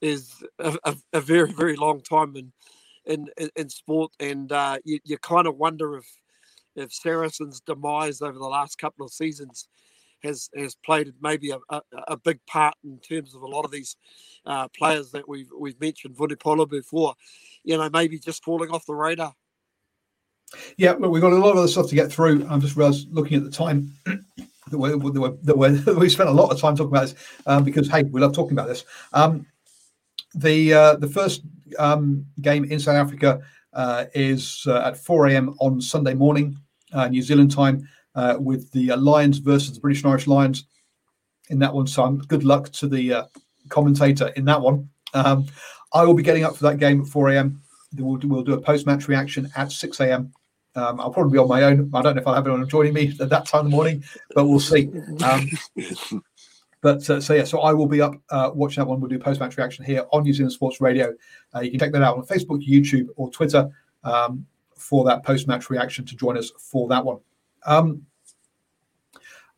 is 0.01 0.43
a, 0.59 0.77
a, 0.83 0.95
a 1.13 1.21
very 1.21 1.51
very 1.51 1.75
long 1.75 2.01
time 2.01 2.35
in 2.35 2.51
in, 3.05 3.27
in, 3.55 3.69
sport, 3.69 4.11
and 4.19 4.51
uh, 4.51 4.79
you, 4.83 4.99
you 5.03 5.17
kind 5.19 5.45
of 5.47 5.57
wonder 5.57 5.97
if 5.97 6.05
if 6.75 6.91
Saracens' 6.91 7.61
demise 7.61 8.21
over 8.21 8.37
the 8.37 8.45
last 8.45 8.77
couple 8.79 9.05
of 9.05 9.13
seasons 9.13 9.67
has 10.23 10.49
has 10.55 10.75
played 10.75 11.13
maybe 11.21 11.51
a, 11.51 11.59
a, 11.69 11.81
a 12.09 12.17
big 12.17 12.39
part 12.47 12.75
in 12.83 12.99
terms 12.99 13.35
of 13.35 13.41
a 13.41 13.47
lot 13.47 13.63
of 13.63 13.71
these 13.71 13.95
uh, 14.45 14.67
players 14.69 15.11
that 15.11 15.27
we've 15.27 15.49
we've 15.57 15.79
mentioned 15.79 16.15
Vunipola 16.15 16.69
before, 16.69 17.13
you 17.63 17.77
know, 17.77 17.89
maybe 17.91 18.19
just 18.19 18.43
falling 18.43 18.71
off 18.71 18.85
the 18.85 18.95
radar. 18.95 19.33
Yeah, 20.77 20.93
look, 20.93 21.11
we've 21.11 21.21
got 21.21 21.33
a 21.33 21.37
lot 21.37 21.51
of 21.51 21.57
other 21.57 21.67
stuff 21.67 21.89
to 21.89 21.95
get 21.95 22.11
through. 22.11 22.45
I'm 22.49 22.61
just 22.61 22.77
looking 22.77 23.37
at 23.37 23.43
the 23.43 23.51
time 23.51 23.93
that 24.05 24.77
we, 24.77 24.89
that 24.89 24.97
we, 24.97 25.29
that 25.43 25.57
we, 25.57 25.93
we 25.99 26.09
spent 26.09 26.29
a 26.29 26.33
lot 26.33 26.51
of 26.51 26.59
time 26.59 26.75
talking 26.75 26.91
about 26.91 27.07
this 27.07 27.15
um, 27.45 27.63
because 27.63 27.89
hey, 27.89 28.03
we 28.03 28.21
love 28.21 28.33
talking 28.33 28.53
about 28.53 28.67
this. 28.67 28.85
Um, 29.13 29.45
the 30.33 30.73
uh, 30.73 30.95
the 30.97 31.07
first 31.07 31.41
um, 31.79 32.25
game 32.41 32.65
in 32.65 32.79
South 32.79 32.95
Africa 32.95 33.41
uh, 33.73 34.05
is 34.13 34.65
uh, 34.67 34.79
at 34.79 34.97
4 34.97 35.27
a.m. 35.27 35.55
on 35.59 35.81
Sunday 35.81 36.13
morning, 36.13 36.57
uh, 36.93 37.07
New 37.07 37.21
Zealand 37.21 37.51
time, 37.51 37.87
uh, 38.15 38.37
with 38.39 38.71
the 38.71 38.91
uh, 38.91 38.97
Lions 38.97 39.37
versus 39.37 39.73
the 39.73 39.79
British 39.79 40.03
and 40.03 40.11
Irish 40.11 40.27
Lions 40.27 40.65
in 41.49 41.59
that 41.59 41.73
one. 41.73 41.87
So 41.87 42.03
um, 42.03 42.17
good 42.19 42.43
luck 42.43 42.71
to 42.73 42.87
the 42.87 43.27
commentator 43.69 44.27
in 44.29 44.45
that 44.45 44.61
one. 44.61 44.89
Um, 45.13 45.45
I 45.93 46.03
will 46.03 46.13
be 46.13 46.23
getting 46.23 46.43
up 46.43 46.57
for 46.57 46.63
that 46.63 46.77
game 46.77 47.01
at 47.01 47.07
4 47.07 47.29
a.m. 47.29 47.61
We'll 47.97 48.17
do, 48.17 48.27
we'll 48.27 48.43
do 48.43 48.53
a 48.53 48.61
post 48.61 48.85
match 48.85 49.07
reaction 49.07 49.49
at 49.55 49.71
6 49.71 49.99
a.m. 50.01 50.31
Um, 50.75 50.99
I'll 50.99 51.11
probably 51.11 51.31
be 51.33 51.37
on 51.37 51.47
my 51.47 51.63
own. 51.63 51.89
I 51.93 52.01
don't 52.01 52.15
know 52.15 52.21
if 52.21 52.27
I'll 52.27 52.33
have 52.33 52.45
anyone 52.45 52.67
joining 52.67 52.93
me 52.93 53.15
at 53.19 53.29
that 53.29 53.45
time 53.45 53.65
in 53.65 53.71
the 53.71 53.75
morning, 53.75 54.03
but 54.33 54.45
we'll 54.45 54.59
see. 54.59 54.89
Um, 55.23 55.49
but 56.81 57.09
uh, 57.09 57.21
so 57.21 57.33
yeah, 57.33 57.45
so 57.45 57.61
I 57.61 57.73
will 57.73 57.87
be 57.87 58.01
up 58.01 58.15
uh, 58.29 58.51
watching 58.53 58.81
that 58.81 58.87
one. 58.87 58.99
We'll 58.99 59.09
do 59.09 59.19
post 59.19 59.39
match 59.39 59.57
reaction 59.57 59.85
here 59.85 60.05
on 60.11 60.23
New 60.23 60.33
Zealand 60.33 60.53
Sports 60.53 60.81
Radio. 60.81 61.13
Uh, 61.55 61.61
you 61.61 61.71
can 61.71 61.79
check 61.79 61.91
that 61.93 62.01
out 62.01 62.17
on 62.17 62.25
Facebook, 62.25 62.67
YouTube, 62.67 63.07
or 63.15 63.31
Twitter 63.31 63.69
um, 64.03 64.45
for 64.75 65.05
that 65.05 65.23
post 65.23 65.47
match 65.47 65.69
reaction 65.69 66.05
to 66.05 66.15
join 66.15 66.37
us 66.37 66.51
for 66.59 66.87
that 66.89 67.03
one. 67.03 67.19
Um, 67.65 68.05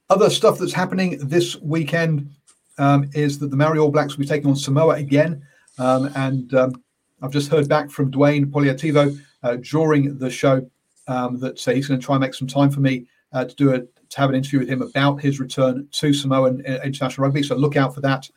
other 0.10 0.30
stuff 0.30 0.58
that's 0.58 0.74
happening 0.74 1.18
this 1.28 1.58
weekend 1.58 2.30
um, 2.78 3.10
is 3.14 3.40
that 3.40 3.52
the 3.52 3.58
Maori 3.58 3.80
All 3.80 3.92
Blacks 3.92 4.16
will 4.16 4.22
be 4.22 4.28
taking 4.28 4.50
on 4.50 4.56
Samoa 4.56 4.96
again, 4.96 5.44
um, 5.80 6.12
and 6.16 6.54
um, 6.54 6.84
I've 7.22 7.32
just 7.32 7.50
heard 7.50 7.68
back 7.68 7.90
from 7.90 8.12
Dwayne 8.12 8.46
Polataivao 8.46 9.20
uh, 9.44 9.56
during 9.58 10.18
the 10.18 10.30
show 10.30 10.70
um, 11.08 11.40
that 11.40 11.68
uh, 11.68 11.72
he's 11.72 11.88
going 11.88 12.00
to 12.00 12.06
try 12.06 12.16
and 12.16 12.22
make 12.22 12.34
some 12.34 12.48
time 12.48 12.70
for 12.70 12.80
me 12.80 13.08
uh, 13.34 13.46
to 13.46 13.56
do 13.56 13.74
a 13.74 13.80
to 13.80 14.20
have 14.20 14.30
an 14.30 14.36
interview 14.36 14.60
with 14.60 14.70
him 14.70 14.82
about 14.82 15.20
his 15.20 15.40
return 15.40 15.86
to 15.92 16.14
Samoa 16.14 16.48
and 16.48 16.66
uh, 16.66 16.80
international 16.84 17.26
rugby. 17.26 17.44
So 17.44 17.56
look 17.56 17.76
out 17.76 17.94
for 17.94 18.00
that 18.02 18.30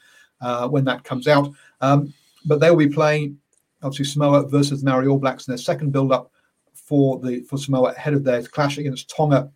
when 0.69 0.85
that 0.85 1.05
comes 1.05 1.29
out. 1.29 1.53
Um, 1.81 2.13
but 2.45 2.59
they 2.59 2.71
will 2.71 2.79
be 2.79 2.89
playing 2.89 3.39
obviously 3.83 4.07
Samoa 4.07 4.49
versus 4.49 4.83
Maori 4.83 5.07
All 5.07 5.19
Blacks 5.19 5.47
in 5.47 5.53
their 5.53 5.59
second 5.59 5.93
build-up 5.93 6.31
for 6.75 7.19
the 7.21 7.41
for 7.43 7.57
Samoa 7.57 7.93
ahead 7.93 8.15
of 8.15 8.25
their 8.25 8.43
clash 8.43 8.79
against 8.79 9.15
Tonga 9.15 9.51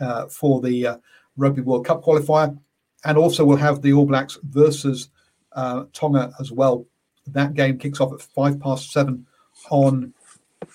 uh, 0.00 0.26
for 0.28 0.60
the 0.60 0.86
uh, 0.86 0.96
Rugby 1.36 1.62
World 1.62 1.86
Cup 1.86 2.02
qualifier, 2.02 2.58
and 3.04 3.18
also 3.18 3.44
we'll 3.44 3.56
have 3.56 3.82
the 3.82 3.92
All 3.92 4.06
Blacks 4.06 4.38
versus 4.44 5.10
uh, 5.52 5.84
Tonga 5.92 6.32
as 6.40 6.50
well. 6.50 6.86
That 7.32 7.54
game 7.54 7.78
kicks 7.78 8.00
off 8.00 8.12
at 8.12 8.22
five 8.22 8.60
past 8.60 8.92
seven 8.92 9.26
on 9.70 10.12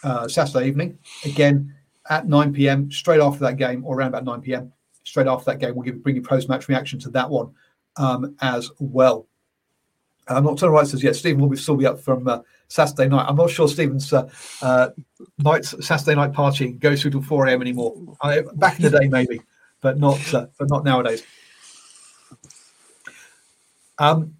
uh, 0.04 0.28
Saturday 0.28 0.68
evening. 0.68 0.98
Again 1.26 1.74
at 2.10 2.28
9 2.28 2.54
p.m. 2.54 2.92
Straight 2.92 3.22
after 3.22 3.40
that 3.40 3.58
game, 3.58 3.84
or 3.86 3.98
around 3.98 4.10
about 4.10 4.26
9 4.26 4.42
p.m. 4.42 4.72
Straight 5.04 5.28
after 5.28 5.46
that 5.46 5.60
game, 5.60 5.76
we'll 5.76 5.84
give 5.84 6.04
bring 6.04 6.16
you 6.16 6.22
post-match 6.22 6.68
reaction 6.68 7.00
to 7.00 7.10
that 7.12 7.30
one 7.30 7.54
um, 7.98 8.36
as 8.42 8.72
well. 8.80 9.28
I'm 10.28 10.46
not 10.46 10.58
turning 10.58 10.74
right 10.74 10.88
says 10.88 11.04
yes. 11.04 11.20
Stephen 11.20 11.42
will 11.42 11.50
be 11.50 11.58
still 11.58 11.76
be 11.76 11.86
up 11.86 12.00
from 12.00 12.28
uh, 12.28 12.40
Saturday 12.70 13.10
night. 13.10 13.26
I'm 13.28 13.36
not 13.36 13.50
sure 13.50 13.68
Stephen's 13.68 14.14
uh, 14.14 14.30
uh, 14.62 14.90
night 15.40 15.66
Saturday 15.66 16.16
night 16.16 16.32
party 16.32 16.72
goes 16.72 17.02
through 17.02 17.12
till 17.12 17.22
4 17.22 17.48
a.m. 17.48 17.62
anymore. 17.62 17.94
I, 18.22 18.42
back 18.54 18.78
in 18.78 18.84
the 18.84 19.00
day, 19.00 19.10
maybe, 19.10 19.42
but 19.82 20.00
not 20.00 20.34
uh, 20.34 20.48
but 20.58 20.70
not 20.70 20.86
nowadays. 20.86 21.24
Um, 23.98 24.36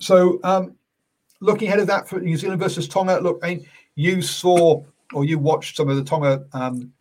so 0.00 0.40
um, 0.42 0.74
looking 1.42 1.68
ahead 1.68 1.80
of 1.80 1.86
that 1.88 2.08
for 2.08 2.20
New 2.20 2.36
Zealand 2.36 2.60
versus 2.60 2.88
Tonga, 2.88 3.18
look, 3.20 3.40
I 3.42 3.54
mean, 3.54 3.66
you 3.96 4.22
saw 4.22 4.82
or 5.12 5.24
you 5.24 5.38
watched 5.38 5.76
some 5.76 5.88
of 5.88 5.96
the 5.96 6.04
Tonga. 6.04 6.46
Um, 6.52 6.92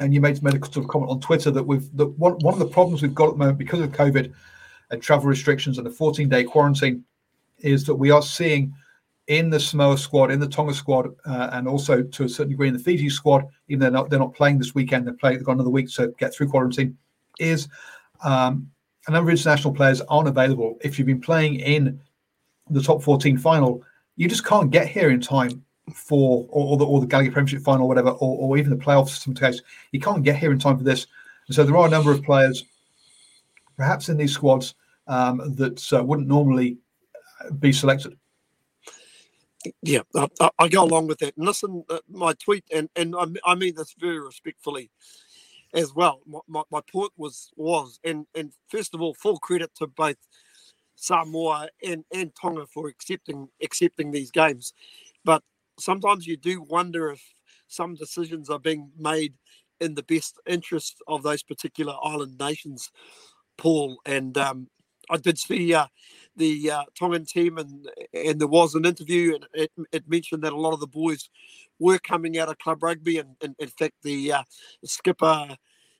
and 0.00 0.14
you 0.14 0.20
made, 0.20 0.42
made 0.42 0.54
a 0.54 0.64
sort 0.64 0.78
of 0.78 0.88
comment 0.88 1.10
on 1.10 1.20
Twitter 1.20 1.50
that 1.50 1.62
we've 1.62 1.94
that 1.96 2.06
one, 2.18 2.32
one 2.38 2.54
of 2.54 2.58
the 2.58 2.66
problems 2.66 3.02
we've 3.02 3.14
got 3.14 3.28
at 3.28 3.32
the 3.32 3.38
moment 3.38 3.58
because 3.58 3.80
of 3.80 3.92
COVID 3.92 4.32
and 4.90 5.02
travel 5.02 5.28
restrictions 5.28 5.76
and 5.76 5.86
the 5.86 5.90
14 5.90 6.28
day 6.28 6.42
quarantine 6.42 7.04
is 7.58 7.84
that 7.84 7.94
we 7.94 8.10
are 8.10 8.22
seeing 8.22 8.74
in 9.26 9.50
the 9.50 9.60
Samoa 9.60 9.96
squad, 9.96 10.32
in 10.32 10.40
the 10.40 10.48
Tonga 10.48 10.74
squad, 10.74 11.08
uh, 11.26 11.50
and 11.52 11.68
also 11.68 12.02
to 12.02 12.24
a 12.24 12.28
certain 12.28 12.50
degree 12.50 12.66
in 12.66 12.74
the 12.74 12.80
Fiji 12.80 13.08
squad, 13.08 13.44
even 13.68 13.78
though 13.78 13.84
they're 13.84 13.92
not, 13.92 14.10
they're 14.10 14.18
not 14.18 14.34
playing 14.34 14.58
this 14.58 14.74
weekend, 14.74 15.06
they're 15.06 15.14
playing, 15.14 15.36
they've 15.36 15.46
got 15.46 15.52
another 15.52 15.70
week 15.70 15.88
to 15.90 16.12
get 16.18 16.34
through 16.34 16.48
quarantine, 16.48 16.96
is 17.38 17.68
um, 18.24 18.68
a 19.06 19.12
number 19.12 19.30
of 19.30 19.38
international 19.38 19.72
players 19.72 20.00
aren't 20.02 20.28
available. 20.28 20.78
If 20.80 20.98
you've 20.98 21.06
been 21.06 21.20
playing 21.20 21.60
in 21.60 22.00
the 22.70 22.82
top 22.82 23.02
14 23.02 23.38
final, 23.38 23.82
you 24.16 24.28
just 24.28 24.44
can't 24.44 24.70
get 24.70 24.88
here 24.88 25.10
in 25.10 25.20
time 25.20 25.64
for 25.94 26.46
or, 26.50 26.68
or 26.68 26.76
the, 26.76 26.84
or 26.84 27.00
the 27.00 27.06
Gallagher 27.06 27.32
Premiership 27.32 27.62
final, 27.62 27.86
or 27.86 27.88
whatever, 27.88 28.10
or, 28.10 28.38
or 28.38 28.58
even 28.58 28.70
the 28.70 28.76
playoffs. 28.76 29.26
In 29.26 29.34
some 29.34 29.34
case, 29.34 29.60
you 29.92 30.00
can't 30.00 30.22
get 30.22 30.36
here 30.36 30.52
in 30.52 30.58
time 30.58 30.78
for 30.78 30.84
this. 30.84 31.06
And 31.46 31.54
so 31.54 31.64
there 31.64 31.76
are 31.76 31.86
a 31.86 31.90
number 31.90 32.12
of 32.12 32.22
players, 32.22 32.64
perhaps 33.76 34.08
in 34.08 34.16
these 34.16 34.32
squads, 34.32 34.74
um, 35.06 35.54
that 35.56 35.92
uh, 35.92 36.02
wouldn't 36.04 36.28
normally 36.28 36.78
be 37.58 37.72
selected. 37.72 38.16
Yeah, 39.82 40.00
I, 40.14 40.50
I, 40.58 40.68
go 40.68 40.84
along 40.84 41.08
with 41.08 41.18
that. 41.18 41.36
And 41.36 41.44
listen, 41.44 41.84
uh, 41.90 41.98
my 42.08 42.32
tweet, 42.34 42.64
and, 42.72 42.88
and 42.96 43.14
I, 43.14 43.26
I 43.44 43.54
mean 43.54 43.74
this 43.74 43.94
very 43.98 44.18
respectfully 44.18 44.90
as 45.74 45.94
well. 45.94 46.20
My, 46.26 46.40
my, 46.48 46.62
my, 46.70 46.80
point 46.90 47.12
was 47.16 47.50
was, 47.56 48.00
and 48.02 48.26
and 48.34 48.52
first 48.68 48.94
of 48.94 49.02
all, 49.02 49.12
full 49.14 49.38
credit 49.38 49.70
to 49.76 49.86
both 49.86 50.16
Samoa 51.00 51.68
and, 51.82 52.04
and 52.14 52.30
Tonga 52.40 52.66
for 52.66 52.88
accepting 52.88 53.48
accepting 53.62 54.10
these 54.10 54.30
games. 54.30 54.74
But 55.24 55.42
sometimes 55.78 56.26
you 56.26 56.36
do 56.36 56.62
wonder 56.62 57.10
if 57.10 57.22
some 57.68 57.94
decisions 57.94 58.50
are 58.50 58.58
being 58.58 58.90
made 58.98 59.34
in 59.80 59.94
the 59.94 60.02
best 60.02 60.38
interest 60.46 60.96
of 61.08 61.22
those 61.22 61.42
particular 61.42 61.94
island 62.04 62.38
nations, 62.38 62.90
Paul. 63.56 63.98
And 64.04 64.36
um, 64.36 64.68
I 65.08 65.16
did 65.16 65.38
see 65.38 65.72
uh, 65.72 65.86
the 66.36 66.70
uh, 66.70 66.84
Tongan 66.98 67.24
team, 67.24 67.56
and 67.56 67.88
and 68.12 68.38
there 68.38 68.46
was 68.46 68.74
an 68.74 68.84
interview, 68.84 69.36
and 69.36 69.46
it, 69.54 69.72
it, 69.92 70.08
mentioned 70.08 70.42
that 70.42 70.52
a 70.52 70.56
lot 70.56 70.74
of 70.74 70.80
the 70.80 70.86
boys 70.86 71.30
were 71.78 71.98
coming 71.98 72.38
out 72.38 72.50
of 72.50 72.58
club 72.58 72.82
rugby, 72.82 73.18
and, 73.18 73.36
and 73.42 73.54
in 73.58 73.68
fact, 73.68 73.94
the 74.02 74.32
uh, 74.32 74.42
skipper 74.84 75.56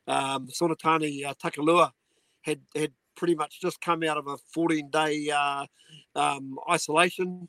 um, 0.07 0.49
Sonatane 0.49 1.25
uh, 1.25 1.35
Takulua 1.43 1.93
had 2.43 2.61
had 2.77 2.93
pretty 3.17 3.35
much 3.35 3.61
just 3.61 3.81
come 3.81 4.03
out 4.03 4.17
of 4.17 4.27
a 4.27 4.37
14 4.53 4.91
day 4.91 5.31
uh, 5.31 5.67
um, 6.15 6.59
isolation. 6.71 7.49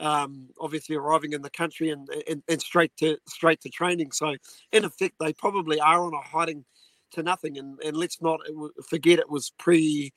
Um, 0.00 0.48
obviously 0.60 0.96
arriving 0.96 1.32
in 1.32 1.42
the 1.42 1.50
country 1.50 1.90
and, 1.90 2.08
and, 2.28 2.42
and 2.48 2.60
straight 2.60 2.92
to 2.98 3.18
straight 3.28 3.60
to 3.60 3.68
training. 3.68 4.10
So 4.12 4.34
in 4.72 4.84
effect, 4.84 5.14
they 5.20 5.32
probably 5.32 5.80
are 5.80 6.04
on 6.04 6.14
a 6.14 6.20
hiding 6.20 6.64
to 7.12 7.22
nothing. 7.22 7.58
And, 7.58 7.78
and 7.84 7.96
let's 7.96 8.20
not 8.20 8.40
forget 8.88 9.20
it 9.20 9.30
was 9.30 9.52
pre 9.58 10.12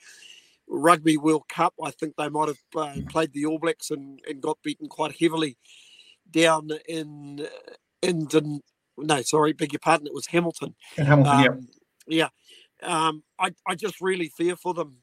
Rugby 0.68 1.18
World 1.18 1.48
Cup. 1.50 1.74
I 1.84 1.92
think 1.92 2.16
they 2.16 2.30
might 2.30 2.48
have 2.48 2.58
uh, 2.76 2.96
played 3.10 3.34
the 3.34 3.46
All 3.46 3.60
Blacks 3.60 3.92
and, 3.92 4.20
and 4.28 4.42
got 4.42 4.58
beaten 4.64 4.88
quite 4.88 5.16
heavily 5.20 5.58
down 6.32 6.70
in 6.88 7.48
in 8.02 8.20
the, 8.26 8.60
no, 8.98 9.22
sorry, 9.22 9.54
beg 9.54 9.74
your 9.74 9.80
pardon, 9.80 10.08
it 10.08 10.14
was 10.14 10.28
Hamilton. 10.28 10.76
In 10.98 11.06
Hamilton, 11.06 11.36
um, 11.36 11.44
yeah. 11.44 11.50
Yeah. 12.08 12.30
Um, 12.84 13.24
I, 13.40 13.52
I 13.68 13.76
just 13.76 14.02
really 14.02 14.30
fear 14.30 14.56
for 14.56 14.74
them 14.74 14.98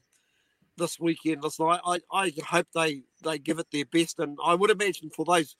this 0.77 0.99
weekend. 0.99 1.43
Listen, 1.43 1.67
I, 1.67 1.79
I, 1.85 1.99
I 2.11 2.33
hope 2.45 2.67
they, 2.73 3.03
they 3.23 3.37
give 3.37 3.59
it 3.59 3.67
their 3.71 3.85
best. 3.85 4.19
And 4.19 4.37
I 4.43 4.55
would 4.55 4.69
imagine 4.69 5.09
for 5.09 5.25
those 5.25 5.55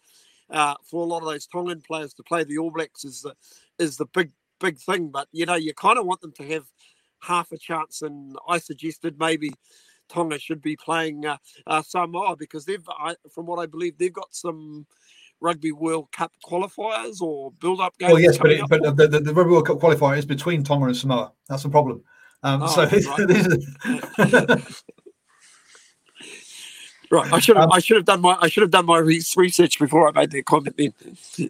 uh, 0.50 0.76
for 0.84 1.04
a 1.04 1.08
lot 1.08 1.24
of 1.24 1.30
those 1.30 1.48
Tongan 1.48 1.82
players 1.82 2.14
to 2.16 2.24
play 2.24 2.44
the 2.44 2.58
All 2.58 2.72
Blacks 2.72 3.06
is 3.06 3.22
the 3.22 3.34
is 3.80 3.98
the 3.98 4.06
big 4.06 4.32
big 4.60 4.78
thing. 4.78 5.10
But 5.10 5.28
you 5.32 5.46
know, 5.46 5.56
you 5.56 5.74
kind 5.74 5.98
of 5.98 6.06
want 6.06 6.22
them 6.22 6.34
to 6.34 6.48
have 6.50 6.66
half 7.22 7.52
a 7.52 7.58
chance. 7.58 8.02
And 8.02 8.36
I 8.48 8.60
suggested 8.60 9.20
maybe 9.20 9.52
Tonga 10.10 10.40
should 10.40 10.62
be 10.62 10.76
playing 10.76 11.26
uh, 11.26 11.38
uh, 11.66 11.82
Samoa 11.82 12.36
because 12.36 12.66
they've, 12.66 12.88
I, 12.90 13.16
from 13.34 13.46
what 13.46 13.60
I 13.60 13.66
believe, 13.66 13.98
they've 13.98 14.14
got 14.14 14.36
some 14.36 14.86
Rugby 15.42 15.72
World 15.72 16.12
Cup 16.12 16.32
qualifiers 16.44 17.22
or 17.22 17.52
build-up 17.60 17.98
games. 17.98 18.14
Well, 18.14 18.22
yes, 18.22 18.38
but, 18.38 18.52
it, 18.52 18.62
but 18.70 18.96
the, 18.96 19.08
the, 19.08 19.20
the, 19.20 19.34
Rugby 19.34 19.52
World 19.52 19.68
Cup 19.68 19.80
qualifier 19.80 20.18
is 20.18 20.26
between 20.26 20.64
Tonga 20.64 20.86
and 20.86 20.98
Samoa. 20.98 21.32
That's 21.50 21.64
the 21.64 21.70
problem. 21.70 22.04
Um, 22.44 22.64
oh, 22.64 22.68
so 22.68 22.84
right. 27.12 27.34
I 27.34 27.40
should 27.40 27.56
have. 27.56 27.66
Um, 27.66 27.72
I 27.72 27.80
should 27.80 27.98
have 27.98 28.06
done 28.06 28.22
my. 28.22 28.38
I 28.42 28.50
should 28.50 28.62
have 28.62 28.72
done 28.72 28.86
my 28.86 28.98
research 28.98 29.80
before 29.80 30.10
I 30.10 30.12
made 30.12 30.32
the 30.32 30.44
comment. 30.44 30.76
Then 30.78 30.94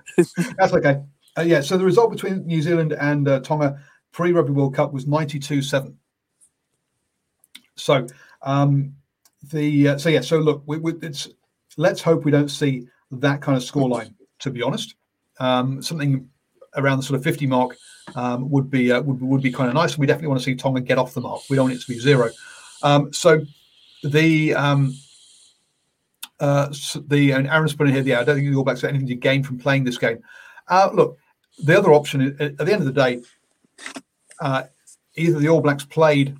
that's 0.57 0.73
okay. 0.73 1.01
Uh, 1.37 1.41
yeah. 1.41 1.61
So 1.61 1.77
the 1.77 1.85
result 1.85 2.11
between 2.11 2.45
New 2.45 2.61
Zealand 2.61 2.93
and 2.93 3.27
uh, 3.27 3.39
Tonga 3.39 3.79
pre 4.11 4.31
Rugby 4.31 4.51
World 4.51 4.75
Cup 4.75 4.93
was 4.93 5.07
ninety-two-seven. 5.07 5.97
So 7.75 8.05
um, 8.43 8.95
the 9.51 9.89
uh, 9.89 9.97
so 9.97 10.09
yeah, 10.09 10.21
so 10.21 10.37
look, 10.37 10.63
we, 10.65 10.77
we, 10.77 10.93
it's 11.01 11.29
let's 11.77 12.01
hope 12.01 12.25
we 12.25 12.31
don't 12.31 12.49
see 12.49 12.87
that 13.21 13.41
kind 13.41 13.57
of 13.57 13.63
scoreline. 13.63 14.13
To 14.39 14.51
be 14.51 14.61
honest, 14.61 14.95
um, 15.39 15.81
something 15.81 16.29
around 16.75 16.97
the 16.97 17.03
sort 17.03 17.17
of 17.17 17.23
50 17.23 17.47
mark 17.47 17.77
um, 18.15 18.49
would 18.49 18.69
be 18.69 18.91
uh, 18.91 19.01
would, 19.01 19.21
would 19.21 19.41
be 19.41 19.51
kind 19.51 19.69
of 19.69 19.75
nice. 19.75 19.97
We 19.97 20.05
definitely 20.05 20.29
want 20.29 20.41
to 20.41 20.45
see 20.45 20.55
Tonga 20.55 20.81
get 20.81 20.97
off 20.97 21.13
the 21.13 21.21
mark. 21.21 21.41
We 21.49 21.55
don't 21.55 21.69
want 21.69 21.77
it 21.77 21.81
to 21.81 21.91
be 21.91 21.99
zero. 21.99 22.29
Um, 22.81 23.13
so 23.13 23.41
the 24.03 24.53
um, 24.53 24.95
uh, 26.39 26.73
the 27.07 27.31
and 27.31 27.47
Aaron's 27.47 27.75
putting 27.75 27.93
here. 27.93 28.03
Yeah, 28.03 28.19
I 28.19 28.23
don't 28.23 28.35
think 28.35 28.49
the 28.49 28.57
All 28.57 28.63
Blacks 28.63 28.81
have 28.81 28.89
anything 28.89 29.07
to 29.07 29.15
gain 29.15 29.43
from 29.43 29.57
playing 29.57 29.83
this 29.85 29.97
game. 29.97 30.21
Uh, 30.67 30.89
look, 30.93 31.17
the 31.63 31.77
other 31.77 31.93
option 31.93 32.35
at 32.39 32.57
the 32.57 32.71
end 32.71 32.81
of 32.81 32.85
the 32.85 32.91
day, 32.91 33.21
uh, 34.41 34.63
either 35.15 35.39
the 35.39 35.49
All 35.49 35.61
Blacks 35.61 35.85
played 35.85 36.35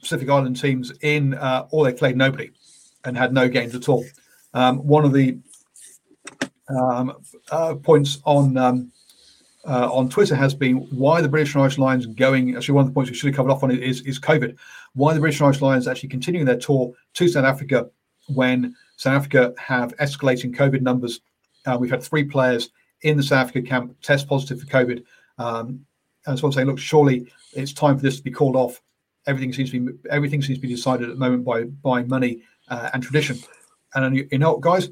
Pacific 0.00 0.28
Island 0.28 0.60
teams 0.60 0.92
in, 1.02 1.34
uh, 1.34 1.66
or 1.70 1.84
they 1.84 1.92
played 1.92 2.16
nobody 2.16 2.50
and 3.04 3.16
had 3.16 3.32
no 3.32 3.48
games 3.48 3.74
at 3.74 3.88
all. 3.88 4.04
Um, 4.54 4.78
one 4.78 5.04
of 5.04 5.12
the 5.12 5.38
um, 6.78 7.16
uh, 7.50 7.74
points 7.74 8.18
on 8.24 8.56
um, 8.56 8.92
uh, 9.66 9.92
on 9.92 10.08
Twitter 10.08 10.34
has 10.34 10.54
been 10.54 10.76
why 10.90 11.20
the 11.20 11.28
British 11.28 11.54
and 11.54 11.62
Irish 11.62 11.78
Lions 11.78 12.06
going. 12.06 12.56
Actually, 12.56 12.74
one 12.74 12.82
of 12.82 12.88
the 12.88 12.94
points 12.94 13.10
we 13.10 13.16
should 13.16 13.28
have 13.28 13.36
covered 13.36 13.52
off 13.52 13.62
on 13.62 13.70
is, 13.70 14.00
is 14.02 14.18
COVID. 14.18 14.56
Why 14.94 15.12
the 15.12 15.20
British 15.20 15.40
and 15.40 15.46
Irish 15.46 15.60
Lions 15.60 15.86
actually 15.86 16.08
continuing 16.08 16.46
their 16.46 16.58
tour 16.58 16.92
to 17.14 17.28
South 17.28 17.44
Africa 17.44 17.90
when 18.28 18.74
South 18.96 19.14
Africa 19.14 19.52
have 19.58 19.94
escalating 19.96 20.54
COVID 20.54 20.80
numbers. 20.80 21.20
Uh, 21.66 21.76
we've 21.78 21.90
had 21.90 22.02
three 22.02 22.24
players 22.24 22.70
in 23.02 23.16
the 23.16 23.22
South 23.22 23.48
Africa 23.48 23.62
camp 23.62 23.94
test 24.00 24.26
positive 24.26 24.60
for 24.60 24.66
COVID. 24.66 25.04
Um, 25.38 25.84
and 26.26 26.38
so 26.38 26.46
I'm 26.46 26.52
saying, 26.52 26.66
look, 26.66 26.78
surely 26.78 27.30
it's 27.52 27.72
time 27.72 27.96
for 27.96 28.02
this 28.02 28.16
to 28.16 28.22
be 28.22 28.30
called 28.30 28.56
off 28.56 28.80
everything 29.26 29.52
seems 29.52 29.70
to 29.70 29.80
be 29.80 30.08
everything 30.10 30.42
seems 30.42 30.58
to 30.58 30.62
be 30.62 30.68
decided 30.68 31.08
at 31.08 31.14
the 31.14 31.20
moment 31.20 31.44
by 31.44 31.64
by 31.64 32.02
money 32.04 32.42
uh, 32.68 32.90
and 32.92 33.02
tradition. 33.02 33.38
And 33.94 34.16
you 34.16 34.38
know, 34.38 34.56
guys, 34.58 34.90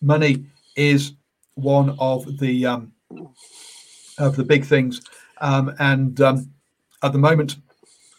money 0.00 0.44
is 0.76 1.12
one 1.54 1.96
of 1.98 2.38
the 2.38 2.66
um, 2.66 2.92
of 4.18 4.36
the 4.36 4.44
big 4.44 4.64
things. 4.64 5.02
Um, 5.40 5.74
and 5.78 6.20
um, 6.20 6.50
at 7.02 7.12
the 7.12 7.18
moment, 7.18 7.56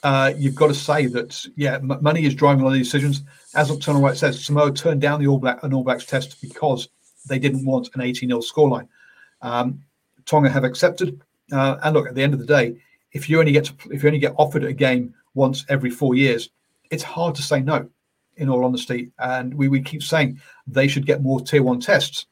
uh, 0.03 0.33
you've 0.37 0.55
got 0.55 0.67
to 0.67 0.73
say 0.73 1.07
that 1.07 1.45
yeah, 1.55 1.75
m- 1.75 1.97
money 2.01 2.25
is 2.25 2.35
driving 2.35 2.61
a 2.61 2.63
lot 2.63 2.71
of 2.71 2.75
these 2.75 2.87
decisions. 2.91 3.23
As 3.55 3.69
Nocturnal 3.69 4.01
Right 4.01 4.17
says, 4.17 4.43
Samoa 4.43 4.71
turned 4.71 5.01
down 5.01 5.19
the 5.19 5.27
All 5.27 5.39
Black 5.39 5.63
an 5.63 5.73
All 5.73 5.83
Blacks 5.83 6.05
test 6.05 6.41
because 6.41 6.89
they 7.27 7.39
didn't 7.39 7.65
want 7.65 7.89
an 7.95 8.01
18 8.01 8.29
0 8.29 8.39
scoreline. 8.41 8.87
Um, 9.41 9.81
Tonga 10.25 10.49
have 10.49 10.63
accepted, 10.63 11.21
uh, 11.51 11.77
and 11.83 11.93
look 11.93 12.07
at 12.07 12.15
the 12.15 12.23
end 12.23 12.33
of 12.33 12.39
the 12.39 12.45
day, 12.45 12.75
if 13.13 13.29
you 13.29 13.39
only 13.39 13.51
get 13.51 13.65
to, 13.65 13.73
if 13.91 14.03
you 14.03 14.09
only 14.09 14.19
get 14.19 14.33
offered 14.37 14.63
a 14.63 14.73
game 14.73 15.13
once 15.33 15.65
every 15.69 15.89
four 15.89 16.15
years, 16.15 16.49
it's 16.91 17.03
hard 17.03 17.35
to 17.35 17.41
say 17.41 17.61
no. 17.61 17.89
In 18.37 18.49
all 18.49 18.65
honesty, 18.65 19.11
and 19.19 19.53
we, 19.53 19.69
we 19.69 19.81
keep 19.81 20.03
saying 20.03 20.41
they 20.67 20.89
should 20.89 21.05
get 21.05 21.21
more 21.21 21.39
tier 21.39 21.63
one 21.63 21.79
tests. 21.79 22.25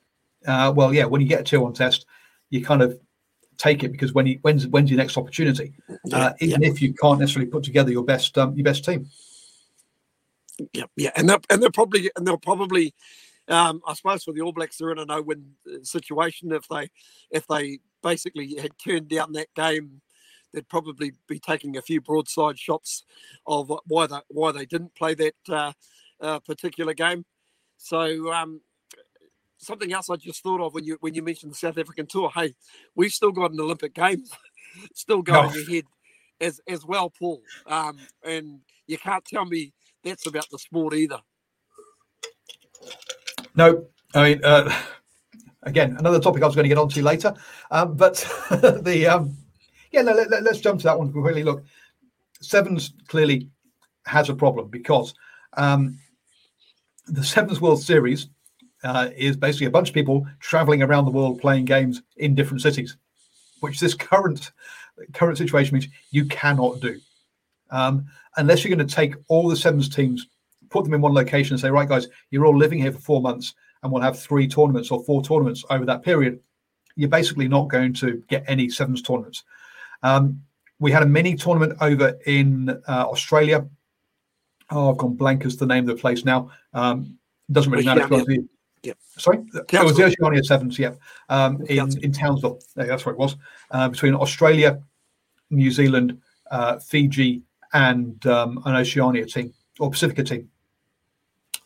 Uh, 0.45 0.71
well, 0.75 0.93
yeah, 0.93 1.05
when 1.05 1.21
you 1.21 1.27
get 1.27 1.41
a 1.41 1.43
tier 1.43 1.59
one 1.59 1.73
test, 1.73 2.05
you 2.49 2.63
kind 2.63 2.81
of 2.81 2.99
take 3.57 3.83
it 3.83 3.91
because 3.91 4.13
when 4.13 4.25
you 4.25 4.39
when's 4.41 4.67
when's 4.67 4.89
your 4.89 4.97
next 4.97 5.17
opportunity? 5.17 5.73
Yeah, 6.05 6.17
uh, 6.17 6.33
even 6.39 6.61
yeah. 6.61 6.69
if 6.69 6.81
you 6.81 6.93
can't 6.93 7.19
necessarily 7.19 7.49
put 7.49 7.63
together 7.63 7.91
your 7.91 8.03
best 8.03 8.37
um, 8.37 8.55
your 8.55 8.63
best 8.63 8.85
team. 8.85 9.07
Yeah, 10.73 10.85
yeah, 10.95 11.11
and 11.15 11.29
they're 11.29 11.39
and 11.49 11.61
they're 11.61 11.71
probably 11.71 12.11
and 12.15 12.27
they'll 12.27 12.37
probably, 12.37 12.93
um, 13.47 13.81
I 13.87 13.93
suppose 13.93 14.23
for 14.23 14.33
the 14.33 14.41
All 14.41 14.51
Blacks, 14.51 14.77
they're 14.77 14.91
in 14.91 14.99
a 14.99 15.05
no-win 15.05 15.53
situation 15.81 16.51
if 16.51 16.67
they 16.67 16.89
if 17.31 17.47
they 17.47 17.79
basically 18.01 18.55
had 18.55 18.77
turned 18.77 19.07
down 19.07 19.33
that 19.33 19.53
game. 19.55 20.01
They'd 20.53 20.69
probably 20.69 21.13
be 21.27 21.39
taking 21.39 21.77
a 21.77 21.81
few 21.81 21.99
broadside 21.99 22.59
shots 22.59 23.03
of 23.47 23.71
why 23.87 24.05
they 24.05 24.19
why 24.27 24.51
they 24.51 24.65
didn't 24.65 24.93
play 24.93 25.15
that 25.15 25.35
uh, 25.49 25.73
uh, 26.21 26.39
particular 26.39 26.93
game. 26.93 27.25
So 27.77 28.31
um, 28.31 28.61
something 29.63 29.91
else 29.93 30.09
I 30.09 30.15
just 30.15 30.43
thought 30.43 30.61
of 30.61 30.73
when 30.73 30.83
you 30.85 30.97
when 31.01 31.13
you 31.13 31.21
mentioned 31.23 31.51
the 31.51 31.55
South 31.57 31.77
African 31.77 32.05
tour. 32.07 32.31
Hey, 32.33 32.53
we've 32.95 33.11
still 33.11 33.31
got 33.31 33.51
an 33.51 33.59
Olympic 33.59 33.93
Games 33.93 34.31
still 34.93 35.21
going 35.21 35.51
Oh. 35.53 35.61
ahead 35.67 35.85
as 36.41 36.61
as 36.67 36.85
well, 36.85 37.09
Paul. 37.09 37.41
Um, 37.67 37.97
and 38.23 38.59
you 38.87 38.97
can't 38.97 39.25
tell 39.25 39.45
me 39.45 39.73
that's 40.03 40.27
about 40.27 40.49
the 40.51 40.59
sport 40.59 40.93
either. 40.93 41.19
No, 43.55 43.85
I 44.13 44.23
mean, 44.23 44.41
uh, 44.43 44.73
again, 45.63 45.95
another 45.97 46.19
topic 46.19 46.43
I 46.43 46.45
was 46.45 46.55
going 46.55 46.65
to 46.65 46.69
get 46.69 46.77
onto 46.77 47.01
later. 47.01 47.33
Um, 47.71 47.95
but 47.95 48.15
the 48.51 49.07
um, 49.07 49.37
yeah, 49.91 50.01
no, 50.01 50.13
let, 50.13 50.29
let, 50.29 50.47
us 50.47 50.59
jump 50.59 50.79
to 50.81 50.85
that 50.85 50.97
one 50.97 51.11
quickly. 51.11 51.43
Look, 51.43 51.63
Sevens 52.41 52.93
clearly 53.07 53.49
has 54.05 54.29
a 54.29 54.35
problem 54.35 54.67
because 54.69 55.13
um, 55.53 55.97
the 57.07 57.23
Sevens 57.23 57.61
World 57.61 57.81
Series 57.81 58.27
uh, 58.83 59.09
is 59.15 59.35
basically 59.35 59.67
a 59.67 59.71
bunch 59.71 59.89
of 59.89 59.95
people 59.95 60.27
traveling 60.39 60.81
around 60.81 61.05
the 61.05 61.11
world 61.11 61.39
playing 61.39 61.65
games 61.65 62.01
in 62.17 62.35
different 62.35 62.61
cities, 62.61 62.97
which 63.61 63.79
this 63.79 63.93
current 63.93 64.51
current 65.13 65.37
situation 65.37 65.73
means 65.73 65.87
you 66.11 66.25
cannot 66.25 66.79
do. 66.79 66.99
Um, 67.71 68.05
unless 68.37 68.63
you're 68.63 68.75
going 68.75 68.87
to 68.87 68.95
take 68.95 69.15
all 69.27 69.47
the 69.47 69.55
Sevens 69.55 69.89
teams, 69.89 70.27
put 70.69 70.83
them 70.83 70.93
in 70.93 71.01
one 71.01 71.13
location 71.13 71.53
and 71.53 71.61
say, 71.61 71.71
right, 71.71 71.89
guys, 71.89 72.07
you're 72.29 72.45
all 72.45 72.57
living 72.57 72.79
here 72.79 72.91
for 72.91 72.99
four 72.99 73.21
months 73.21 73.55
and 73.81 73.91
we'll 73.91 74.01
have 74.01 74.19
three 74.19 74.47
tournaments 74.47 74.91
or 74.91 75.03
four 75.03 75.21
tournaments 75.23 75.63
over 75.69 75.85
that 75.85 76.03
period, 76.03 76.39
you're 76.95 77.09
basically 77.09 77.47
not 77.47 77.67
going 77.69 77.93
to 77.93 78.23
get 78.29 78.43
any 78.47 78.69
Sevens 78.69 79.01
tournaments. 79.01 79.43
Um, 80.03 80.41
we 80.79 80.91
had 80.91 81.03
a 81.03 81.07
mini 81.07 81.35
tournament 81.35 81.77
over 81.81 82.17
in 82.25 82.69
uh, 82.69 83.05
Australia. 83.07 83.67
Oh, 84.69 84.91
I've 84.91 84.97
gone 84.97 85.15
blank 85.15 85.45
as 85.45 85.57
the 85.57 85.65
name 85.65 85.89
of 85.89 85.95
the 85.95 86.01
place 86.01 86.25
now. 86.25 86.51
Um, 86.73 87.17
doesn't 87.51 87.71
really 87.71 87.85
matter. 87.85 88.07
To 88.83 88.89
be 88.89 89.29
honest. 89.29 89.47
Yep. 89.53 89.61
Sorry, 89.73 89.81
it 89.81 89.83
was 89.83 89.97
the. 89.97 90.03
Oceania 90.05 90.43
Sevens. 90.43 90.79
Yeah, 90.79 90.93
um, 91.29 91.61
in 91.67 91.77
Townsville. 91.77 92.03
in 92.03 92.11
Townsville. 92.11 92.59
Yeah, 92.75 92.85
that's 92.85 93.05
where 93.05 93.13
it 93.13 93.19
was. 93.19 93.35
Uh, 93.71 93.89
between 93.89 94.15
Australia, 94.15 94.81
New 95.49 95.71
Zealand, 95.71 96.21
uh, 96.51 96.79
Fiji, 96.79 97.43
and 97.73 98.25
um, 98.27 98.61
an 98.65 98.75
Oceania 98.75 99.25
team 99.25 99.53
or 99.79 99.89
Pacifica 99.89 100.23
team. 100.23 100.49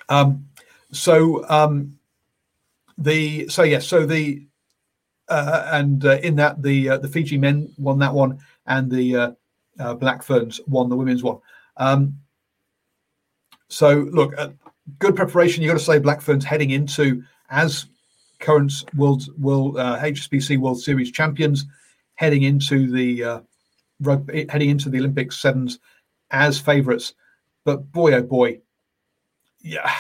Um, 0.09 0.47
so 0.91 1.47
um, 1.49 1.97
the 2.97 3.47
so 3.49 3.63
yes, 3.63 3.87
so 3.87 4.05
the 4.05 4.45
uh, 5.29 5.69
and 5.73 6.05
uh, 6.05 6.19
in 6.23 6.35
that 6.35 6.61
the 6.61 6.89
uh, 6.89 6.97
the 6.97 7.07
Fiji 7.07 7.37
men 7.37 7.73
won 7.77 7.99
that 7.99 8.13
one, 8.13 8.39
and 8.65 8.89
the 8.89 9.15
uh, 9.15 9.31
uh, 9.79 9.93
Black 9.93 10.23
Ferns 10.23 10.61
won 10.67 10.89
the 10.89 10.95
women's 10.95 11.23
one. 11.23 11.39
Um, 11.77 12.19
so 13.67 14.07
look, 14.11 14.33
uh, 14.37 14.49
good 14.99 15.15
preparation. 15.15 15.63
You 15.63 15.69
got 15.69 15.77
to 15.77 15.83
say 15.83 15.99
Black 15.99 16.21
Ferns 16.21 16.45
heading 16.45 16.71
into 16.71 17.23
as 17.49 17.85
current 18.39 18.71
world 18.95 19.23
world 19.39 19.77
uh, 19.77 19.99
HSBC 19.99 20.57
World 20.59 20.81
Series 20.81 21.11
champions, 21.11 21.65
heading 22.15 22.43
into 22.43 22.91
the 22.91 23.23
uh, 23.23 23.39
rugby, 24.01 24.45
heading 24.49 24.69
into 24.69 24.89
the 24.89 24.99
Olympic 24.99 25.31
sevens 25.31 25.79
as 26.31 26.59
favourites. 26.59 27.13
But 27.63 27.91
boy, 27.91 28.13
oh 28.13 28.23
boy, 28.23 28.61
yeah. 29.61 29.91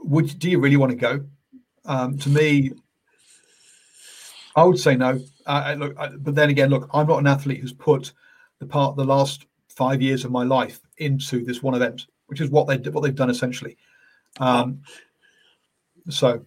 Would 0.00 0.38
do 0.38 0.50
you 0.50 0.60
really 0.60 0.76
want 0.76 0.90
to 0.90 0.96
go? 0.96 1.24
Um, 1.84 2.18
to 2.18 2.28
me, 2.28 2.72
I 4.56 4.64
would 4.64 4.78
say 4.78 4.96
no. 4.96 5.20
Uh, 5.46 5.74
look, 5.78 5.98
I, 5.98 6.08
but 6.08 6.34
then 6.34 6.50
again, 6.50 6.70
look, 6.70 6.88
I'm 6.92 7.06
not 7.06 7.18
an 7.18 7.26
athlete 7.26 7.60
who's 7.60 7.72
put 7.72 8.12
the 8.58 8.66
part 8.66 8.96
the 8.96 9.04
last 9.04 9.46
five 9.68 10.02
years 10.02 10.24
of 10.24 10.30
my 10.30 10.44
life 10.44 10.80
into 10.98 11.44
this 11.44 11.62
one 11.62 11.74
event, 11.74 12.06
which 12.28 12.40
is 12.40 12.50
what 12.50 12.66
they 12.66 12.76
what 12.90 13.02
they've 13.02 13.14
done 13.14 13.30
essentially. 13.30 13.76
Um, 14.38 14.82
so 16.08 16.44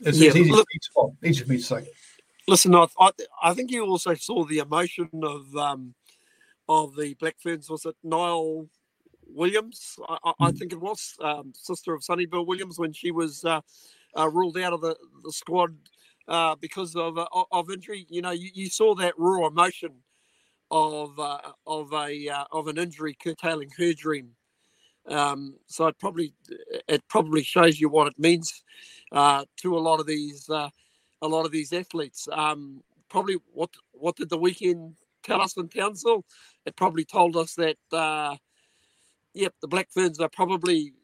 it's, 0.00 0.18
Yeah, 0.18 0.28
it's 0.28 0.36
easy, 0.36 0.50
look- 0.50 0.66
for 0.94 1.04
me 1.04 1.10
to, 1.22 1.28
easy 1.28 1.44
for 1.44 1.50
me 1.50 1.56
to 1.58 1.62
say. 1.62 1.88
Listen, 2.48 2.74
I, 2.74 2.86
I, 2.98 3.10
I 3.42 3.54
think 3.54 3.70
you 3.70 3.84
also 3.84 4.14
saw 4.14 4.44
the 4.44 4.58
emotion 4.58 5.08
of 5.22 5.54
um, 5.56 5.94
of 6.68 6.96
the 6.96 7.14
Black 7.14 7.36
Ferns. 7.40 7.70
Was 7.70 7.86
it 7.86 7.96
Niall 8.02 8.68
Williams? 9.26 9.96
I, 10.08 10.18
I, 10.24 10.32
I 10.40 10.52
think 10.52 10.72
it 10.72 10.80
was 10.80 11.14
um, 11.20 11.52
sister 11.54 11.94
of 11.94 12.02
Sonny 12.02 12.26
Bill 12.26 12.44
Williams 12.44 12.78
when 12.78 12.92
she 12.92 13.10
was 13.10 13.44
uh, 13.44 13.60
uh, 14.18 14.28
ruled 14.28 14.58
out 14.58 14.72
of 14.72 14.80
the, 14.80 14.96
the 15.22 15.32
squad 15.32 15.76
uh, 16.26 16.56
because 16.56 16.96
of 16.96 17.16
uh, 17.16 17.26
of 17.52 17.70
injury. 17.70 18.06
You 18.08 18.22
know, 18.22 18.32
you, 18.32 18.50
you 18.52 18.68
saw 18.68 18.94
that 18.96 19.14
raw 19.16 19.46
emotion 19.46 19.92
of 20.72 21.18
uh, 21.18 21.38
of 21.66 21.92
a 21.92 22.28
uh, 22.28 22.44
of 22.50 22.66
an 22.66 22.78
injury 22.78 23.16
curtailing 23.22 23.70
her 23.78 23.92
dream. 23.92 24.30
Um, 25.08 25.56
so 25.66 25.86
it 25.88 25.98
probably 25.98 26.32
it 26.88 27.02
probably 27.08 27.42
shows 27.42 27.80
you 27.80 27.88
what 27.88 28.06
it 28.06 28.18
means 28.18 28.62
uh, 29.10 29.44
to 29.58 29.76
a 29.76 29.80
lot 29.80 30.00
of 30.00 30.06
these 30.06 30.48
uh, 30.48 30.70
a 31.20 31.28
lot 31.28 31.44
of 31.44 31.52
these 31.52 31.72
athletes. 31.72 32.28
Um, 32.30 32.82
probably 33.08 33.36
what 33.52 33.70
what 33.92 34.16
did 34.16 34.30
the 34.30 34.38
weekend 34.38 34.94
tell 35.22 35.40
us 35.40 35.56
in 35.56 35.68
Townsville? 35.68 36.24
It 36.66 36.76
probably 36.76 37.04
told 37.04 37.36
us 37.36 37.54
that 37.54 37.76
uh, 37.92 38.36
yep, 39.34 39.54
the 39.60 39.68
Black 39.68 39.90
Ferns 39.90 40.20
are 40.20 40.28
probably 40.28 40.94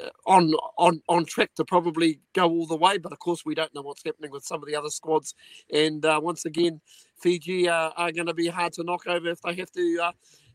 uh, 0.00 0.08
on 0.26 0.52
on 0.78 1.02
on 1.08 1.24
track 1.24 1.54
to 1.56 1.64
probably 1.64 2.20
go 2.32 2.48
all 2.48 2.66
the 2.66 2.76
way. 2.76 2.98
But 2.98 3.12
of 3.12 3.18
course, 3.18 3.44
we 3.44 3.54
don't 3.54 3.74
know 3.74 3.82
what's 3.82 4.04
happening 4.04 4.30
with 4.30 4.44
some 4.44 4.62
of 4.62 4.68
the 4.68 4.76
other 4.76 4.90
squads. 4.90 5.34
And 5.72 6.04
uh, 6.04 6.20
once 6.22 6.44
again, 6.44 6.80
Fiji 7.20 7.68
uh, 7.68 7.90
are 7.96 8.12
going 8.12 8.26
to 8.26 8.34
be 8.34 8.48
hard 8.48 8.72
to 8.74 8.84
knock 8.84 9.06
over 9.06 9.28
if 9.28 9.42
they 9.42 9.54
have 9.54 9.70
to. 9.72 10.00
Uh, 10.02 10.12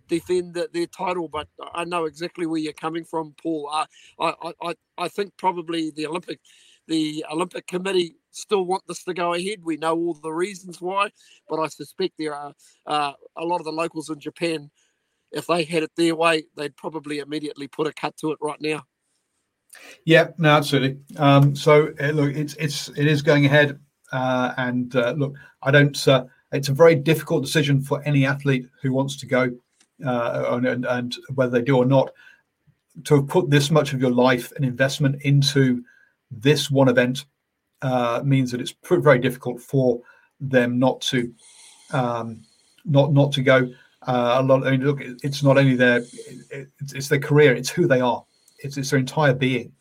defend 0.09 0.53
the, 0.53 0.69
their 0.73 0.87
title 0.87 1.27
but 1.27 1.47
i 1.73 1.85
know 1.85 2.05
exactly 2.05 2.45
where 2.45 2.59
you're 2.59 2.73
coming 2.73 3.05
from 3.05 3.33
paul 3.41 3.69
I, 3.71 3.85
I 4.19 4.53
i 4.61 4.75
i 4.97 5.07
think 5.07 5.37
probably 5.37 5.91
the 5.91 6.07
olympic 6.07 6.39
the 6.87 7.25
olympic 7.31 7.67
committee 7.67 8.15
still 8.31 8.65
want 8.65 8.83
this 8.87 9.03
to 9.03 9.13
go 9.13 9.33
ahead 9.33 9.59
we 9.63 9.77
know 9.77 9.95
all 9.95 10.13
the 10.15 10.33
reasons 10.33 10.81
why 10.81 11.09
but 11.47 11.59
i 11.59 11.67
suspect 11.67 12.15
there 12.17 12.35
are 12.35 12.53
uh, 12.85 13.13
a 13.37 13.45
lot 13.45 13.59
of 13.59 13.65
the 13.65 13.71
locals 13.71 14.09
in 14.09 14.19
japan 14.19 14.69
if 15.31 15.47
they 15.47 15.63
had 15.63 15.83
it 15.83 15.91
their 15.95 16.15
way 16.15 16.43
they'd 16.57 16.75
probably 16.75 17.19
immediately 17.19 17.67
put 17.67 17.87
a 17.87 17.93
cut 17.93 18.17
to 18.17 18.31
it 18.31 18.37
right 18.41 18.61
now 18.61 18.83
Yeah, 20.05 20.29
no, 20.37 20.49
absolutely. 20.49 20.97
Um, 21.17 21.55
so 21.55 21.93
uh, 22.01 22.07
look, 22.07 22.35
it's 22.35 22.55
it's 22.55 22.89
it 22.89 23.05
is 23.05 23.21
going 23.21 23.45
ahead, 23.45 23.79
uh, 24.11 24.53
and 24.57 24.95
uh, 24.95 25.13
look, 25.17 25.35
I 25.61 25.71
don't. 25.71 26.07
Uh, 26.07 26.25
it's 26.51 26.69
a 26.69 26.73
very 26.73 26.95
difficult 26.95 27.43
decision 27.43 27.81
for 27.81 28.01
any 28.05 28.25
athlete 28.25 28.67
who 28.81 28.91
wants 28.91 29.17
to 29.17 29.27
go, 29.27 29.51
uh, 30.05 30.59
and, 30.63 30.85
and, 30.85 31.15
whether 31.35 31.51
they 31.51 31.61
do 31.61 31.77
or 31.77 31.85
not, 31.85 32.11
to 33.05 33.15
have 33.15 33.27
put 33.27 33.49
this 33.49 33.71
much 33.71 33.93
of 33.93 34.01
your 34.01 34.11
life 34.11 34.51
and 34.55 34.65
investment 34.65 35.21
into 35.23 35.83
this 36.31 36.69
one 36.69 36.89
event 36.89 37.25
uh, 37.81 38.21
means 38.23 38.51
that 38.51 38.61
it's 38.61 38.73
very 38.89 39.19
difficult 39.19 39.61
for 39.61 39.99
them 40.39 40.79
not 40.79 41.01
to, 41.01 41.33
um, 41.91 42.41
not 42.85 43.13
not 43.13 43.31
to 43.33 43.41
go. 43.41 43.69
Uh, 44.07 44.37
a 44.39 44.43
lot. 44.43 44.65
I 44.65 44.71
mean, 44.71 44.85
look, 44.85 44.99
it's 45.01 45.43
not 45.43 45.57
only 45.57 45.75
their, 45.75 46.01
it's, 46.49 46.93
it's 46.93 47.09
their 47.09 47.19
career; 47.19 47.53
it's 47.53 47.69
who 47.69 47.87
they 47.87 47.99
are. 47.99 48.23
It's, 48.59 48.77
it's 48.77 48.89
their 48.89 48.99
entire 48.99 49.33
being 49.33 49.73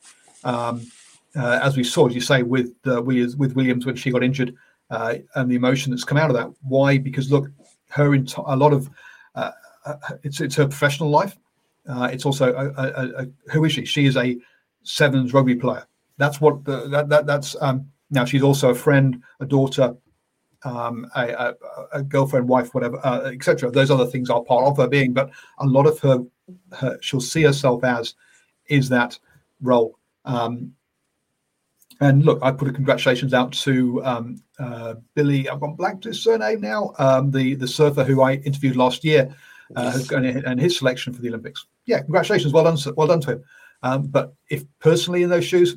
um, 0.44 0.86
uh, 1.36 1.60
as 1.62 1.76
we 1.76 1.84
saw, 1.84 2.08
as 2.08 2.14
you 2.14 2.20
say, 2.20 2.42
with 2.42 2.74
uh, 2.86 3.02
with 3.02 3.54
Williams 3.54 3.86
when 3.86 3.96
she 3.96 4.10
got 4.10 4.22
injured, 4.22 4.54
uh, 4.90 5.16
and 5.34 5.50
the 5.50 5.56
emotion 5.56 5.90
that's 5.90 6.04
come 6.04 6.18
out 6.18 6.30
of 6.30 6.36
that. 6.36 6.50
Why? 6.62 6.98
Because 6.98 7.30
look, 7.30 7.50
her 7.88 8.10
enti- 8.10 8.44
a 8.46 8.56
lot 8.56 8.72
of 8.72 8.88
it's 10.22 10.40
it's 10.40 10.56
her 10.56 10.66
professional 10.66 11.10
life. 11.10 11.36
Uh, 11.88 12.08
it's 12.12 12.26
also 12.26 12.52
a, 12.52 12.68
a, 12.80 13.22
a, 13.22 13.26
who 13.52 13.64
is 13.64 13.72
she? 13.72 13.84
She 13.84 14.06
is 14.06 14.16
a 14.16 14.36
sevens 14.82 15.32
rugby 15.32 15.54
player. 15.54 15.86
That's 16.18 16.40
what 16.40 16.64
the, 16.64 16.88
that, 16.88 17.08
that 17.08 17.26
that's 17.26 17.56
um, 17.60 17.90
now. 18.10 18.24
She's 18.24 18.42
also 18.42 18.70
a 18.70 18.74
friend, 18.74 19.22
a 19.40 19.46
daughter, 19.46 19.96
um, 20.64 21.06
a, 21.16 21.28
a, 21.28 21.54
a 21.92 22.02
girlfriend, 22.02 22.48
wife, 22.48 22.74
whatever, 22.74 22.98
uh, 23.04 23.30
etc. 23.32 23.70
Those 23.70 23.90
other 23.90 24.06
things 24.06 24.28
are 24.28 24.42
part 24.42 24.64
of 24.64 24.76
her 24.76 24.88
being, 24.88 25.12
but 25.12 25.30
a 25.58 25.66
lot 25.66 25.86
of 25.86 25.98
her, 26.00 26.24
her 26.72 26.98
she'll 27.00 27.20
see 27.20 27.42
herself 27.42 27.84
as 27.84 28.14
is 28.66 28.88
that 28.90 29.18
role. 29.62 29.98
Um, 30.24 30.74
and 32.00 32.24
look, 32.24 32.38
I 32.42 32.52
put 32.52 32.68
a 32.68 32.72
congratulations 32.72 33.34
out 33.34 33.52
to 33.52 34.04
um, 34.04 34.42
uh, 34.58 34.94
Billy. 35.14 35.48
I've 35.48 35.60
gone 35.60 35.74
blank 35.74 36.02
to 36.02 36.08
his 36.08 36.22
surname 36.22 36.60
now. 36.60 36.92
Um, 36.98 37.30
the 37.30 37.54
the 37.54 37.66
surfer 37.66 38.04
who 38.04 38.22
I 38.22 38.34
interviewed 38.34 38.76
last 38.76 39.04
year, 39.04 39.34
uh, 39.76 40.00
and 40.12 40.60
his 40.60 40.78
selection 40.78 41.12
for 41.12 41.20
the 41.22 41.28
Olympics. 41.28 41.66
Yeah, 41.86 42.00
congratulations, 42.00 42.52
well 42.52 42.64
done, 42.64 42.78
well 42.96 43.06
done 43.06 43.20
to 43.22 43.32
him. 43.32 43.44
Um, 43.82 44.06
but 44.06 44.34
if 44.50 44.64
personally 44.80 45.22
in 45.22 45.30
those 45.30 45.44
shoes, 45.44 45.76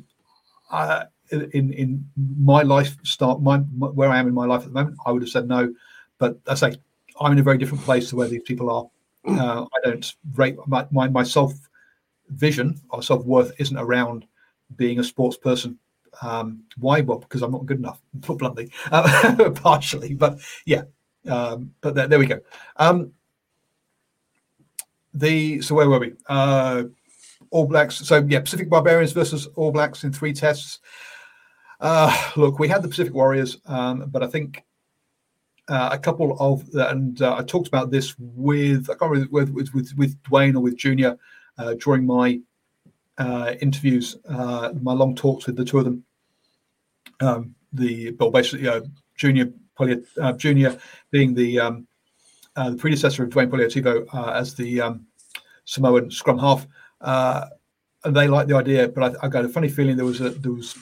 uh, 0.70 1.04
in 1.30 1.72
in 1.72 2.04
my 2.16 2.62
life 2.62 2.96
start 3.04 3.40
my, 3.40 3.58
where 3.58 4.10
I 4.10 4.18
am 4.18 4.28
in 4.28 4.34
my 4.34 4.46
life 4.46 4.62
at 4.62 4.68
the 4.68 4.74
moment, 4.74 4.96
I 5.06 5.12
would 5.12 5.22
have 5.22 5.30
said 5.30 5.48
no. 5.48 5.72
But 6.18 6.38
I 6.46 6.54
say 6.54 6.76
I'm 7.20 7.32
in 7.32 7.38
a 7.38 7.42
very 7.42 7.58
different 7.58 7.84
place 7.84 8.10
to 8.10 8.16
where 8.16 8.28
these 8.28 8.42
people 8.42 8.70
are. 8.70 8.88
Uh, 9.24 9.62
I 9.62 9.88
don't 9.88 10.14
rate 10.34 10.56
my, 10.66 10.86
my, 10.90 11.08
my 11.08 11.22
self 11.22 11.54
vision 12.28 12.80
or 12.90 13.02
self 13.02 13.24
worth 13.24 13.52
isn't 13.58 13.76
around 13.76 14.26
being 14.76 14.98
a 14.98 15.04
sports 15.04 15.36
person. 15.36 15.78
Um, 16.20 16.64
why? 16.76 17.00
Well, 17.00 17.18
because 17.18 17.42
I'm 17.42 17.52
not 17.52 17.66
good 17.66 17.78
enough, 17.78 18.00
put 18.20 18.38
bluntly, 18.38 18.70
uh, 18.90 19.50
partially. 19.54 20.14
But 20.14 20.40
yeah, 20.66 20.82
um, 21.28 21.72
but 21.80 21.94
there, 21.94 22.08
there, 22.08 22.18
we 22.18 22.26
go. 22.26 22.40
Um, 22.76 23.12
the 25.14 25.60
so 25.60 25.74
where 25.74 25.88
were 25.88 25.98
we? 25.98 26.12
Uh, 26.28 26.84
All 27.50 27.66
Blacks. 27.66 27.96
So 27.96 28.24
yeah, 28.28 28.40
Pacific 28.40 28.70
Barbarians 28.70 29.12
versus 29.12 29.46
All 29.56 29.72
Blacks 29.72 30.04
in 30.04 30.12
three 30.12 30.32
tests. 30.32 30.80
Uh, 31.80 32.30
look, 32.36 32.58
we 32.58 32.68
had 32.68 32.82
the 32.82 32.88
Pacific 32.88 33.12
Warriors, 33.12 33.58
um, 33.66 34.08
but 34.08 34.22
I 34.22 34.28
think 34.28 34.64
uh, 35.68 35.90
a 35.92 35.98
couple 35.98 36.36
of 36.38 36.68
and 36.74 37.20
uh, 37.22 37.36
I 37.38 37.42
talked 37.42 37.68
about 37.68 37.90
this 37.90 38.14
with 38.18 38.88
I 38.90 38.94
can't 38.94 39.10
remember 39.10 39.32
with 39.32 39.50
with 39.50 39.74
with, 39.74 39.92
with 39.96 40.22
Dwayne 40.22 40.54
or 40.54 40.60
with 40.60 40.76
Junior 40.76 41.18
uh, 41.58 41.74
during 41.74 42.06
my 42.06 42.40
uh, 43.18 43.54
interviews, 43.60 44.16
uh, 44.28 44.72
my 44.80 44.92
long 44.92 45.14
talks 45.14 45.46
with 45.46 45.56
the 45.56 45.64
two 45.64 45.78
of 45.78 45.84
them. 45.84 46.04
Um, 47.20 47.54
the 47.72 48.12
well, 48.12 48.30
basically, 48.30 48.68
uh, 48.68 48.80
Junior 49.16 49.52
uh, 50.20 50.32
Junior 50.32 50.78
being 51.10 51.34
the 51.34 51.60
um, 51.60 51.86
uh, 52.56 52.70
the 52.70 52.76
predecessor 52.76 53.24
of 53.24 53.30
Dwayne 53.30 53.48
Polataivao 53.48 54.06
uh, 54.14 54.32
as 54.32 54.54
the 54.54 54.80
um, 54.80 55.06
Samoan 55.64 56.10
scrum 56.10 56.38
half, 56.38 56.66
and 57.00 58.16
they 58.16 58.28
liked 58.28 58.48
the 58.48 58.56
idea. 58.56 58.88
But 58.88 59.16
I, 59.16 59.26
I, 59.26 59.28
got 59.28 59.44
a 59.44 59.48
funny 59.48 59.68
feeling 59.68 59.96
there 59.96 60.04
was 60.04 60.20
a 60.20 60.30
there 60.30 60.52
was 60.52 60.76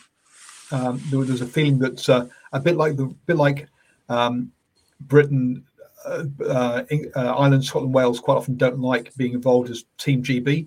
um, 0.72 1.00
there, 1.10 1.18
was, 1.18 1.28
there 1.28 1.34
was 1.34 1.42
a 1.42 1.46
feeling 1.46 1.78
that 1.80 2.28
a 2.52 2.60
bit 2.60 2.76
like 2.76 2.96
the 2.96 3.06
bit 3.26 3.36
like 3.36 3.68
um, 4.08 4.52
Britain 5.00 5.64
uh, 6.04 6.24
uh, 6.46 6.84
Ireland, 7.14 7.64
Scotland, 7.64 7.94
Wales 7.94 8.20
quite 8.20 8.36
often 8.36 8.56
don't 8.56 8.80
like 8.80 9.14
being 9.16 9.34
involved 9.34 9.70
as 9.70 9.84
Team 9.98 10.22
GB 10.22 10.66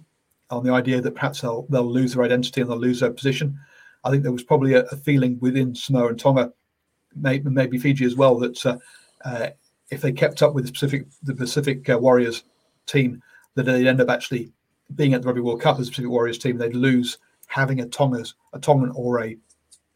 on 0.50 0.64
the 0.64 0.72
idea 0.72 1.02
that 1.02 1.16
perhaps 1.16 1.42
they'll 1.42 1.66
they'll 1.70 1.92
lose 1.92 2.14
their 2.14 2.24
identity 2.24 2.62
and 2.62 2.70
they'll 2.70 2.78
lose 2.78 3.00
their 3.00 3.12
position. 3.12 3.60
I 4.04 4.12
think 4.12 4.24
there 4.24 4.32
was 4.32 4.44
probably 4.44 4.74
a, 4.74 4.84
a 4.86 4.98
feeling 4.98 5.40
within 5.40 5.74
Samoa 5.74 6.10
and 6.10 6.20
Tonga, 6.20 6.52
maybe, 7.16 7.50
maybe 7.50 7.78
Fiji 7.78 8.06
as 8.06 8.16
well, 8.16 8.38
that 8.40 8.66
uh, 8.66 8.78
uh, 9.24 9.50
if 9.94 10.02
they 10.02 10.12
kept 10.12 10.42
up 10.42 10.54
with 10.54 10.66
the 10.66 10.72
Pacific 10.72 11.08
the 11.24 11.36
Pacific 11.36 11.90
uh, 11.90 11.98
Warriors 11.98 12.44
team, 12.86 13.22
that 13.56 13.64
they'd 13.64 13.88
end 13.88 14.02
up 14.02 14.10
actually 14.10 14.52
being 14.96 15.14
at 15.14 15.22
the 15.22 15.28
Rugby 15.28 15.42
World 15.42 15.62
Cup 15.62 15.80
as 15.80 15.88
a 15.88 15.92
Pacific 15.92 16.10
Warriors 16.10 16.38
team. 16.38 16.58
They'd 16.58 16.76
lose 16.76 17.18
having 17.48 17.82
a 17.82 17.86
Tonga's 17.86 18.36
a 18.54 18.60
Tongan 18.60 18.92
or 18.96 19.24
a 19.24 19.38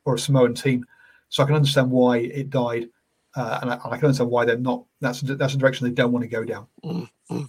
or 0.06 0.16
a 0.16 0.20
Samoan 0.20 0.54
team. 0.54 0.86
So 1.30 1.44
I 1.44 1.46
can 1.46 1.56
understand 1.56 1.92
why 1.92 2.20
it 2.20 2.50
died, 2.50 2.88
uh, 3.36 3.60
and, 3.62 3.72
I, 3.72 3.74
and, 3.74 3.94
I, 3.94 3.98
can 3.98 4.06
understand 4.06 4.30
why 4.30 4.46
they're 4.46 4.58
not. 4.58 4.86
That's 5.02 5.22
that's 5.22 5.56
a 5.56 5.58
direction 5.58 5.88
they 5.88 5.94
don't 5.94 6.12
want 6.12 6.24
to 6.24 6.30
go 6.30 6.46
down. 6.46 6.68
Mm-hmm. 6.84 7.44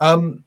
Um, 0.00 0.44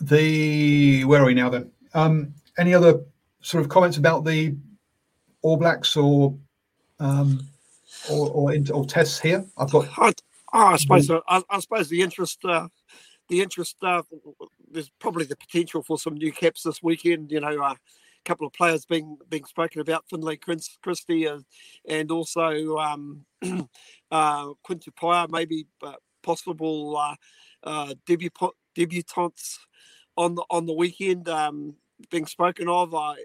the 0.00 1.04
where 1.04 1.22
are 1.22 1.26
we 1.26 1.34
now 1.34 1.48
then? 1.48 1.70
Um, 1.94 2.34
any 2.58 2.74
other 2.74 3.00
sort 3.40 3.62
of 3.62 3.68
comments 3.68 3.96
about 3.96 4.24
the 4.24 4.56
All 5.42 5.56
Blacks 5.56 5.96
or 5.96 6.36
um, 6.98 7.46
or 8.10 8.30
or, 8.30 8.54
or 8.72 8.84
tests 8.84 9.20
here? 9.20 9.44
I've 9.56 9.70
got. 9.70 9.88
I, 9.98 10.12
I 10.52 10.76
suppose 10.76 11.10
I, 11.10 11.42
I, 11.50 11.60
suppose 11.60 11.88
the 11.88 12.02
interest 12.02 12.44
uh, 12.44 12.68
the 13.28 13.42
interest 13.42 13.76
uh, 13.82 14.02
there's 14.70 14.90
probably 15.00 15.24
the 15.24 15.36
potential 15.36 15.82
for 15.82 15.98
some 15.98 16.14
new 16.14 16.32
caps 16.32 16.62
this 16.62 16.82
weekend. 16.82 17.32
You 17.32 17.40
know, 17.40 17.62
uh, 17.62 17.74
a 17.74 17.76
couple 18.24 18.46
of 18.46 18.52
players 18.52 18.84
being 18.84 19.16
being 19.28 19.44
spoken 19.44 19.80
about, 19.80 20.04
Finlay 20.08 20.38
Christie 20.82 21.28
uh, 21.28 21.40
and 21.88 22.10
also 22.10 22.76
um, 22.78 23.24
uh, 24.10 24.48
Quinn 24.62 24.80
maybe 25.30 25.66
uh, 25.82 25.94
possible 26.22 26.96
uh, 26.96 27.14
uh, 27.62 27.94
debutants 28.06 29.58
on 30.16 30.34
the 30.34 30.44
on 30.50 30.66
the 30.66 30.72
weekend 30.72 31.28
um, 31.28 31.74
being 32.10 32.26
spoken 32.26 32.68
of. 32.68 32.94
I, 32.94 33.16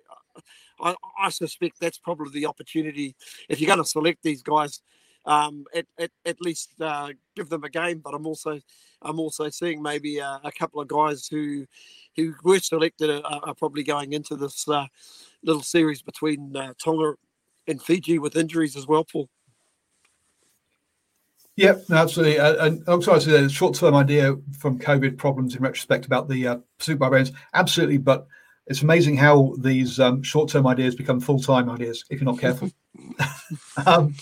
I, 0.80 0.96
I 1.20 1.30
suspect 1.30 1.80
that's 1.80 1.98
probably 1.98 2.32
the 2.32 2.48
opportunity 2.48 3.16
if 3.48 3.60
you're 3.60 3.68
going 3.68 3.84
to 3.84 3.90
select 3.90 4.24
these 4.24 4.42
guys. 4.42 4.82
Um, 5.26 5.66
at, 5.76 5.86
at, 6.00 6.12
at 6.26 6.42
least 6.42 6.72
uh, 6.82 7.10
give 7.36 7.50
them 7.50 7.64
a 7.64 7.70
game, 7.70 8.00
but 8.00 8.14
I'm 8.14 8.26
also 8.26 8.60
I'm 9.02 9.20
also 9.20 9.50
seeing 9.50 9.82
maybe 9.82 10.18
a, 10.18 10.40
a 10.44 10.52
couple 10.52 10.82
of 10.82 10.88
guys 10.88 11.28
who 11.28 11.68
who 12.16 12.34
were 12.44 12.60
selected 12.60 13.10
are, 13.10 13.42
are 13.44 13.54
probably 13.54 13.84
going 13.84 14.14
into 14.14 14.38
this 14.38 14.68
uh, 14.68 14.88
little 15.44 15.62
series 15.62 16.02
between 16.02 16.56
uh, 16.56 16.74
Tonga 16.84 17.16
and 17.68 17.82
Fiji 17.82 18.18
with 18.18 18.38
injuries 18.38 18.76
as 18.76 18.88
well, 18.88 19.04
Paul. 19.04 19.30
Yeah, 21.56 21.76
absolutely. 21.92 22.40
Uh, 22.40 22.66
and 22.66 22.88
also, 22.88 23.14
I 23.14 23.20
said 23.20 23.44
a 23.44 23.50
short-term 23.50 23.94
idea 23.94 24.38
from 24.58 24.80
COVID 24.80 25.18
problems 25.18 25.56
in 25.56 25.62
retrospect 25.62 26.06
about 26.06 26.30
the 26.30 26.48
uh, 26.48 26.58
Pacific 26.78 27.00
Barbarians. 27.00 27.34
Absolutely, 27.54 27.98
but 27.98 28.28
it's 28.70 28.84
amazing 28.84 29.18
how 29.18 29.56
these 29.58 30.00
um, 30.00 30.22
short-term 30.22 30.68
ideas 30.68 30.96
become 30.96 31.20
full-time 31.20 31.70
ideas 31.70 32.06
if 32.12 32.22
you're 32.22 32.32
not 32.32 32.40
careful. 32.40 32.70
um, 33.86 34.14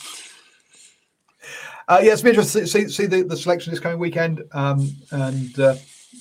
uh, 1.90 2.00
yeah, 2.02 2.14
it's 2.14 2.22
been 2.22 2.30
interesting 2.30 2.62
to 2.62 2.68
see, 2.68 2.88
see 2.88 3.06
the, 3.06 3.24
the, 3.24 3.36
selection 3.36 3.72
this 3.72 3.80
coming 3.80 4.00
weekend, 4.00 4.44
um, 4.54 4.90
and 5.12 5.60
uh, 5.60 5.76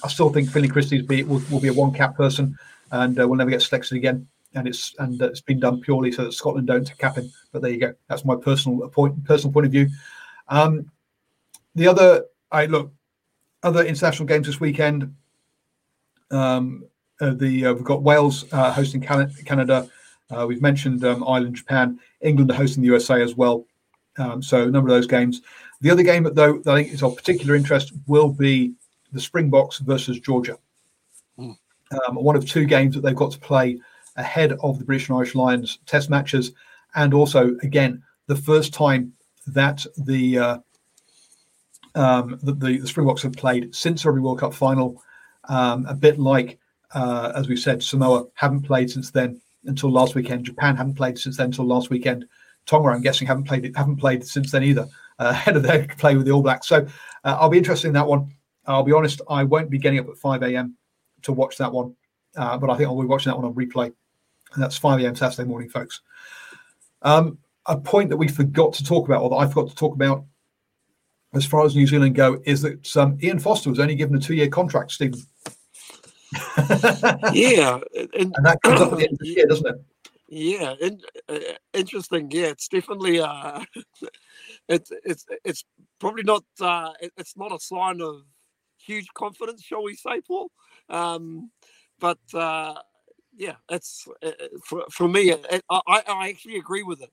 I 0.05 0.09
still 0.09 0.31
think 0.31 0.51
Finlay 0.51 0.69
Christie 0.69 1.03
will, 1.03 1.41
will, 1.51 1.61
be 1.61 1.69
a 1.69 1.73
one-cap 1.73 2.17
person, 2.17 2.57
and 2.91 3.19
uh, 3.19 3.27
will 3.27 3.37
never 3.37 3.51
get 3.51 3.63
selected 3.63 3.97
again. 3.97 4.27
And 4.55 4.67
it's 4.67 4.95
and 4.99 5.21
it's 5.21 5.41
been 5.41 5.61
done 5.61 5.81
purely 5.81 6.11
so 6.13 6.25
that 6.25 6.33
Scotland 6.33 6.67
don't 6.67 6.91
cap 6.99 7.17
him. 7.17 7.31
But 7.53 7.63
there 7.63 7.71
you 7.71 7.79
go. 7.79 7.95
That's 8.09 8.25
my 8.25 8.37
personal 8.37 8.89
point, 8.89 9.23
personal 9.25 9.53
point 9.53 9.67
of 9.67 9.73
view. 9.73 9.89
Um, 10.49 10.91
the 11.75 11.89
other, 11.89 12.25
I 12.51 12.67
look, 12.67 12.91
other 13.63 13.85
international 13.85 14.27
games 14.27 14.47
this 14.47 14.61
weekend. 14.61 15.15
Um, 16.31 16.85
uh, 16.85 16.96
the 17.21 17.67
uh, 17.67 17.75
we've 17.75 17.85
got 17.85 18.03
Wales 18.03 18.45
uh, 18.53 18.73
hosting 18.73 19.01
Canada. 19.01 19.89
Uh, 20.31 20.47
we've 20.47 20.63
mentioned 20.63 21.05
um, 21.05 21.25
Ireland, 21.27 21.57
Japan, 21.57 22.01
England 22.21 22.51
are 22.51 22.55
hosting 22.55 22.83
the 22.83 22.89
USA 22.89 23.23
as 23.23 23.37
well. 23.37 23.65
Um, 24.19 24.43
so 24.43 24.65
a 24.65 24.71
number 24.71 24.89
of 24.89 24.95
those 24.95 25.07
games. 25.07 25.43
The 25.81 25.91
other 25.91 26.03
game, 26.03 26.25
though, 26.33 26.59
that 26.59 26.69
I 26.69 26.83
think 26.83 26.95
is 26.95 27.03
of 27.03 27.17
particular 27.17 27.55
interest 27.55 27.93
will 28.07 28.31
be 28.31 28.73
the 29.13 29.21
Springboks 29.21 29.79
versus 29.79 30.19
Georgia. 30.19 30.59
Mm. 31.39 31.57
one 32.15 32.35
of 32.35 32.49
two 32.49 32.65
games 32.65 32.95
that 32.95 33.03
they've 33.03 33.15
got 33.15 33.31
to 33.33 33.39
play 33.39 33.79
ahead 34.17 34.53
of 34.63 34.79
the 34.79 34.85
British 34.85 35.09
and 35.09 35.19
Irish 35.19 35.35
Lions 35.35 35.79
Test 35.87 36.11
matches, 36.11 36.53
and 36.95 37.15
also 37.15 37.57
again 37.63 38.03
the 38.27 38.37
first 38.37 38.73
time 38.75 39.13
that 39.47 39.87
the 39.99 40.39
uh, 40.39 40.59
um, 41.95 42.39
the, 42.43 42.53
the, 42.53 42.87
Springboks 42.87 43.23
have 43.23 43.33
played 43.33 43.75
since 43.75 44.03
the 44.03 44.11
Rugby 44.11 44.21
World 44.21 44.41
Cup 44.41 44.55
final. 44.55 45.03
Um, 45.49 45.87
a 45.87 45.95
bit 45.95 46.19
like, 46.19 46.59
uh, 46.95 47.33
as 47.35 47.49
we 47.49 47.57
said, 47.57 47.83
Samoa 47.83 48.27
haven't 48.35 48.63
played 48.63 48.91
since 48.91 49.11
then 49.11 49.41
until 49.65 49.91
last 49.91 50.15
weekend. 50.15 50.45
Japan 50.45 50.77
haven't 50.77 50.95
played 50.95 51.19
since 51.19 51.37
then 51.37 51.47
until 51.47 51.67
last 51.67 51.91
weekend. 51.91 52.27
Tonga, 52.67 52.89
I'm 52.89 53.03
guessing, 53.03 53.27
haven't 53.27 53.45
played 53.45 53.73
haven't 53.77 53.97
played 53.97 54.27
since 54.27 54.51
then 54.51 54.65
either. 54.65 54.89
Uh, 55.19 55.29
ahead 55.31 55.57
of 55.57 55.63
their 55.63 55.87
play 55.97 56.15
with 56.15 56.27
the 56.27 56.33
All 56.33 56.43
Blacks, 56.43 56.67
so 56.67 56.87
uh, 57.25 57.37
I'll 57.41 57.49
be 57.49 57.59
interested 57.59 57.89
in 57.89 57.95
that 57.95 58.07
one. 58.07 58.31
I'll 58.67 58.83
be 58.83 58.93
honest, 58.93 59.23
I 59.31 59.45
won't 59.45 59.71
be 59.71 59.79
getting 59.79 59.99
up 59.99 60.09
at 60.09 60.19
5 60.19 60.43
a.m. 60.43 60.77
to 61.23 61.33
watch 61.33 61.57
that 61.57 61.73
one, 61.73 61.95
uh, 62.37 62.59
but 62.59 62.69
I 62.69 62.77
think 62.77 62.89
I'll 62.89 63.01
be 63.01 63.07
watching 63.07 63.31
that 63.31 63.37
one 63.37 63.47
on 63.47 63.55
replay, 63.55 63.87
and 64.53 64.63
that's 64.63 64.77
5 64.77 65.01
a.m. 65.01 65.15
Saturday 65.15 65.49
morning, 65.49 65.71
folks. 65.71 66.03
Um, 67.01 67.39
a 67.67 67.79
point 67.79 68.11
that 68.11 68.17
we 68.17 68.29
forgot 68.29 68.75
to 68.75 68.85
talk 68.85 69.09
about, 69.09 69.23
or 69.23 69.31
that 69.31 69.37
I 69.37 69.47
forgot 69.47 69.71
to 69.71 69.75
talk 69.75 69.95
about 69.95 70.25
as 71.33 71.47
far 71.47 71.65
as 71.65 71.75
New 71.75 71.87
Zealand 71.87 72.15
go, 72.15 72.41
is 72.45 72.63
that 72.63 72.97
um, 72.97 73.19
Ian 73.23 73.39
Foster 73.39 73.71
was 73.71 73.79
only 73.79 73.95
given 73.95 74.17
a 74.17 74.21
two-year 74.21 74.49
contract, 74.49 74.93
Stephen. 74.93 75.21
yeah, 77.33 77.79
and, 77.97 78.15
and, 78.15 78.35
that 78.43 78.59
comes 78.63 78.81
up 78.81 78.93
at 78.93 78.99
the 78.99 79.05
end 79.05 79.13
of 79.13 79.19
the 79.19 79.29
year, 79.37 79.47
doesn't 79.47 79.67
it? 79.67 79.85
Yeah, 80.29 80.75
and, 80.83 81.05
uh, 81.29 81.39
interesting. 81.73 82.31
Yeah, 82.31 82.47
it's 82.47 82.69
definitely 82.69 83.21
uh, 83.21 83.65
it's 84.69 84.91
it's 85.05 85.25
it's 85.45 85.65
probably 86.01 86.25
not 86.25 86.45
uh, 86.61 86.93
it's 87.17 87.37
not 87.37 87.53
a 87.53 87.61
sign 87.61 88.01
of 88.01 88.23
huge 88.77 89.07
confidence, 89.15 89.63
shall 89.63 89.85
we 89.85 89.95
say, 89.95 90.21
Paul? 90.21 90.51
Um, 90.89 91.51
but 92.01 92.19
uh, 92.35 92.75
yeah, 93.37 93.55
it's 93.71 94.07
uh, 94.23 94.31
for, 94.65 94.85
for 94.91 95.09
me. 95.09 95.31
It, 95.31 95.65
I 95.71 96.03
I 96.09 96.29
actually 96.29 96.57
agree 96.57 96.83
with 96.83 97.03
it. 97.03 97.11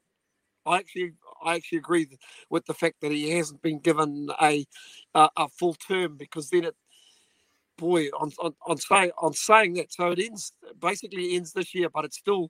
I 0.65 0.77
actually 0.77 1.13
I 1.43 1.55
actually 1.55 1.79
agree 1.79 2.07
with 2.49 2.65
the 2.65 2.73
fact 2.73 2.95
that 3.01 3.11
he 3.11 3.31
hasn't 3.31 3.61
been 3.61 3.79
given 3.79 4.29
a 4.41 4.65
a, 5.13 5.29
a 5.37 5.49
full 5.49 5.75
term 5.75 6.17
because 6.17 6.49
then 6.49 6.65
it 6.65 6.75
boy, 7.77 8.07
on, 8.19 8.31
on, 8.39 8.53
on 8.67 8.77
saying 8.77 9.11
on 9.17 9.33
saying 9.33 9.73
that, 9.75 9.91
so 9.91 10.11
it 10.11 10.19
ends 10.19 10.53
basically 10.79 11.35
ends 11.35 11.53
this 11.53 11.73
year, 11.73 11.89
but 11.89 12.05
it 12.05 12.13
still 12.13 12.49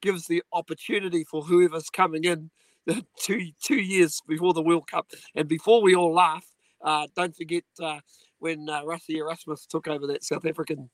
gives 0.00 0.26
the 0.26 0.42
opportunity 0.52 1.24
for 1.24 1.42
whoever's 1.42 1.88
coming 1.90 2.24
in 2.24 2.50
two 3.20 3.50
two 3.62 3.80
years 3.80 4.20
before 4.26 4.54
the 4.54 4.62
World 4.62 4.86
Cup. 4.90 5.06
And 5.34 5.48
before 5.48 5.82
we 5.82 5.94
all 5.94 6.12
laugh, 6.12 6.44
uh, 6.82 7.06
don't 7.16 7.34
forget 7.34 7.64
uh, 7.82 8.00
when 8.38 8.68
uh, 8.68 8.82
Rassie 8.82 9.16
Erasmus 9.16 9.66
took 9.66 9.88
over 9.88 10.06
that 10.08 10.24
South 10.24 10.44
African 10.44 10.90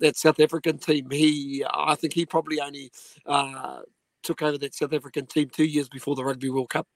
that 0.00 0.16
South 0.16 0.40
African 0.40 0.78
team. 0.78 1.10
He, 1.10 1.64
I 1.68 1.94
think, 1.94 2.12
he 2.12 2.26
probably 2.26 2.60
only 2.60 2.90
uh, 3.26 3.80
took 4.22 4.42
over 4.42 4.58
that 4.58 4.74
South 4.74 4.92
African 4.92 5.26
team 5.26 5.48
two 5.50 5.64
years 5.64 5.88
before 5.88 6.14
the 6.14 6.24
Rugby 6.24 6.50
World 6.50 6.70
Cup. 6.70 6.86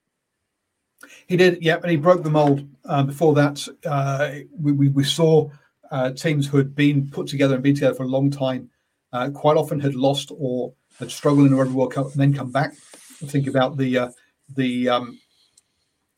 He 1.27 1.35
did, 1.35 1.61
yeah, 1.61 1.77
and 1.81 1.91
he 1.91 1.97
broke 1.97 2.23
the 2.23 2.29
mold. 2.29 2.67
Uh, 2.85 3.03
before 3.03 3.33
that, 3.33 3.67
uh, 3.85 4.31
we, 4.57 4.71
we, 4.71 4.89
we, 4.89 5.03
saw 5.03 5.49
uh, 5.93 6.11
teams 6.11 6.47
who 6.47 6.57
had 6.57 6.75
been 6.75 7.07
put 7.09 7.27
together 7.27 7.53
and 7.53 7.63
been 7.63 7.75
together 7.75 7.93
for 7.93 8.03
a 8.03 8.07
long 8.07 8.31
time, 8.31 8.67
uh, 9.13 9.29
quite 9.29 9.55
often 9.55 9.79
had 9.79 9.93
lost 9.93 10.31
or 10.35 10.73
had 10.97 11.11
struggled 11.11 11.45
in 11.45 11.51
the 11.51 11.57
Rugby 11.57 11.75
World 11.75 11.93
Cup 11.93 12.11
and 12.11 12.15
then 12.15 12.33
come 12.33 12.51
back. 12.51 12.73
Think 12.73 13.45
about 13.45 13.77
the 13.77 13.97
uh, 13.97 14.09
the 14.55 14.89
um, 14.89 15.19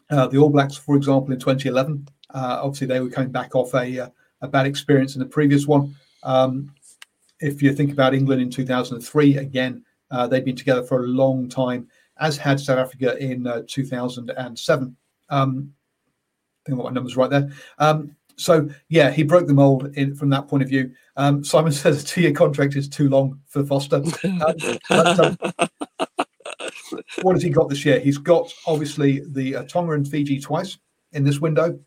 uh, 0.09 0.27
the 0.27 0.37
All 0.37 0.49
Blacks, 0.49 0.77
for 0.77 0.95
example, 0.95 1.33
in 1.33 1.39
2011. 1.39 2.07
obviously, 2.33 2.87
they 2.87 3.01
were 3.01 3.09
coming 3.09 3.31
back 3.31 3.53
off 3.53 3.75
a, 3.75 4.11
a 4.41 4.47
bad 4.47 4.65
experience 4.65 5.15
in 5.15 5.19
the 5.19 5.25
previous 5.25 5.67
one. 5.67 5.93
Um, 6.23 6.73
if 7.41 7.61
you 7.61 7.73
think 7.73 7.91
about 7.91 8.13
England 8.13 8.41
in 8.41 8.49
2003, 8.49 9.37
again, 9.37 9.83
they'd 10.29 10.45
been 10.45 10.55
together 10.55 10.83
for 10.83 11.03
a 11.03 11.07
long 11.07 11.49
time 11.49 11.89
as 12.17 12.37
had 12.37 12.61
South 12.61 12.77
Africa 12.77 13.17
in 13.17 13.45
uh, 13.45 13.63
2007. 13.67 14.95
Um, 15.29 15.73
I 16.65 16.69
think 16.69 16.79
I 16.79 16.81
got 16.81 16.89
my 16.89 16.93
numbers 16.93 17.17
right 17.17 17.29
there. 17.29 17.51
Um, 17.77 18.15
so 18.37 18.69
yeah, 18.89 19.11
he 19.11 19.23
broke 19.23 19.47
the 19.47 19.53
mold 19.53 19.95
in, 19.95 20.15
from 20.15 20.29
that 20.29 20.47
point 20.47 20.63
of 20.63 20.69
view. 20.69 20.91
Um, 21.17 21.43
Simon 21.43 21.71
says 21.71 22.03
a 22.03 22.05
two-year 22.05 22.33
contract 22.33 22.75
is 22.75 22.87
too 22.87 23.09
long 23.09 23.39
for 23.47 23.65
Foster. 23.65 24.01
Um, 24.89 25.37
um, 25.37 25.37
what 27.21 27.33
has 27.33 27.43
he 27.43 27.49
got 27.49 27.69
this 27.69 27.85
year? 27.85 27.99
He's 27.99 28.17
got 28.17 28.53
obviously 28.67 29.21
the 29.27 29.57
uh, 29.57 29.63
Tonga 29.63 29.93
and 29.93 30.07
Fiji 30.07 30.39
twice 30.39 30.77
in 31.13 31.23
this 31.23 31.39
window. 31.39 31.79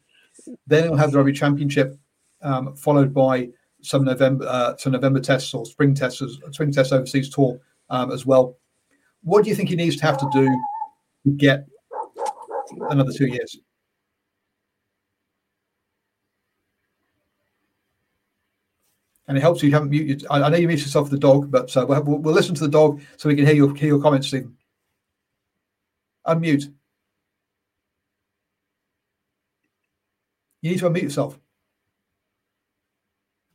Then 0.67 0.85
he'll 0.85 0.97
have 0.97 1.13
the 1.13 1.19
Rugby 1.19 1.33
Championship, 1.33 1.97
um, 2.43 2.75
followed 2.75 3.15
by 3.15 3.49
some 3.83 4.05
November 4.05 4.47
uh, 4.49 4.77
some 4.77 4.93
November 4.93 5.21
tests 5.21 5.55
or 5.55 5.65
spring 5.67 5.95
tests, 5.95 6.23
spring 6.53 6.73
tests 6.73 6.93
overseas 6.93 7.31
tour 7.31 7.61
um, 7.91 8.11
as 8.11 8.27
well. 8.27 8.57
What 9.23 9.45
do 9.45 9.51
you 9.51 9.57
think 9.57 9.69
he 9.69 9.77
needs 9.77 9.97
to 9.97 10.07
have 10.07 10.19
to 10.19 10.29
do 10.33 10.49
to 11.25 11.31
get 11.31 11.67
another 12.91 13.13
two 13.13 13.27
years? 13.27 13.59
And 19.29 19.37
it 19.37 19.43
helps 19.43 19.63
you 19.63 19.71
haven't 19.71 19.91
muted. 19.91 20.27
I, 20.31 20.43
I 20.43 20.49
know 20.49 20.57
you 20.57 20.67
muted 20.67 20.87
yourself 20.87 21.09
for 21.09 21.15
the 21.15 21.21
dog, 21.21 21.51
but 21.51 21.77
uh, 21.77 21.85
we'll, 21.87 22.03
we'll, 22.03 22.35
listen 22.35 22.55
to 22.55 22.63
the 22.63 22.71
dog 22.71 23.01
so 23.19 23.29
we 23.29 23.37
can 23.37 23.47
hear 23.47 23.55
your 23.55 23.75
hear 23.75 23.89
your 23.89 24.01
comments, 24.01 24.29
Stephen. 24.29 24.57
Unmute. 26.27 26.73
You 30.63 30.71
need 30.71 30.79
to 30.79 30.91
unmute 30.91 31.03
yourself. 31.03 31.39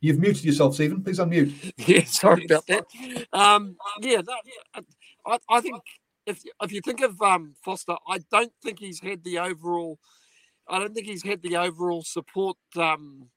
You've 0.00 0.18
muted 0.18 0.44
yourself, 0.44 0.74
Stephen. 0.74 1.02
Please 1.02 1.18
unmute. 1.18 1.72
Yeah, 1.88 2.04
sorry 2.04 2.44
about 2.44 2.66
that. 2.66 2.84
Um, 3.32 3.76
yeah, 4.00 4.22
that, 4.22 4.84
I, 5.26 5.38
I 5.48 5.60
think 5.60 5.80
if 6.26 6.42
if 6.62 6.72
you 6.72 6.80
think 6.82 7.00
of 7.00 7.20
um, 7.20 7.54
Foster, 7.64 7.96
I 8.08 8.18
don't 8.30 8.52
think 8.62 8.78
he's 8.78 9.00
had 9.00 9.24
the 9.24 9.38
overall. 9.38 9.98
I 10.68 10.78
don't 10.78 10.94
think 10.94 11.06
he's 11.06 11.24
had 11.24 11.42
the 11.42 11.56
overall 11.56 12.02
support 12.02 12.56
um, 12.76 13.28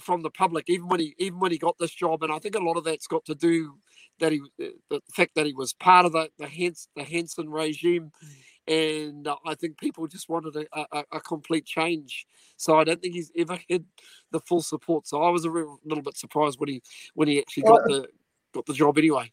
from 0.00 0.22
the 0.22 0.30
public, 0.30 0.64
even 0.68 0.88
when 0.88 1.00
he 1.00 1.14
even 1.18 1.40
when 1.40 1.52
he 1.52 1.58
got 1.58 1.76
this 1.78 1.92
job. 1.92 2.22
And 2.22 2.32
I 2.32 2.38
think 2.38 2.54
a 2.54 2.60
lot 2.60 2.76
of 2.76 2.84
that's 2.84 3.06
got 3.06 3.24
to 3.26 3.34
do 3.34 3.74
that 4.20 4.32
he 4.32 4.40
the 4.58 5.00
fact 5.14 5.34
that 5.34 5.46
he 5.46 5.52
was 5.52 5.72
part 5.72 6.06
of 6.06 6.12
the 6.12 6.30
the, 6.38 6.46
Hens, 6.46 6.88
the 6.96 7.04
Hansen 7.04 7.50
regime, 7.50 8.10
and 8.66 9.26
uh, 9.26 9.36
I 9.46 9.54
think 9.54 9.78
people 9.78 10.06
just 10.06 10.28
wanted 10.28 10.56
a, 10.56 10.80
a, 10.92 11.04
a, 11.12 11.20
complete 11.20 11.64
change. 11.64 12.26
So 12.56 12.78
I 12.78 12.84
don't 12.84 13.00
think 13.00 13.14
he's 13.14 13.32
ever 13.36 13.58
had 13.68 13.84
the 14.30 14.40
full 14.40 14.62
support. 14.62 15.06
So 15.06 15.22
I 15.22 15.30
was 15.30 15.44
a 15.44 15.50
little 15.50 16.02
bit 16.02 16.16
surprised 16.16 16.60
when 16.60 16.68
he 16.68 16.82
when 17.14 17.28
he 17.28 17.38
actually 17.38 17.64
got 17.64 17.84
the 17.84 18.08
got 18.52 18.66
the 18.66 18.74
job 18.74 18.98
anyway 18.98 19.32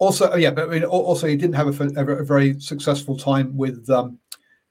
also, 0.00 0.30
oh, 0.30 0.36
yeah, 0.36 0.50
but 0.50 0.68
I 0.68 0.72
mean, 0.72 0.84
also 0.84 1.26
he 1.28 1.36
didn't 1.36 1.54
have 1.54 1.80
a, 1.80 1.84
a, 2.00 2.06
a 2.16 2.24
very 2.24 2.58
successful 2.58 3.16
time 3.16 3.56
with 3.56 3.88
um, 3.90 4.18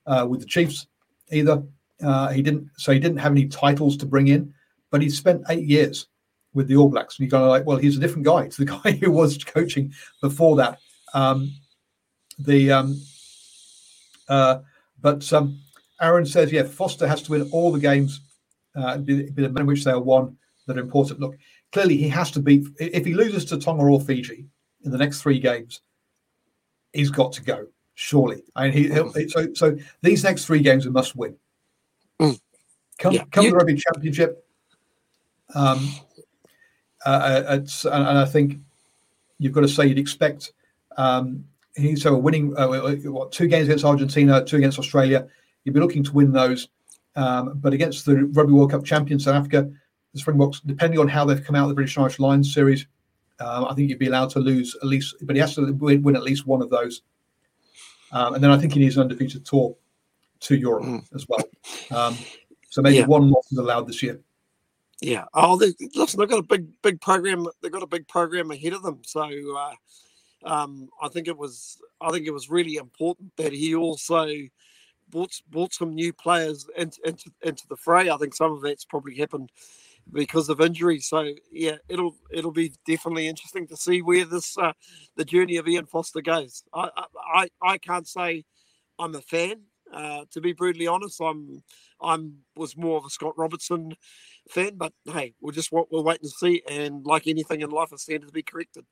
uh, 0.05 0.26
with 0.28 0.41
the 0.41 0.45
Chiefs 0.45 0.88
either. 1.32 1.63
Uh, 2.03 2.30
he 2.30 2.41
didn't, 2.41 2.67
so 2.78 2.91
he 2.91 2.99
didn't 2.99 3.17
have 3.17 3.32
any 3.32 3.45
titles 3.47 3.95
to 3.97 4.05
bring 4.05 4.28
in, 4.28 4.53
but 4.91 5.01
he 5.01 5.09
spent 5.09 5.43
eight 5.49 5.65
years 5.65 6.07
with 6.53 6.67
the 6.67 6.75
All 6.75 6.89
Blacks, 6.89 7.17
and 7.17 7.25
you're 7.25 7.31
kind 7.31 7.43
of 7.43 7.49
like, 7.49 7.65
well, 7.65 7.77
he's 7.77 7.97
a 7.97 7.99
different 7.99 8.25
guy 8.25 8.47
to 8.49 8.65
the 8.65 8.71
guy 8.71 8.91
who 8.91 9.11
was 9.11 9.43
coaching 9.43 9.93
before 10.21 10.55
that. 10.57 10.79
Um, 11.13 11.51
the 12.39 12.71
um, 12.71 13.01
uh, 14.27 14.59
but 15.01 15.31
um, 15.33 15.59
Aaron 16.01 16.25
says, 16.25 16.51
yeah, 16.51 16.63
Foster 16.63 17.07
has 17.07 17.21
to 17.23 17.31
win 17.31 17.49
all 17.51 17.71
the 17.71 17.79
games, 17.79 18.21
uh, 18.75 18.97
be, 18.97 19.29
be 19.29 19.41
the 19.41 19.49
men 19.49 19.61
in 19.61 19.67
which 19.67 19.83
they 19.83 19.91
are 19.91 19.99
won 19.99 20.37
that 20.67 20.77
are 20.77 20.81
important. 20.81 21.19
Look, 21.19 21.35
clearly 21.71 21.97
he 21.97 22.09
has 22.09 22.31
to 22.31 22.39
beat. 22.39 22.67
If 22.79 23.05
he 23.05 23.13
loses 23.13 23.45
to 23.45 23.59
Tonga 23.59 23.83
or 23.83 23.99
Fiji, 23.99 24.45
in 24.83 24.91
the 24.91 24.97
next 24.97 25.21
three 25.21 25.39
games, 25.39 25.81
he's 26.93 27.09
got 27.09 27.33
to 27.33 27.43
go. 27.43 27.67
Surely, 27.95 28.43
I 28.55 28.69
mean, 28.69 28.73
he, 28.73 29.27
so 29.27 29.53
so 29.53 29.77
these 30.01 30.23
next 30.23 30.45
three 30.45 30.61
games 30.61 30.85
are 30.85 30.91
must 30.91 31.17
win. 31.17 31.35
Mm. 32.21 32.39
Come 32.97 33.13
yeah. 33.13 33.25
come 33.31 33.43
you, 33.43 33.51
the 33.51 33.57
rugby 33.57 33.75
championship. 33.75 34.45
Um, 35.55 35.89
uh, 37.05 37.09
uh 37.09 37.55
it's, 37.55 37.85
and, 37.85 38.07
and, 38.07 38.17
I 38.17 38.25
think 38.25 38.57
you've 39.39 39.53
got 39.53 39.61
to 39.61 39.67
say 39.67 39.87
you'd 39.87 39.97
expect 39.97 40.51
um, 40.97 41.45
he's 41.75 42.01
so 42.01 42.15
winning 42.15 42.55
uh, 42.57 42.67
what 43.05 43.31
two 43.31 43.47
games 43.47 43.67
against 43.67 43.85
Argentina, 43.85 44.43
two 44.43 44.57
against 44.57 44.79
Australia. 44.79 45.27
You'd 45.63 45.73
be 45.73 45.79
looking 45.79 46.03
to 46.03 46.11
win 46.11 46.31
those, 46.31 46.67
um, 47.15 47.53
but 47.55 47.73
against 47.73 48.05
the 48.05 48.25
Rugby 48.25 48.53
World 48.53 48.71
Cup 48.71 48.83
champion 48.83 49.19
South 49.19 49.35
Africa, 49.35 49.69
the 50.13 50.19
Springboks, 50.19 50.59
depending 50.61 50.99
on 50.99 51.07
how 51.07 51.25
they've 51.25 51.43
come 51.43 51.55
out 51.55 51.63
of 51.63 51.69
the 51.69 51.75
British 51.75 51.97
Irish 51.97 52.19
Lions 52.19 52.53
series, 52.53 52.85
um, 53.39 53.65
I 53.65 53.73
think 53.73 53.89
you'd 53.89 53.99
be 53.99 54.07
allowed 54.07 54.29
to 54.31 54.39
lose 54.39 54.75
at 54.81 54.87
least, 54.87 55.15
but 55.21 55.35
he 55.35 55.39
has 55.39 55.55
to 55.55 55.71
win, 55.73 56.01
win 56.01 56.15
at 56.15 56.23
least 56.23 56.45
one 56.45 56.61
of 56.61 56.69
those. 56.69 57.01
Um, 58.11 58.35
and 58.35 58.43
then 58.43 58.51
I 58.51 58.57
think 58.57 58.73
he 58.73 58.79
needs 58.79 58.97
an 58.97 59.03
undefeated 59.03 59.45
tour 59.45 59.75
to 60.41 60.55
Europe 60.55 60.85
mm. 60.85 61.15
as 61.15 61.27
well. 61.27 61.43
Um, 61.91 62.17
so 62.69 62.81
maybe 62.81 62.97
yeah. 62.97 63.05
one 63.05 63.29
loss 63.29 63.51
is 63.51 63.57
allowed 63.57 63.87
this 63.87 64.01
year. 64.01 64.19
Yeah. 65.01 65.25
Oh, 65.33 65.57
they, 65.57 65.73
listen, 65.95 66.19
they've 66.19 66.29
got 66.29 66.39
a 66.39 66.43
big, 66.43 66.67
big 66.81 66.99
program. 66.99 67.47
They've 67.61 67.71
got 67.71 67.83
a 67.83 67.87
big 67.87 68.07
program 68.07 68.51
ahead 68.51 68.73
of 68.73 68.83
them. 68.83 68.99
So 69.05 69.21
uh, 69.57 69.73
um, 70.43 70.89
I 71.01 71.07
think 71.07 71.27
it 71.27 71.37
was, 71.37 71.77
I 72.01 72.11
think 72.11 72.27
it 72.27 72.33
was 72.33 72.49
really 72.49 72.75
important 72.75 73.31
that 73.37 73.53
he 73.53 73.75
also 73.75 74.27
brought 75.09 75.33
brought 75.49 75.73
some 75.73 75.95
new 75.95 76.13
players 76.13 76.67
into 76.77 76.99
into, 77.05 77.31
into 77.41 77.67
the 77.67 77.77
fray. 77.77 78.09
I 78.09 78.17
think 78.17 78.35
some 78.35 78.51
of 78.51 78.61
that's 78.61 78.85
probably 78.85 79.15
happened 79.15 79.51
because 80.11 80.49
of 80.49 80.61
injury. 80.61 80.99
So 80.99 81.33
yeah, 81.51 81.77
it'll 81.87 82.15
it'll 82.31 82.51
be 82.51 82.73
definitely 82.85 83.27
interesting 83.27 83.67
to 83.67 83.77
see 83.77 84.01
where 84.01 84.25
this 84.25 84.57
uh, 84.57 84.73
the 85.15 85.25
journey 85.25 85.57
of 85.57 85.67
Ian 85.67 85.85
Foster 85.85 86.21
goes. 86.21 86.63
I 86.73 86.89
I, 87.33 87.49
I 87.61 87.77
can't 87.77 88.07
say 88.07 88.43
I'm 88.97 89.15
a 89.15 89.21
fan. 89.21 89.61
Uh, 89.91 90.25
to 90.31 90.41
be 90.41 90.53
brutally 90.53 90.85
honest, 90.87 91.19
I'm 91.19 91.63
I'm 92.01 92.39
was 92.55 92.77
more 92.77 92.97
of 92.97 93.05
a 93.05 93.09
Scott 93.09 93.37
Robertson 93.37 93.95
fan, 94.49 94.75
but 94.75 94.93
hey, 95.05 95.33
we'll 95.41 95.53
just 95.53 95.71
we'll 95.71 96.03
wait 96.03 96.21
and 96.21 96.31
see. 96.31 96.61
And 96.69 97.05
like 97.05 97.27
anything 97.27 97.61
in 97.61 97.69
life, 97.69 97.89
it's 97.91 98.03
standard 98.03 98.27
to 98.27 98.33
be 98.33 98.43
corrected. 98.43 98.85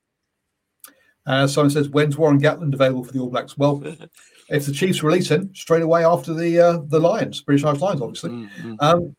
Uh, 1.26 1.46
someone 1.46 1.70
says, 1.70 1.90
when's 1.90 2.18
Warren 2.18 2.40
Gatland 2.40 2.74
available 2.74 3.04
for 3.04 3.12
the 3.12 3.20
All 3.20 3.30
Blacks? 3.30 3.58
Well, 3.58 3.84
if 4.50 4.66
the 4.66 4.72
Chiefs 4.72 5.04
release 5.04 5.30
him 5.30 5.54
straight 5.54 5.82
away 5.82 6.06
after 6.06 6.34
the 6.34 6.60
uh, 6.60 6.80
the 6.88 7.00
Lions, 7.00 7.42
British 7.42 7.66
Irish 7.66 7.82
Lions, 7.82 8.02
obviously. 8.02 8.30
Mm-hmm. 8.30 8.76
Um, 8.80 9.16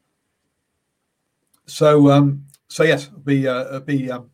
so 1.67 2.11
um, 2.11 2.47
so 2.69 2.83
yes, 2.83 3.07
be 3.07 3.47
uh, 3.47 3.81
be, 3.81 4.11
um, 4.11 4.31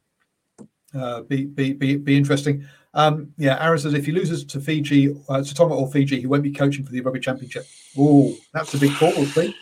uh, 0.95 1.23
be 1.23 1.47
be 1.47 1.73
be 1.73 1.97
be 1.97 2.17
interesting. 2.17 2.65
Um, 2.95 3.33
yeah, 3.37 3.63
Aaron 3.63 3.79
says 3.79 3.95
if 3.95 4.07
he 4.07 4.13
loses 4.13 4.45
to 4.45 4.61
Fiji, 4.61 5.17
uh, 5.29 5.43
to 5.43 5.55
Tonga 5.55 5.75
or 5.75 5.91
Fiji, 5.91 6.21
he 6.21 6.27
won't 6.27 6.45
be 6.45 6.53
coaching 6.53 6.85
for 6.85 6.93
the 6.93 7.01
Rugby 7.01 7.19
Championship. 7.21 7.67
Oh, 7.99 8.35
that's 8.53 8.73
a 8.75 8.79
big 8.79 8.93
call, 8.93 9.13
see. 9.13 9.55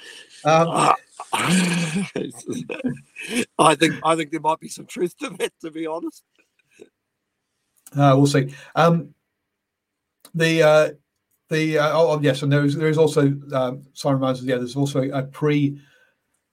Um, 0.44 0.92
I 3.58 3.74
think 3.74 3.94
I 4.04 4.16
think 4.16 4.30
there 4.30 4.40
might 4.40 4.60
be 4.60 4.68
some 4.68 4.84
truth 4.84 5.16
to 5.18 5.30
that, 5.38 5.52
to 5.62 5.70
be 5.70 5.86
honest. 5.86 6.22
Uh, 7.96 8.14
we'll 8.16 8.26
see. 8.26 8.54
Um, 8.74 9.14
the 10.34 10.62
uh, 10.62 10.90
the 11.48 11.78
uh, 11.78 11.92
oh, 11.92 12.10
oh 12.12 12.20
yes, 12.20 12.42
and 12.42 12.52
there 12.52 12.64
is 12.64 12.76
there 12.76 12.88
is 12.88 12.98
also 12.98 13.34
um, 13.52 13.86
Simon 13.94 14.20
reminds 14.20 14.40
us. 14.40 14.46
Yeah, 14.46 14.56
there's 14.56 14.76
also 14.76 15.08
a 15.10 15.22
pre 15.22 15.80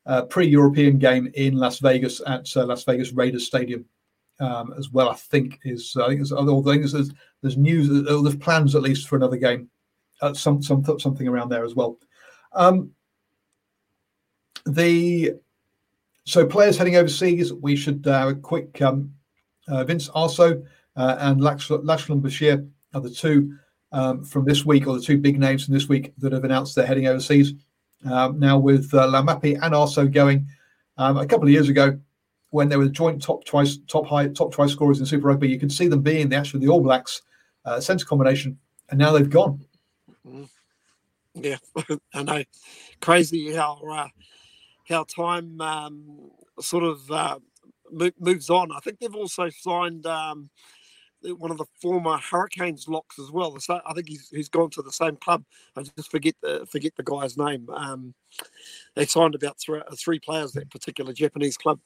uh, 0.05 0.23
pre-European 0.23 0.97
game 0.97 1.29
in 1.35 1.55
Las 1.55 1.79
Vegas 1.79 2.21
at 2.25 2.55
uh, 2.55 2.65
Las 2.65 2.83
Vegas 2.85 3.11
Raiders 3.11 3.45
Stadium 3.45 3.85
um, 4.39 4.73
as 4.77 4.89
well. 4.89 5.09
I 5.09 5.15
think 5.15 5.59
is 5.63 5.95
I 5.97 6.07
think 6.07 6.19
there's 6.19 6.31
other 6.31 6.61
things. 6.61 6.91
There's, 6.91 7.11
there's 7.41 7.57
news. 7.57 7.89
There's 7.89 8.35
plans 8.37 8.75
at 8.75 8.81
least 8.81 9.07
for 9.07 9.15
another 9.15 9.37
game. 9.37 9.69
Uh, 10.21 10.33
some 10.33 10.61
some 10.61 10.83
something 10.99 11.27
around 11.27 11.49
there 11.49 11.65
as 11.65 11.75
well. 11.75 11.97
Um, 12.53 12.91
the 14.65 15.33
so 16.25 16.45
players 16.45 16.77
heading 16.77 16.95
overseas, 16.95 17.53
we 17.53 17.75
should 17.75 18.05
uh, 18.07 18.27
a 18.29 18.35
quick 18.35 18.81
um, 18.81 19.13
uh, 19.67 19.83
Vince 19.83 20.09
Aso 20.09 20.63
uh, 20.95 21.15
and 21.19 21.41
Lachlan 21.41 22.21
Boshier 22.21 22.69
are 22.93 23.01
the 23.01 23.09
two 23.09 23.55
um, 23.91 24.23
from 24.23 24.45
this 24.45 24.65
week, 24.65 24.87
or 24.87 24.95
the 24.95 25.01
two 25.03 25.17
big 25.17 25.39
names 25.39 25.65
from 25.65 25.73
this 25.73 25.89
week 25.89 26.13
that 26.17 26.33
have 26.33 26.43
announced 26.43 26.75
they're 26.75 26.85
heading 26.85 27.07
overseas. 27.07 27.53
Um, 28.09 28.39
now 28.39 28.57
with 28.57 28.93
uh, 28.93 29.07
Laumape 29.07 29.59
and 29.61 29.73
Aso 29.73 30.11
going 30.11 30.47
um, 30.97 31.17
a 31.17 31.25
couple 31.25 31.45
of 31.45 31.51
years 31.51 31.69
ago, 31.69 31.99
when 32.51 32.69
they 32.69 32.77
were 32.77 32.87
joint 32.87 33.21
top 33.21 33.45
twice 33.45 33.77
top 33.87 34.07
high 34.07 34.27
top 34.27 34.53
try 34.53 34.67
scorers 34.67 34.99
in 34.99 35.05
Super 35.05 35.27
Rugby, 35.27 35.49
you 35.49 35.59
could 35.59 35.71
see 35.71 35.87
them 35.87 36.01
being 36.01 36.29
the 36.29 36.35
actually 36.35 36.65
the 36.65 36.71
All 36.71 36.81
Blacks 36.81 37.21
uh, 37.65 37.79
centre 37.79 38.05
combination, 38.05 38.57
and 38.89 38.99
now 38.99 39.11
they've 39.11 39.29
gone. 39.29 39.63
Mm-hmm. 40.27 40.43
Yeah, 41.35 41.57
I 42.13 42.23
know. 42.23 42.43
Crazy 43.01 43.53
how 43.53 43.79
uh, 43.89 44.07
how 44.87 45.03
time 45.03 45.61
um, 45.61 46.31
sort 46.59 46.83
of 46.83 47.11
uh, 47.11 47.39
moves 48.19 48.49
on. 48.49 48.71
I 48.71 48.79
think 48.79 48.99
they've 48.99 49.15
also 49.15 49.49
signed 49.49 50.05
um, 50.05 50.49
one 51.21 51.51
of 51.51 51.57
the 51.57 51.65
former 51.81 52.17
Hurricanes 52.17 52.87
locks 52.87 53.19
as 53.19 53.31
well. 53.31 53.59
So 53.59 53.79
I 53.85 53.93
think 53.93 54.07
he's, 54.07 54.29
he's 54.29 54.49
gone 54.49 54.69
to 54.71 54.81
the 54.81 54.91
same 54.91 55.17
club. 55.17 55.43
I 55.75 55.83
just 55.83 56.11
forget 56.11 56.35
the 56.41 56.65
forget 56.69 56.93
the 56.95 57.03
guy's 57.03 57.37
name. 57.37 57.69
Um, 57.69 58.13
they 58.95 59.05
signed 59.05 59.35
about 59.35 59.59
three, 59.59 59.81
three 59.97 60.19
players 60.19 60.53
that 60.53 60.71
particular 60.71 61.13
Japanese 61.13 61.57
club. 61.57 61.79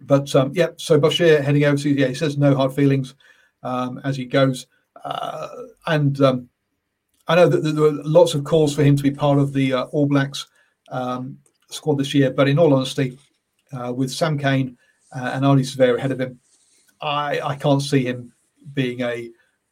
But 0.00 0.34
um, 0.34 0.52
yeah, 0.54 0.68
so 0.76 1.00
Boshier 1.00 1.42
heading 1.42 1.64
over 1.64 1.76
to 1.78 1.90
Yeah, 1.90 2.08
he 2.08 2.14
says 2.14 2.36
no 2.36 2.54
hard 2.54 2.72
feelings 2.74 3.14
um, 3.62 4.00
as 4.04 4.16
he 4.16 4.24
goes, 4.24 4.66
uh, 5.04 5.48
and 5.86 6.20
um, 6.20 6.48
I 7.28 7.34
know 7.34 7.48
that 7.48 7.60
there 7.62 7.82
were 7.82 7.92
lots 8.04 8.34
of 8.34 8.44
calls 8.44 8.74
for 8.74 8.82
him 8.82 8.96
to 8.96 9.02
be 9.02 9.10
part 9.10 9.38
of 9.38 9.52
the 9.52 9.72
uh, 9.72 9.84
All 9.84 10.06
Blacks 10.06 10.46
um, 10.90 11.38
squad 11.70 11.98
this 11.98 12.14
year. 12.14 12.30
But 12.30 12.48
in 12.48 12.58
all 12.58 12.74
honesty, 12.74 13.18
uh, 13.72 13.92
with 13.92 14.12
Sam 14.12 14.38
Cane 14.38 14.76
uh, 15.14 15.30
and 15.34 15.44
Ardie 15.44 15.60
Savea 15.60 15.96
ahead 15.96 16.12
of 16.12 16.20
him, 16.20 16.38
I, 17.00 17.40
I 17.40 17.56
can't 17.56 17.82
see 17.82 18.04
him 18.04 18.32
being 18.74 19.00
a 19.00 19.30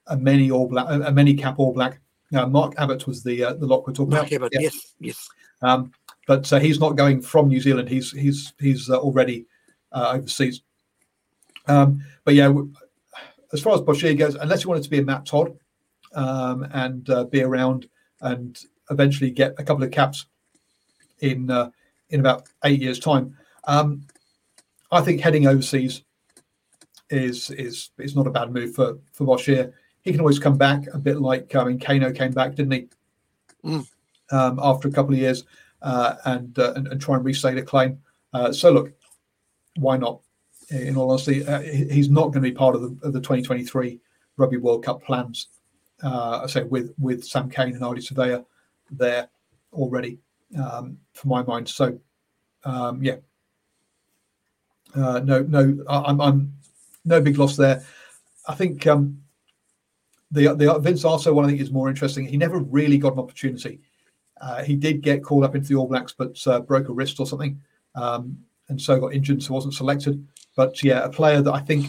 a 0.09 0.16
many 0.16 0.51
all 0.51 0.68
black 0.68 0.87
a 0.89 1.12
many 1.12 1.35
cap 1.35 1.59
all 1.59 1.72
black. 1.72 2.01
Now, 2.31 2.47
Mark 2.47 2.75
Abbott 2.79 3.07
was 3.07 3.22
the 3.22 3.45
uh, 3.45 3.53
the 3.55 3.66
lock 3.66 3.87
we're 3.87 3.93
talking 3.93 4.11
Mark 4.11 4.27
about. 4.33 4.47
Abbott, 4.47 4.53
yes, 4.61 4.95
yes. 5.01 5.29
Um, 5.62 5.93
but 6.27 6.51
uh, 6.53 6.59
he's 6.59 6.81
not 6.81 6.97
going 6.97 7.22
from 7.22 7.49
New 7.49 7.61
Zealand. 7.61 7.89
He's 7.89 8.11
he's 8.11 8.53
he's 8.59 8.91
uh, 8.91 8.99
already 8.99 9.47
overseas. 9.95 10.62
Um, 11.66 12.03
but 12.24 12.34
yeah, 12.34 12.53
as 13.53 13.61
far 13.61 13.74
as 13.74 13.80
Boshier 13.80 14.16
goes, 14.16 14.34
unless 14.34 14.64
you 14.64 14.68
wanted 14.68 14.84
to 14.84 14.90
be 14.90 14.99
a 14.99 15.03
Matt 15.03 15.26
Todd 15.26 15.57
um, 16.14 16.66
and 16.72 17.09
uh, 17.09 17.24
be 17.24 17.42
around 17.42 17.88
and 18.20 18.59
eventually 18.90 19.30
get 19.30 19.55
a 19.59 19.64
couple 19.64 19.84
of 19.84 19.90
caps 19.90 20.26
in 21.20 21.51
uh, 21.51 21.70
in 22.11 22.20
about 22.20 22.49
eight 22.64 22.82
years' 22.82 22.99
time, 22.99 23.36
um, 23.64 24.07
I 24.90 25.01
think 25.01 25.20
heading 25.20 25.47
overseas 25.47 26.03
is 27.11 27.51
is 27.51 27.90
is 27.99 28.16
not 28.16 28.26
a 28.26 28.30
bad 28.30 28.53
move 28.53 28.74
for 28.74 28.99
for 29.12 29.24
Boshier. 29.26 29.72
He 30.03 30.11
can 30.11 30.20
always 30.20 30.38
come 30.38 30.59
back 30.59 30.86
a 30.92 30.99
bit 30.99 31.20
like 31.20 31.55
I 31.55 31.64
mean 31.64 31.78
Kano 31.78 32.12
came 32.12 32.32
back, 32.32 32.55
didn't 32.55 32.72
he? 32.72 32.88
Mm. 33.64 33.86
Um, 34.30 34.59
after 34.62 34.88
a 34.88 34.90
couple 34.90 35.14
of 35.14 35.20
years 35.20 35.45
uh, 35.82 36.14
and, 36.24 36.59
uh, 36.59 36.72
and, 36.76 36.88
and 36.88 37.01
try 37.01 37.16
and 37.16 37.24
restate 37.24 37.59
a 37.59 37.62
claim. 37.62 37.99
Uh, 38.32 38.51
so 38.53 38.70
look, 38.70 38.92
why 39.77 39.97
not? 39.97 40.20
In 40.70 40.97
all 40.97 41.11
honesty, 41.11 41.47
uh, 41.47 41.61
he's 41.61 42.09
not 42.09 42.33
going 42.33 42.43
to 42.43 42.49
be 42.49 42.53
part 42.53 42.75
of 42.75 42.81
the, 42.81 43.07
of 43.07 43.12
the 43.12 43.20
2023 43.20 44.01
Rugby 44.37 44.57
World 44.57 44.85
Cup 44.85 45.03
plans. 45.03 45.49
Uh, 46.03 46.41
I 46.43 46.47
say 46.47 46.62
with 46.62 46.95
with 46.99 47.25
Sam 47.25 47.51
Cane 47.51 47.75
and 47.75 47.83
Ardie 47.83 47.99
Savea 48.03 48.45
there 48.91 49.29
already, 49.72 50.18
um, 50.59 50.99
for 51.12 51.29
my 51.29 51.43
mind. 51.43 51.68
So 51.68 51.99
um, 52.64 53.03
yeah, 53.03 53.16
uh, 54.97 55.20
no, 55.20 55.43
no, 55.43 55.85
I'm, 55.89 56.20
I'm 56.20 56.55
no 57.05 57.20
big 57.20 57.39
loss 57.39 57.57
there. 57.57 57.85
I 58.47 58.55
think 58.55 58.87
um, 58.87 59.22
the 60.31 60.55
the 60.55 60.79
Vince 60.79 61.05
Aso 61.05 61.35
one 61.35 61.45
I 61.45 61.49
think 61.49 61.61
is 61.61 61.70
more 61.70 61.89
interesting. 61.89 62.27
He 62.27 62.37
never 62.37 62.59
really 62.59 62.99
got 62.99 63.12
an 63.12 63.18
opportunity. 63.18 63.81
Uh, 64.41 64.62
he 64.62 64.77
did 64.77 65.01
get 65.01 65.22
called 65.22 65.45
up 65.45 65.55
into 65.55 65.68
the 65.68 65.77
All 65.77 65.87
Blacks, 65.87 66.14
but 66.16 66.41
uh, 66.47 66.61
broke 66.61 66.89
a 66.89 66.93
wrist 66.93 67.20
or 67.20 67.27
something, 67.27 67.61
um, 67.95 68.37
and 68.68 68.80
so 68.80 68.98
got 68.98 69.14
injured, 69.14 69.42
so 69.42 69.54
wasn't 69.54 69.74
selected. 69.74 70.26
But 70.56 70.82
yeah, 70.82 71.04
a 71.04 71.08
player 71.08 71.42
that 71.42 71.52
I 71.52 71.60
think 71.60 71.86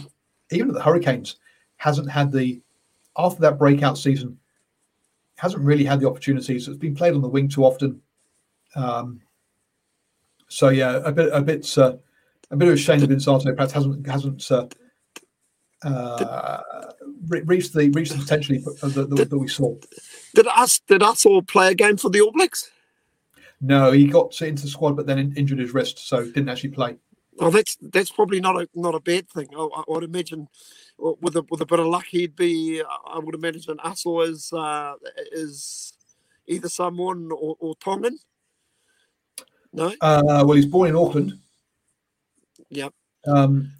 even 0.50 0.68
at 0.68 0.74
the 0.74 0.82
Hurricanes 0.82 1.36
hasn't 1.76 2.10
had 2.10 2.32
the 2.32 2.60
after 3.16 3.40
that 3.42 3.58
breakout 3.58 3.98
season 3.98 4.38
hasn't 5.36 5.62
really 5.62 5.84
had 5.84 6.00
the 6.00 6.08
opportunities. 6.08 6.66
It's 6.66 6.78
been 6.78 6.94
played 6.94 7.14
on 7.14 7.22
the 7.22 7.28
wing 7.28 7.48
too 7.48 7.64
often. 7.64 8.00
Um, 8.74 9.20
so 10.48 10.68
yeah, 10.68 11.00
a 11.04 11.12
bit 11.12 11.30
a 11.32 11.40
bit 11.40 11.78
uh, 11.78 11.96
a 12.50 12.56
bit 12.56 12.68
of 12.68 12.74
a 12.74 12.76
shame 12.76 13.00
that 13.00 13.08
Vince 13.08 13.26
Aso 13.26 13.54
perhaps 13.54 13.72
hasn't 13.72 14.06
hasn't 14.06 14.50
uh, 14.50 14.66
uh, 15.82 16.62
reached 17.28 17.74
the 17.74 17.90
reached 17.90 18.12
the 18.12 18.18
potentially 18.18 18.58
that, 18.58 18.94
that, 18.94 19.30
that, 19.30 19.38
we 19.38 19.48
saw. 19.48 19.74
Did 20.34 20.46
us 20.48 20.80
did 20.86 21.02
us 21.02 21.26
all 21.26 21.42
play 21.42 21.70
a 21.70 21.74
game 21.74 21.96
for 21.96 22.10
the 22.10 22.20
All 22.20 22.32
Blacks? 22.32 22.70
No, 23.60 23.90
he 23.90 24.06
got 24.06 24.40
into 24.42 24.62
the 24.62 24.68
squad, 24.68 24.96
but 24.96 25.06
then 25.06 25.32
injured 25.36 25.58
his 25.58 25.72
wrist, 25.72 26.06
so 26.06 26.24
didn't 26.24 26.48
actually 26.48 26.70
play. 26.70 26.96
Well, 27.38 27.50
that's 27.50 27.76
that's 27.80 28.10
probably 28.10 28.40
not 28.40 28.56
a 28.56 28.68
not 28.74 28.94
a 28.94 29.00
bad 29.00 29.28
thing. 29.28 29.48
I, 29.56 29.62
I 29.62 29.82
would 29.88 30.04
imagine 30.04 30.48
with 30.98 31.36
a 31.36 31.42
with 31.50 31.60
a 31.60 31.66
bit 31.66 31.80
of 31.80 31.86
luck, 31.86 32.06
he'd 32.06 32.36
be. 32.36 32.82
I 33.06 33.18
would 33.18 33.34
imagine 33.34 33.76
Aso 33.78 34.26
is 34.26 34.52
uh, 34.52 34.94
is 35.32 35.94
either 36.46 36.68
Samoan 36.68 37.30
or, 37.32 37.56
or 37.58 37.74
Tongan. 37.76 38.18
No. 39.72 39.92
Uh, 40.00 40.22
well, 40.46 40.52
he's 40.52 40.66
born 40.66 40.88
in 40.88 40.96
Auckland. 40.96 41.38
Yep. 42.70 42.94
Um, 43.26 43.72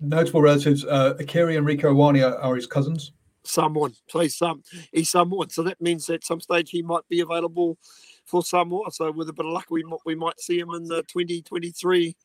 notable 0.00 0.42
relatives, 0.42 0.84
uh, 0.84 1.14
Akira 1.18 1.56
and 1.56 1.66
Rieko 1.66 1.84
Ioane 1.84 2.28
are, 2.28 2.38
are, 2.38 2.56
his 2.56 2.66
cousins. 2.66 3.12
Samoan. 3.44 3.94
So 4.08 4.20
he's, 4.20 4.40
um, 4.42 4.62
he's 4.92 5.10
Samoan. 5.10 5.48
So 5.50 5.62
that 5.62 5.80
means 5.80 6.10
at 6.10 6.24
some 6.24 6.40
stage 6.40 6.70
he 6.70 6.82
might 6.82 7.08
be 7.08 7.20
available 7.20 7.78
for 8.28 8.42
Samoa. 8.42 8.90
So 8.92 9.10
with 9.10 9.28
a 9.28 9.32
bit 9.32 9.46
of 9.46 9.52
luck, 9.52 9.66
we, 9.70 9.84
we 10.04 10.14
might 10.14 10.40
see 10.40 10.58
him 10.58 10.70
in 10.70 10.84
the 10.84 11.02
2023 11.04 12.16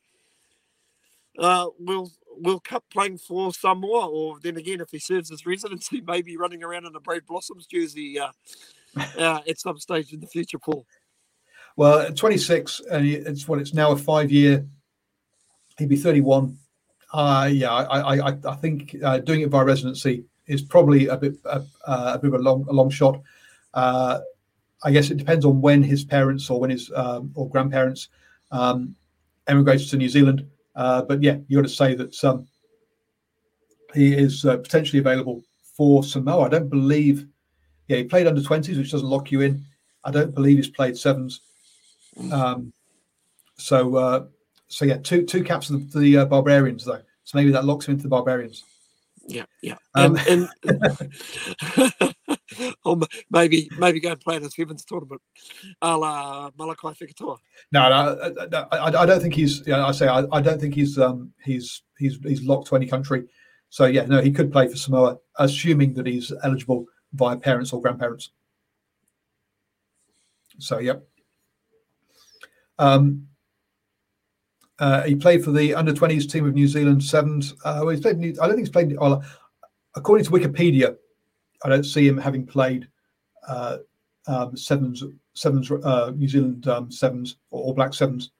uh, 1.38 1.66
World, 1.80 2.12
World 2.38 2.64
Cup 2.64 2.84
playing 2.92 3.18
for 3.18 3.52
Samoa. 3.52 4.08
Or 4.08 4.38
then 4.40 4.56
again, 4.56 4.80
if 4.80 4.90
he 4.90 4.98
serves 4.98 5.30
his 5.30 5.46
residency, 5.46 6.00
maybe 6.06 6.36
running 6.36 6.62
around 6.62 6.86
in 6.86 6.94
a 6.94 7.00
Brave 7.00 7.26
Blossoms 7.26 7.66
jersey 7.66 8.18
uh, 8.18 8.32
uh, 9.18 9.40
at 9.48 9.58
some 9.58 9.78
stage 9.78 10.12
in 10.12 10.20
the 10.20 10.26
future, 10.26 10.58
Paul. 10.58 10.86
Well, 11.76 12.12
26, 12.12 12.82
and 12.90 13.04
it's 13.04 13.48
what 13.48 13.58
it's 13.58 13.74
now 13.74 13.90
a 13.90 13.96
five 13.96 14.30
year. 14.30 14.64
He'd 15.76 15.88
be 15.88 15.96
31 15.96 16.56
uh, 17.14 17.46
yeah, 17.46 17.72
I, 17.72 18.16
I, 18.16 18.38
I 18.44 18.56
think 18.56 18.96
uh, 19.02 19.18
doing 19.18 19.42
it 19.42 19.50
by 19.50 19.62
residency 19.62 20.24
is 20.48 20.62
probably 20.62 21.06
a 21.06 21.16
bit 21.16 21.36
uh, 21.44 21.60
a 21.86 22.18
bit 22.18 22.34
of 22.34 22.40
a 22.40 22.42
long 22.42 22.66
a 22.68 22.72
long 22.72 22.90
shot. 22.90 23.20
Uh, 23.72 24.18
I 24.84 24.92
guess 24.92 25.10
it 25.10 25.16
depends 25.16 25.44
on 25.44 25.60
when 25.60 25.82
his 25.82 26.04
parents 26.04 26.50
or 26.50 26.60
when 26.60 26.70
his 26.70 26.92
um, 26.94 27.32
or 27.34 27.48
grandparents 27.48 28.08
um, 28.52 28.94
emigrated 29.46 29.88
to 29.88 29.96
New 29.96 30.08
Zealand. 30.08 30.46
Uh, 30.76 31.02
but 31.02 31.22
yeah, 31.22 31.38
you 31.48 31.56
got 31.58 31.68
to 31.68 31.74
say 31.74 31.94
that 31.94 32.22
um, 32.24 32.46
he 33.94 34.14
is 34.14 34.44
uh, 34.44 34.58
potentially 34.58 34.98
available 34.98 35.42
for 35.76 36.04
Samoa. 36.04 36.44
I 36.44 36.48
don't 36.48 36.68
believe. 36.68 37.26
Yeah, 37.88 37.98
he 37.98 38.04
played 38.04 38.26
under 38.26 38.42
twenties, 38.42 38.78
which 38.78 38.92
doesn't 38.92 39.08
lock 39.08 39.32
you 39.32 39.40
in. 39.40 39.64
I 40.04 40.10
don't 40.10 40.34
believe 40.34 40.58
he's 40.58 40.68
played 40.68 40.96
sevens. 40.96 41.40
Um, 42.30 42.72
so 43.56 44.28
so 44.68 44.84
yeah, 44.84 44.98
two 44.98 45.24
two 45.24 45.44
caps 45.44 45.70
of 45.70 45.92
the, 45.92 45.98
the 45.98 46.16
uh, 46.18 46.24
Barbarians 46.24 46.84
though. 46.84 47.00
So 47.24 47.38
maybe 47.38 47.52
that 47.52 47.64
locks 47.64 47.86
him 47.86 47.92
into 47.92 48.02
the 48.02 48.08
Barbarians. 48.08 48.64
Yeah, 49.26 49.44
yeah, 49.62 49.76
um, 49.94 50.18
and, 50.28 50.48
and 50.64 52.14
maybe 53.30 53.70
maybe 53.78 53.98
go 54.00 54.10
and 54.10 54.20
play 54.20 54.36
in 54.36 54.44
a 54.44 54.50
sevens 54.50 54.84
tournament, 54.84 55.22
a 55.80 55.96
la 55.96 56.50
Malakai 56.50 56.94
Fekitoa. 56.96 57.38
No, 57.72 57.88
no, 57.88 58.46
no 58.50 58.68
I, 58.70 59.02
I, 59.02 59.06
don't 59.06 59.20
think 59.20 59.34
he's. 59.34 59.66
Yeah, 59.66 59.86
I 59.86 59.92
say 59.92 60.08
I, 60.08 60.24
I 60.30 60.42
don't 60.42 60.60
think 60.60 60.74
he's 60.74 60.98
um 60.98 61.32
he's 61.42 61.82
he's 61.98 62.18
he's 62.22 62.42
locked 62.42 62.68
to 62.68 62.76
any 62.76 62.86
country. 62.86 63.24
So 63.70 63.86
yeah, 63.86 64.04
no, 64.04 64.20
he 64.20 64.30
could 64.30 64.52
play 64.52 64.68
for 64.68 64.76
Samoa, 64.76 65.18
assuming 65.38 65.94
that 65.94 66.06
he's 66.06 66.32
eligible 66.42 66.86
via 67.14 67.36
parents 67.36 67.72
or 67.72 67.80
grandparents. 67.80 68.30
So 70.58 70.78
yep. 70.78 71.02
Um, 72.78 73.28
uh, 74.78 75.02
he 75.02 75.14
played 75.14 75.44
for 75.44 75.52
the 75.52 75.74
under 75.74 75.92
20s 75.92 76.30
team 76.30 76.46
of 76.46 76.54
New 76.54 76.66
Zealand 76.66 77.02
Sevens. 77.02 77.54
Uh, 77.64 77.80
well, 77.80 77.88
he's 77.90 78.00
played. 78.00 78.18
New, 78.18 78.30
I 78.40 78.46
don't 78.46 78.56
think 78.56 78.66
he's 78.66 78.70
played. 78.70 78.96
Well, 78.98 79.24
according 79.94 80.24
to 80.26 80.32
Wikipedia, 80.32 80.96
I 81.64 81.68
don't 81.68 81.84
see 81.84 82.06
him 82.06 82.18
having 82.18 82.44
played 82.44 82.88
uh, 83.48 83.78
um, 84.26 84.56
sevens, 84.56 85.02
sevens, 85.34 85.70
uh, 85.70 86.12
New 86.16 86.28
Zealand 86.28 86.66
um, 86.66 86.90
sevens 86.90 87.36
or 87.50 87.62
All 87.62 87.74
Black 87.74 87.94
sevens. 87.94 88.32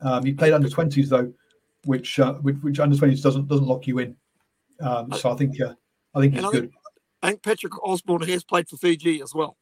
Um, 0.00 0.24
he 0.24 0.32
played 0.32 0.52
under 0.52 0.68
20s 0.68 1.08
though, 1.08 1.32
which, 1.84 2.18
uh, 2.18 2.34
which, 2.34 2.56
which 2.62 2.80
under 2.80 2.96
20s 2.96 3.22
doesn't 3.22 3.48
doesn't 3.48 3.66
lock 3.66 3.86
you 3.86 3.98
in. 3.98 4.16
Um, 4.80 5.12
so 5.12 5.30
I 5.30 5.36
think 5.36 5.60
uh, 5.60 5.74
I 6.14 6.20
think 6.20 6.34
he's 6.34 6.44
I 6.44 6.50
good. 6.50 6.70
I 7.22 7.28
think 7.28 7.42
Patrick 7.42 7.72
Osborne 7.82 8.22
has 8.22 8.44
played 8.44 8.68
for 8.68 8.76
Fiji 8.76 9.22
as 9.22 9.34
well. 9.34 9.56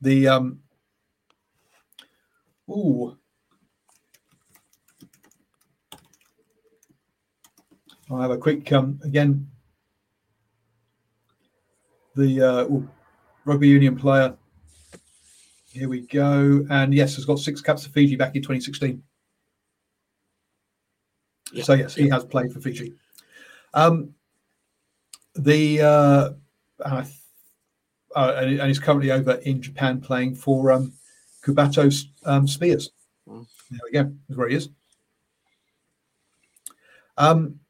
The 0.00 0.28
um, 0.28 0.60
ooh, 2.68 3.16
I'll 8.10 8.20
have 8.20 8.30
a 8.30 8.38
quick 8.38 8.70
um, 8.72 9.00
again. 9.04 9.48
The 12.16 12.42
uh, 12.42 12.68
rugby 13.44 13.68
union 13.68 13.96
player. 13.96 14.36
Here 15.72 15.88
we 15.88 16.02
go, 16.02 16.64
and 16.70 16.94
yes, 16.94 17.16
has 17.16 17.24
got 17.24 17.40
six 17.40 17.60
caps 17.60 17.84
for 17.84 17.92
Fiji 17.92 18.14
back 18.14 18.36
in 18.36 18.42
2016. 18.42 19.02
Yeah. 21.52 21.64
So 21.64 21.74
yes, 21.74 21.94
he 21.94 22.08
has 22.08 22.24
played 22.24 22.52
for 22.52 22.60
Fiji. 22.60 22.94
Um, 23.72 24.14
the 25.34 25.80
uh, 25.82 26.30
uh, 26.84 27.04
and, 28.14 28.60
and 28.60 28.68
he's 28.68 28.78
currently 28.78 29.10
over 29.10 29.32
in 29.44 29.60
Japan 29.60 30.00
playing 30.00 30.36
for 30.36 30.70
um, 30.70 30.92
Kubota 31.42 31.92
um, 32.24 32.46
Spears. 32.46 32.90
Mm. 33.28 33.46
There 33.70 33.80
we 33.84 33.92
go. 33.92 34.12
That's 34.28 34.38
where 34.38 34.48
he 34.48 34.56
is. 34.56 34.68
Um, 37.16 37.60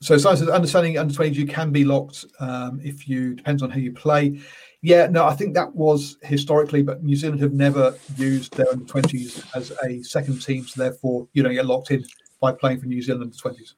so 0.00 0.16
science 0.16 0.40
understanding 0.42 0.96
under 0.96 1.12
20s 1.12 1.34
you 1.34 1.46
can 1.46 1.70
be 1.70 1.84
locked 1.84 2.24
um, 2.40 2.80
if 2.82 3.06
you 3.06 3.34
depends 3.34 3.62
on 3.62 3.70
who 3.70 3.80
you 3.80 3.92
play. 3.92 4.40
Yeah, 4.82 5.08
no, 5.08 5.26
I 5.26 5.34
think 5.34 5.52
that 5.54 5.74
was 5.74 6.16
historically, 6.22 6.82
but 6.82 7.02
New 7.02 7.14
Zealand 7.14 7.40
have 7.40 7.52
never 7.52 7.94
used 8.16 8.56
their 8.56 8.70
under 8.70 8.86
20s 8.86 9.44
as 9.54 9.72
a 9.84 10.02
second 10.02 10.40
team, 10.40 10.66
so 10.66 10.82
therefore 10.82 11.28
you 11.34 11.42
don't 11.42 11.52
get 11.52 11.66
locked 11.66 11.90
in 11.90 12.02
by 12.40 12.52
playing 12.52 12.80
for 12.80 12.86
New 12.86 13.02
Zealand 13.02 13.24
under 13.24 13.36
20s. 13.36 13.74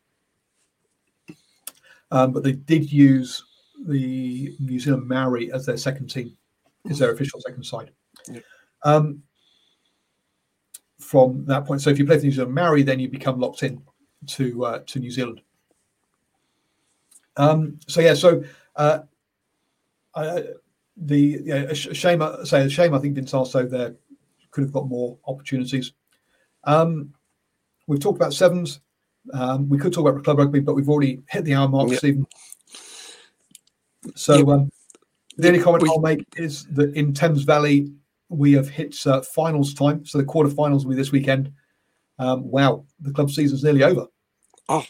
Um, 2.12 2.30
but 2.30 2.44
they 2.44 2.52
did 2.52 2.92
use 2.92 3.42
the 3.88 4.54
New 4.60 4.78
Zealand 4.78 5.08
Maori 5.08 5.50
as 5.52 5.66
their 5.66 5.76
second 5.76 6.08
team, 6.08 6.36
is 6.84 7.00
their 7.00 7.10
official 7.10 7.40
second 7.40 7.64
side. 7.64 7.90
Yeah. 8.28 8.40
Um, 8.84 9.24
from 11.00 11.44
that 11.46 11.66
point, 11.66 11.80
so 11.80 11.90
if 11.90 11.98
you 11.98 12.06
play 12.06 12.18
for 12.18 12.24
New 12.24 12.30
Zealand 12.30 12.54
Maori, 12.54 12.84
then 12.84 13.00
you 13.00 13.08
become 13.08 13.40
locked 13.40 13.64
in 13.64 13.82
to 14.28 14.64
uh, 14.64 14.78
to 14.86 15.00
New 15.00 15.10
Zealand. 15.10 15.40
Um, 17.36 17.78
so 17.88 18.00
yeah, 18.00 18.14
so 18.14 18.42
uh, 18.76 19.00
I, 20.14 20.44
the 20.96 21.40
yeah, 21.44 21.72
shame. 21.72 22.22
I 22.22 22.44
say 22.44 22.62
the 22.62 22.70
shame. 22.70 22.94
I 22.94 22.98
think 22.98 23.14
Vince 23.14 23.32
Aso 23.32 23.68
there 23.68 23.96
could 24.50 24.64
have 24.64 24.72
got 24.72 24.88
more 24.88 25.18
opportunities. 25.26 25.92
Um, 26.64 27.14
we've 27.86 28.00
talked 28.00 28.18
about 28.18 28.34
sevens. 28.34 28.80
Um, 29.32 29.68
we 29.68 29.78
could 29.78 29.92
talk 29.92 30.06
about 30.06 30.24
club 30.24 30.38
rugby, 30.38 30.60
but 30.60 30.74
we've 30.74 30.88
already 30.88 31.22
hit 31.28 31.44
the 31.44 31.54
hour 31.54 31.68
mark, 31.68 31.90
yep. 31.90 31.98
Stephen. 31.98 32.26
So 34.16 34.50
um, 34.50 34.70
the 35.36 35.48
only 35.48 35.60
comment 35.60 35.82
we, 35.82 35.88
I'll 35.88 36.00
make 36.00 36.26
is 36.36 36.66
that 36.72 36.94
in 36.94 37.14
Thames 37.14 37.44
Valley 37.44 37.92
we 38.28 38.52
have 38.52 38.68
hit 38.68 38.96
uh, 39.06 39.22
finals 39.22 39.74
time. 39.74 40.04
So 40.04 40.18
the 40.18 40.24
quarterfinals 40.24 40.84
will 40.84 40.90
be 40.90 40.96
this 40.96 41.12
weekend. 41.12 41.52
Um, 42.18 42.50
wow, 42.50 42.84
the 43.00 43.12
club 43.12 43.30
season's 43.30 43.62
nearly 43.62 43.82
over. 43.82 44.06
Oh, 44.68 44.84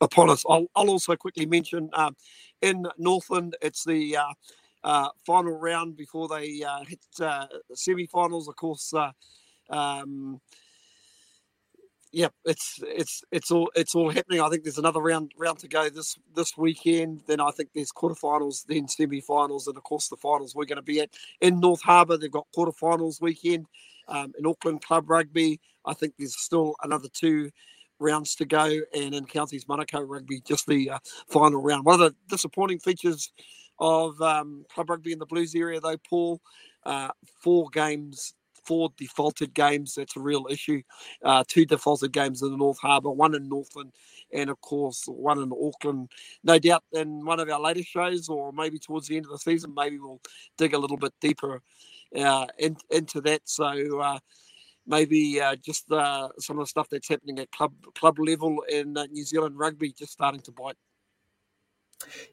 upon 0.00 0.30
us. 0.30 0.44
I'll, 0.48 0.66
I'll, 0.74 0.90
also 0.90 1.16
quickly 1.16 1.46
mention 1.46 1.90
um, 1.92 2.16
in 2.60 2.86
Northland, 2.98 3.56
it's 3.62 3.84
the 3.84 4.16
uh, 4.16 4.32
uh, 4.84 5.08
final 5.26 5.58
round 5.58 5.96
before 5.96 6.28
they 6.28 6.62
uh, 6.62 6.84
hit 6.86 7.00
uh, 7.20 7.46
semi-finals. 7.74 8.48
Of 8.48 8.56
course, 8.56 8.92
uh, 8.94 9.12
um, 9.70 10.40
yeah, 12.12 12.28
it's 12.44 12.78
it's 12.82 13.22
it's 13.30 13.50
all 13.50 13.70
it's 13.74 13.94
all 13.94 14.10
happening. 14.10 14.40
I 14.40 14.48
think 14.50 14.64
there's 14.64 14.78
another 14.78 15.00
round 15.00 15.32
round 15.38 15.58
to 15.60 15.68
go 15.68 15.88
this 15.88 16.18
this 16.34 16.56
weekend. 16.58 17.22
Then 17.26 17.40
I 17.40 17.50
think 17.50 17.70
there's 17.74 17.92
quarterfinals, 17.92 18.66
then 18.66 18.86
semi-finals, 18.86 19.66
and 19.66 19.76
of 19.76 19.82
course 19.82 20.08
the 20.08 20.16
finals. 20.16 20.54
We're 20.54 20.66
going 20.66 20.76
to 20.76 20.82
be 20.82 21.00
at 21.00 21.10
in 21.40 21.58
North 21.58 21.82
Harbour. 21.82 22.16
They've 22.16 22.30
got 22.30 22.46
quarterfinals 22.56 23.20
weekend. 23.20 23.66
Um, 24.08 24.32
in 24.36 24.44
Auckland 24.44 24.82
Club 24.82 25.08
Rugby, 25.08 25.60
I 25.86 25.94
think 25.94 26.14
there's 26.18 26.36
still 26.36 26.74
another 26.82 27.08
two 27.12 27.50
rounds 28.02 28.34
to 28.36 28.44
go, 28.44 28.80
and 28.94 29.14
in 29.14 29.24
Counties 29.24 29.64
Manukau 29.64 30.04
Rugby, 30.06 30.40
just 30.40 30.66
the 30.66 30.90
uh, 30.90 30.98
final 31.28 31.62
round. 31.62 31.84
One 31.84 32.00
of 32.00 32.00
the 32.00 32.14
disappointing 32.28 32.80
features 32.80 33.32
of 33.78 34.20
um, 34.20 34.64
club 34.72 34.90
rugby 34.90 35.12
in 35.12 35.18
the 35.18 35.26
Blues 35.26 35.54
area, 35.54 35.80
though, 35.80 35.96
Paul, 36.08 36.40
uh, 36.84 37.08
four 37.40 37.68
games 37.72 38.34
four 38.64 38.90
defaulted 38.96 39.54
games. 39.54 39.94
That's 39.94 40.16
a 40.16 40.20
real 40.20 40.46
issue. 40.50 40.82
Uh, 41.22 41.44
two 41.46 41.64
defaulted 41.64 42.12
games 42.12 42.42
in 42.42 42.50
the 42.50 42.56
North 42.56 42.78
Harbour, 42.78 43.10
one 43.10 43.34
in 43.34 43.48
Northland, 43.48 43.92
and 44.32 44.50
of 44.50 44.60
course 44.60 45.04
one 45.06 45.38
in 45.40 45.52
Auckland. 45.52 46.10
No 46.44 46.58
doubt 46.58 46.84
in 46.92 47.24
one 47.24 47.40
of 47.40 47.48
our 47.48 47.60
later 47.60 47.82
shows, 47.82 48.28
or 48.28 48.52
maybe 48.52 48.78
towards 48.78 49.08
the 49.08 49.16
end 49.16 49.26
of 49.26 49.32
the 49.32 49.38
season, 49.38 49.74
maybe 49.74 49.98
we'll 49.98 50.20
dig 50.56 50.74
a 50.74 50.78
little 50.78 50.96
bit 50.96 51.12
deeper 51.20 51.60
uh, 52.16 52.46
in, 52.58 52.76
into 52.90 53.20
that. 53.22 53.42
So. 53.44 54.00
Uh, 54.00 54.18
maybe 54.86 55.40
uh, 55.40 55.56
just 55.56 55.90
uh, 55.90 56.28
some 56.38 56.58
of 56.58 56.64
the 56.64 56.68
stuff 56.68 56.88
that's 56.90 57.08
happening 57.08 57.38
at 57.38 57.50
club 57.50 57.72
club 57.94 58.18
level 58.18 58.62
in 58.68 58.96
uh, 58.96 59.06
New 59.10 59.24
Zealand 59.24 59.58
rugby 59.58 59.92
just 59.92 60.12
starting 60.12 60.40
to 60.40 60.52
bite. 60.52 60.76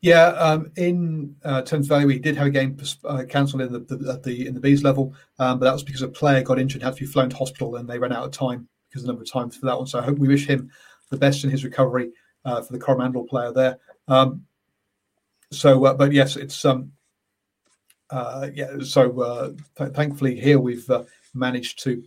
Yeah, 0.01 0.27
um, 0.29 0.71
in 0.77 1.35
uh, 1.43 1.61
Thames 1.61 1.87
Valley, 1.87 2.05
we 2.05 2.17
did 2.17 2.35
have 2.35 2.47
a 2.47 2.51
game 2.51 2.77
uh, 3.05 3.23
cancelled 3.29 3.61
in 3.61 3.71
the, 3.71 3.79
the, 3.79 4.13
at 4.13 4.23
the 4.23 4.47
in 4.47 4.53
the 4.55 4.59
B's 4.59 4.83
level, 4.83 5.13
um, 5.37 5.59
but 5.59 5.65
that 5.65 5.73
was 5.73 5.83
because 5.83 6.01
a 6.01 6.07
player 6.07 6.41
got 6.41 6.59
injured, 6.59 6.81
had 6.81 6.95
to 6.95 7.01
be 7.01 7.05
flown 7.05 7.29
to 7.29 7.37
hospital, 7.37 7.75
and 7.75 7.87
they 7.87 7.99
ran 7.99 8.11
out 8.11 8.25
of 8.25 8.31
time 8.31 8.67
because 8.87 9.03
of 9.03 9.07
the 9.07 9.13
number 9.13 9.23
of 9.23 9.31
times 9.31 9.55
for 9.55 9.67
that 9.67 9.77
one. 9.77 9.87
So 9.87 9.99
I 9.99 10.03
hope 10.03 10.17
we 10.17 10.27
wish 10.27 10.47
him 10.47 10.71
the 11.11 11.17
best 11.17 11.43
in 11.43 11.49
his 11.49 11.63
recovery 11.63 12.11
uh, 12.45 12.61
for 12.61 12.73
the 12.73 12.79
Coromandel 12.79 13.25
player 13.25 13.51
there. 13.51 13.77
Um, 14.07 14.45
so, 15.51 15.85
uh, 15.85 15.93
but 15.93 16.11
yes, 16.11 16.35
it's 16.35 16.65
um, 16.65 16.91
uh, 18.09 18.49
yeah. 18.53 18.79
So 18.83 19.21
uh, 19.21 19.51
th- 19.77 19.93
thankfully 19.93 20.39
here 20.39 20.59
we've 20.59 20.89
managed 21.33 21.83
to 21.83 22.03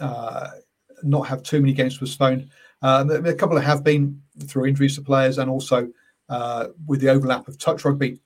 not 0.00 1.28
have 1.28 1.42
too 1.42 1.60
many 1.60 1.72
games 1.72 1.98
postponed. 1.98 2.48
a 2.82 3.34
couple 3.34 3.58
have 3.58 3.84
been 3.84 4.20
through 4.46 4.66
injuries 4.66 4.96
to 4.96 5.02
players 5.02 5.38
and 5.38 5.50
also 5.50 5.88
uh, 6.28 6.68
with 6.86 7.00
the 7.00 7.08
overlap 7.08 7.48
of 7.48 7.58
touch 7.58 7.84
rugby, 7.84 8.18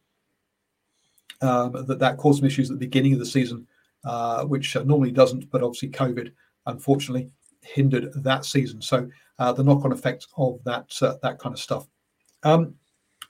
um, 1.42 1.84
that 1.86 1.98
that 1.98 2.16
caused 2.16 2.38
some 2.38 2.46
issues 2.46 2.70
at 2.70 2.78
the 2.78 2.86
beginning 2.86 3.12
of 3.12 3.18
the 3.18 3.26
season, 3.26 3.66
uh, 4.04 4.44
which 4.44 4.76
uh, 4.76 4.82
normally 4.82 5.10
doesn't, 5.10 5.50
but 5.50 5.62
obviously 5.62 5.88
COVID 5.90 6.32
unfortunately 6.66 7.30
hindered 7.62 8.12
that 8.22 8.44
season. 8.44 8.80
So 8.80 9.08
uh, 9.38 9.52
the 9.52 9.64
knock-on 9.64 9.92
effect 9.92 10.26
of 10.36 10.62
that 10.64 10.90
uh, 11.02 11.16
that 11.22 11.38
kind 11.38 11.54
of 11.54 11.60
stuff. 11.60 11.86
Um, 12.42 12.74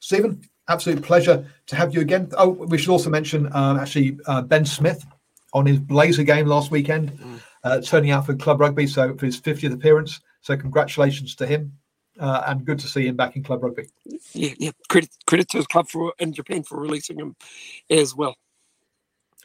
Stephen, 0.01 0.41
absolute 0.69 1.03
pleasure 1.03 1.45
to 1.67 1.77
have 1.77 1.95
you 1.95 2.01
again. 2.01 2.31
Oh, 2.37 2.49
we 2.49 2.79
should 2.79 2.91
also 2.91 3.11
mention 3.11 3.47
um, 3.55 3.79
actually 3.79 4.19
uh, 4.27 4.43
Ben 4.43 4.65
Smith 4.65 5.05
on 5.53 5.67
his 5.67 5.79
Blazer 5.79 6.23
game 6.23 6.47
last 6.47 6.71
weekend, 6.71 7.11
mm. 7.11 7.41
Turning 7.85 8.11
out 8.11 8.27
for 8.27 8.35
club 8.35 8.61
rugby, 8.61 8.87
so 8.87 9.15
for 9.17 9.27
his 9.27 9.41
50th 9.41 9.73
appearance. 9.73 10.21
So 10.41 10.57
congratulations 10.57 11.35
to 11.37 11.47
him 11.47 11.73
uh, 12.21 12.43
and 12.47 12.65
good 12.65 12.79
to 12.79 12.87
see 12.87 13.07
him 13.07 13.17
back 13.17 13.37
in 13.37 13.43
club 13.43 13.63
rugby. 13.63 13.89
Yeah, 14.33 14.55
yeah. 14.59 14.71
Credit 14.89 15.11
credit 15.27 15.49
to 15.51 15.57
his 15.57 15.67
club 15.67 15.89
for 15.89 16.13
in 16.19 16.33
Japan 16.33 16.63
for 16.63 16.79
releasing 16.79 17.19
him 17.19 17.35
as 17.89 18.15
well. 18.15 18.37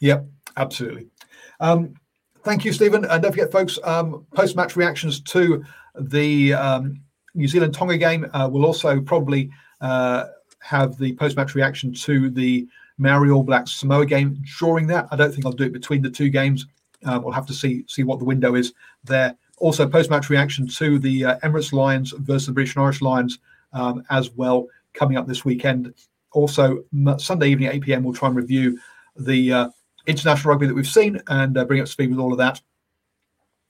Yep, 0.01 0.25
absolutely. 0.57 1.07
Um, 1.59 1.95
thank 2.43 2.65
you, 2.65 2.73
Stephen. 2.73 3.05
And 3.05 3.23
don't 3.23 3.31
forget, 3.31 3.51
folks, 3.51 3.79
um, 3.83 4.25
post 4.35 4.55
match 4.55 4.75
reactions 4.75 5.21
to 5.21 5.63
the 5.97 6.53
um, 6.53 7.01
New 7.33 7.47
Zealand 7.47 7.73
Tonga 7.73 7.97
game. 7.97 8.29
Uh, 8.33 8.49
will 8.51 8.65
also 8.65 8.99
probably 8.99 9.49
uh, 9.79 10.25
have 10.59 10.97
the 10.97 11.15
post 11.15 11.37
match 11.37 11.55
reaction 11.55 11.93
to 11.93 12.29
the 12.29 12.67
Maori 12.97 13.29
All 13.29 13.43
Blacks 13.43 13.71
Samoa 13.71 14.05
game 14.05 14.41
during 14.59 14.87
that. 14.87 15.07
I 15.11 15.15
don't 15.15 15.33
think 15.33 15.45
I'll 15.45 15.51
do 15.53 15.65
it 15.65 15.73
between 15.73 16.01
the 16.01 16.09
two 16.09 16.29
games. 16.29 16.65
Um, 17.05 17.23
we'll 17.23 17.33
have 17.33 17.45
to 17.47 17.53
see 17.53 17.85
see 17.87 18.03
what 18.03 18.19
the 18.19 18.25
window 18.25 18.55
is 18.55 18.73
there 19.03 19.37
also 19.57 19.87
post-match 19.87 20.29
reaction 20.29 20.67
to 20.67 20.99
the 20.99 21.25
uh, 21.25 21.39
Emirates 21.39 21.71
Lions 21.71 22.11
versus 22.11 22.47
the 22.47 22.53
British 22.53 22.75
and 22.75 22.83
Irish 22.83 23.01
Lions 23.01 23.39
um, 23.73 24.03
as 24.09 24.31
well 24.31 24.67
coming 24.93 25.17
up 25.17 25.27
this 25.27 25.45
weekend. 25.45 25.93
Also, 26.31 26.83
Sunday 27.17 27.49
evening 27.49 27.69
at 27.69 27.75
8 27.75 27.81
p.m. 27.83 28.03
we'll 28.03 28.13
try 28.13 28.27
and 28.27 28.35
review 28.35 28.77
the 29.15 29.53
uh, 29.53 29.69
international 30.07 30.51
rugby 30.51 30.67
that 30.67 30.73
we've 30.73 30.87
seen 30.87 31.21
and 31.27 31.57
uh, 31.57 31.65
bring 31.65 31.81
up 31.81 31.87
speed 31.87 32.09
with 32.09 32.19
all 32.19 32.31
of 32.31 32.37
that 32.37 32.61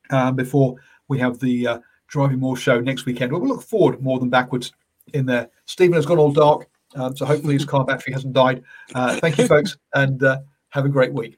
um, 0.10 0.36
before 0.36 0.76
we 1.08 1.20
have 1.20 1.40
the 1.40 1.68
uh, 1.68 1.80
Driving 2.08 2.40
Maul 2.40 2.56
show 2.56 2.80
next 2.80 3.06
weekend. 3.06 3.32
We'll 3.32 3.48
look 3.48 3.64
forward 3.64 4.02
more 4.02 4.20
than 4.20 4.30
backwards 4.30 4.72
in 5.14 5.26
there. 5.26 5.50
Stephen 5.66 5.94
has 5.94 6.06
gone 6.06 6.18
all 6.18 6.32
dark, 6.32 6.68
um, 6.96 7.16
so 7.16 7.26
hopefully 7.26 7.54
his 7.54 7.66
car 7.66 7.86
battery 7.86 8.14
hasn't 8.14 8.34
died. 8.34 8.64
Uh, 8.94 9.16
thank 9.18 9.38
you, 9.38 9.48
folks, 9.48 9.78
and 9.94 10.24
uh, 10.24 10.40
have 10.70 10.86
a 10.86 10.90
great 10.90 11.14
week. 11.14 11.38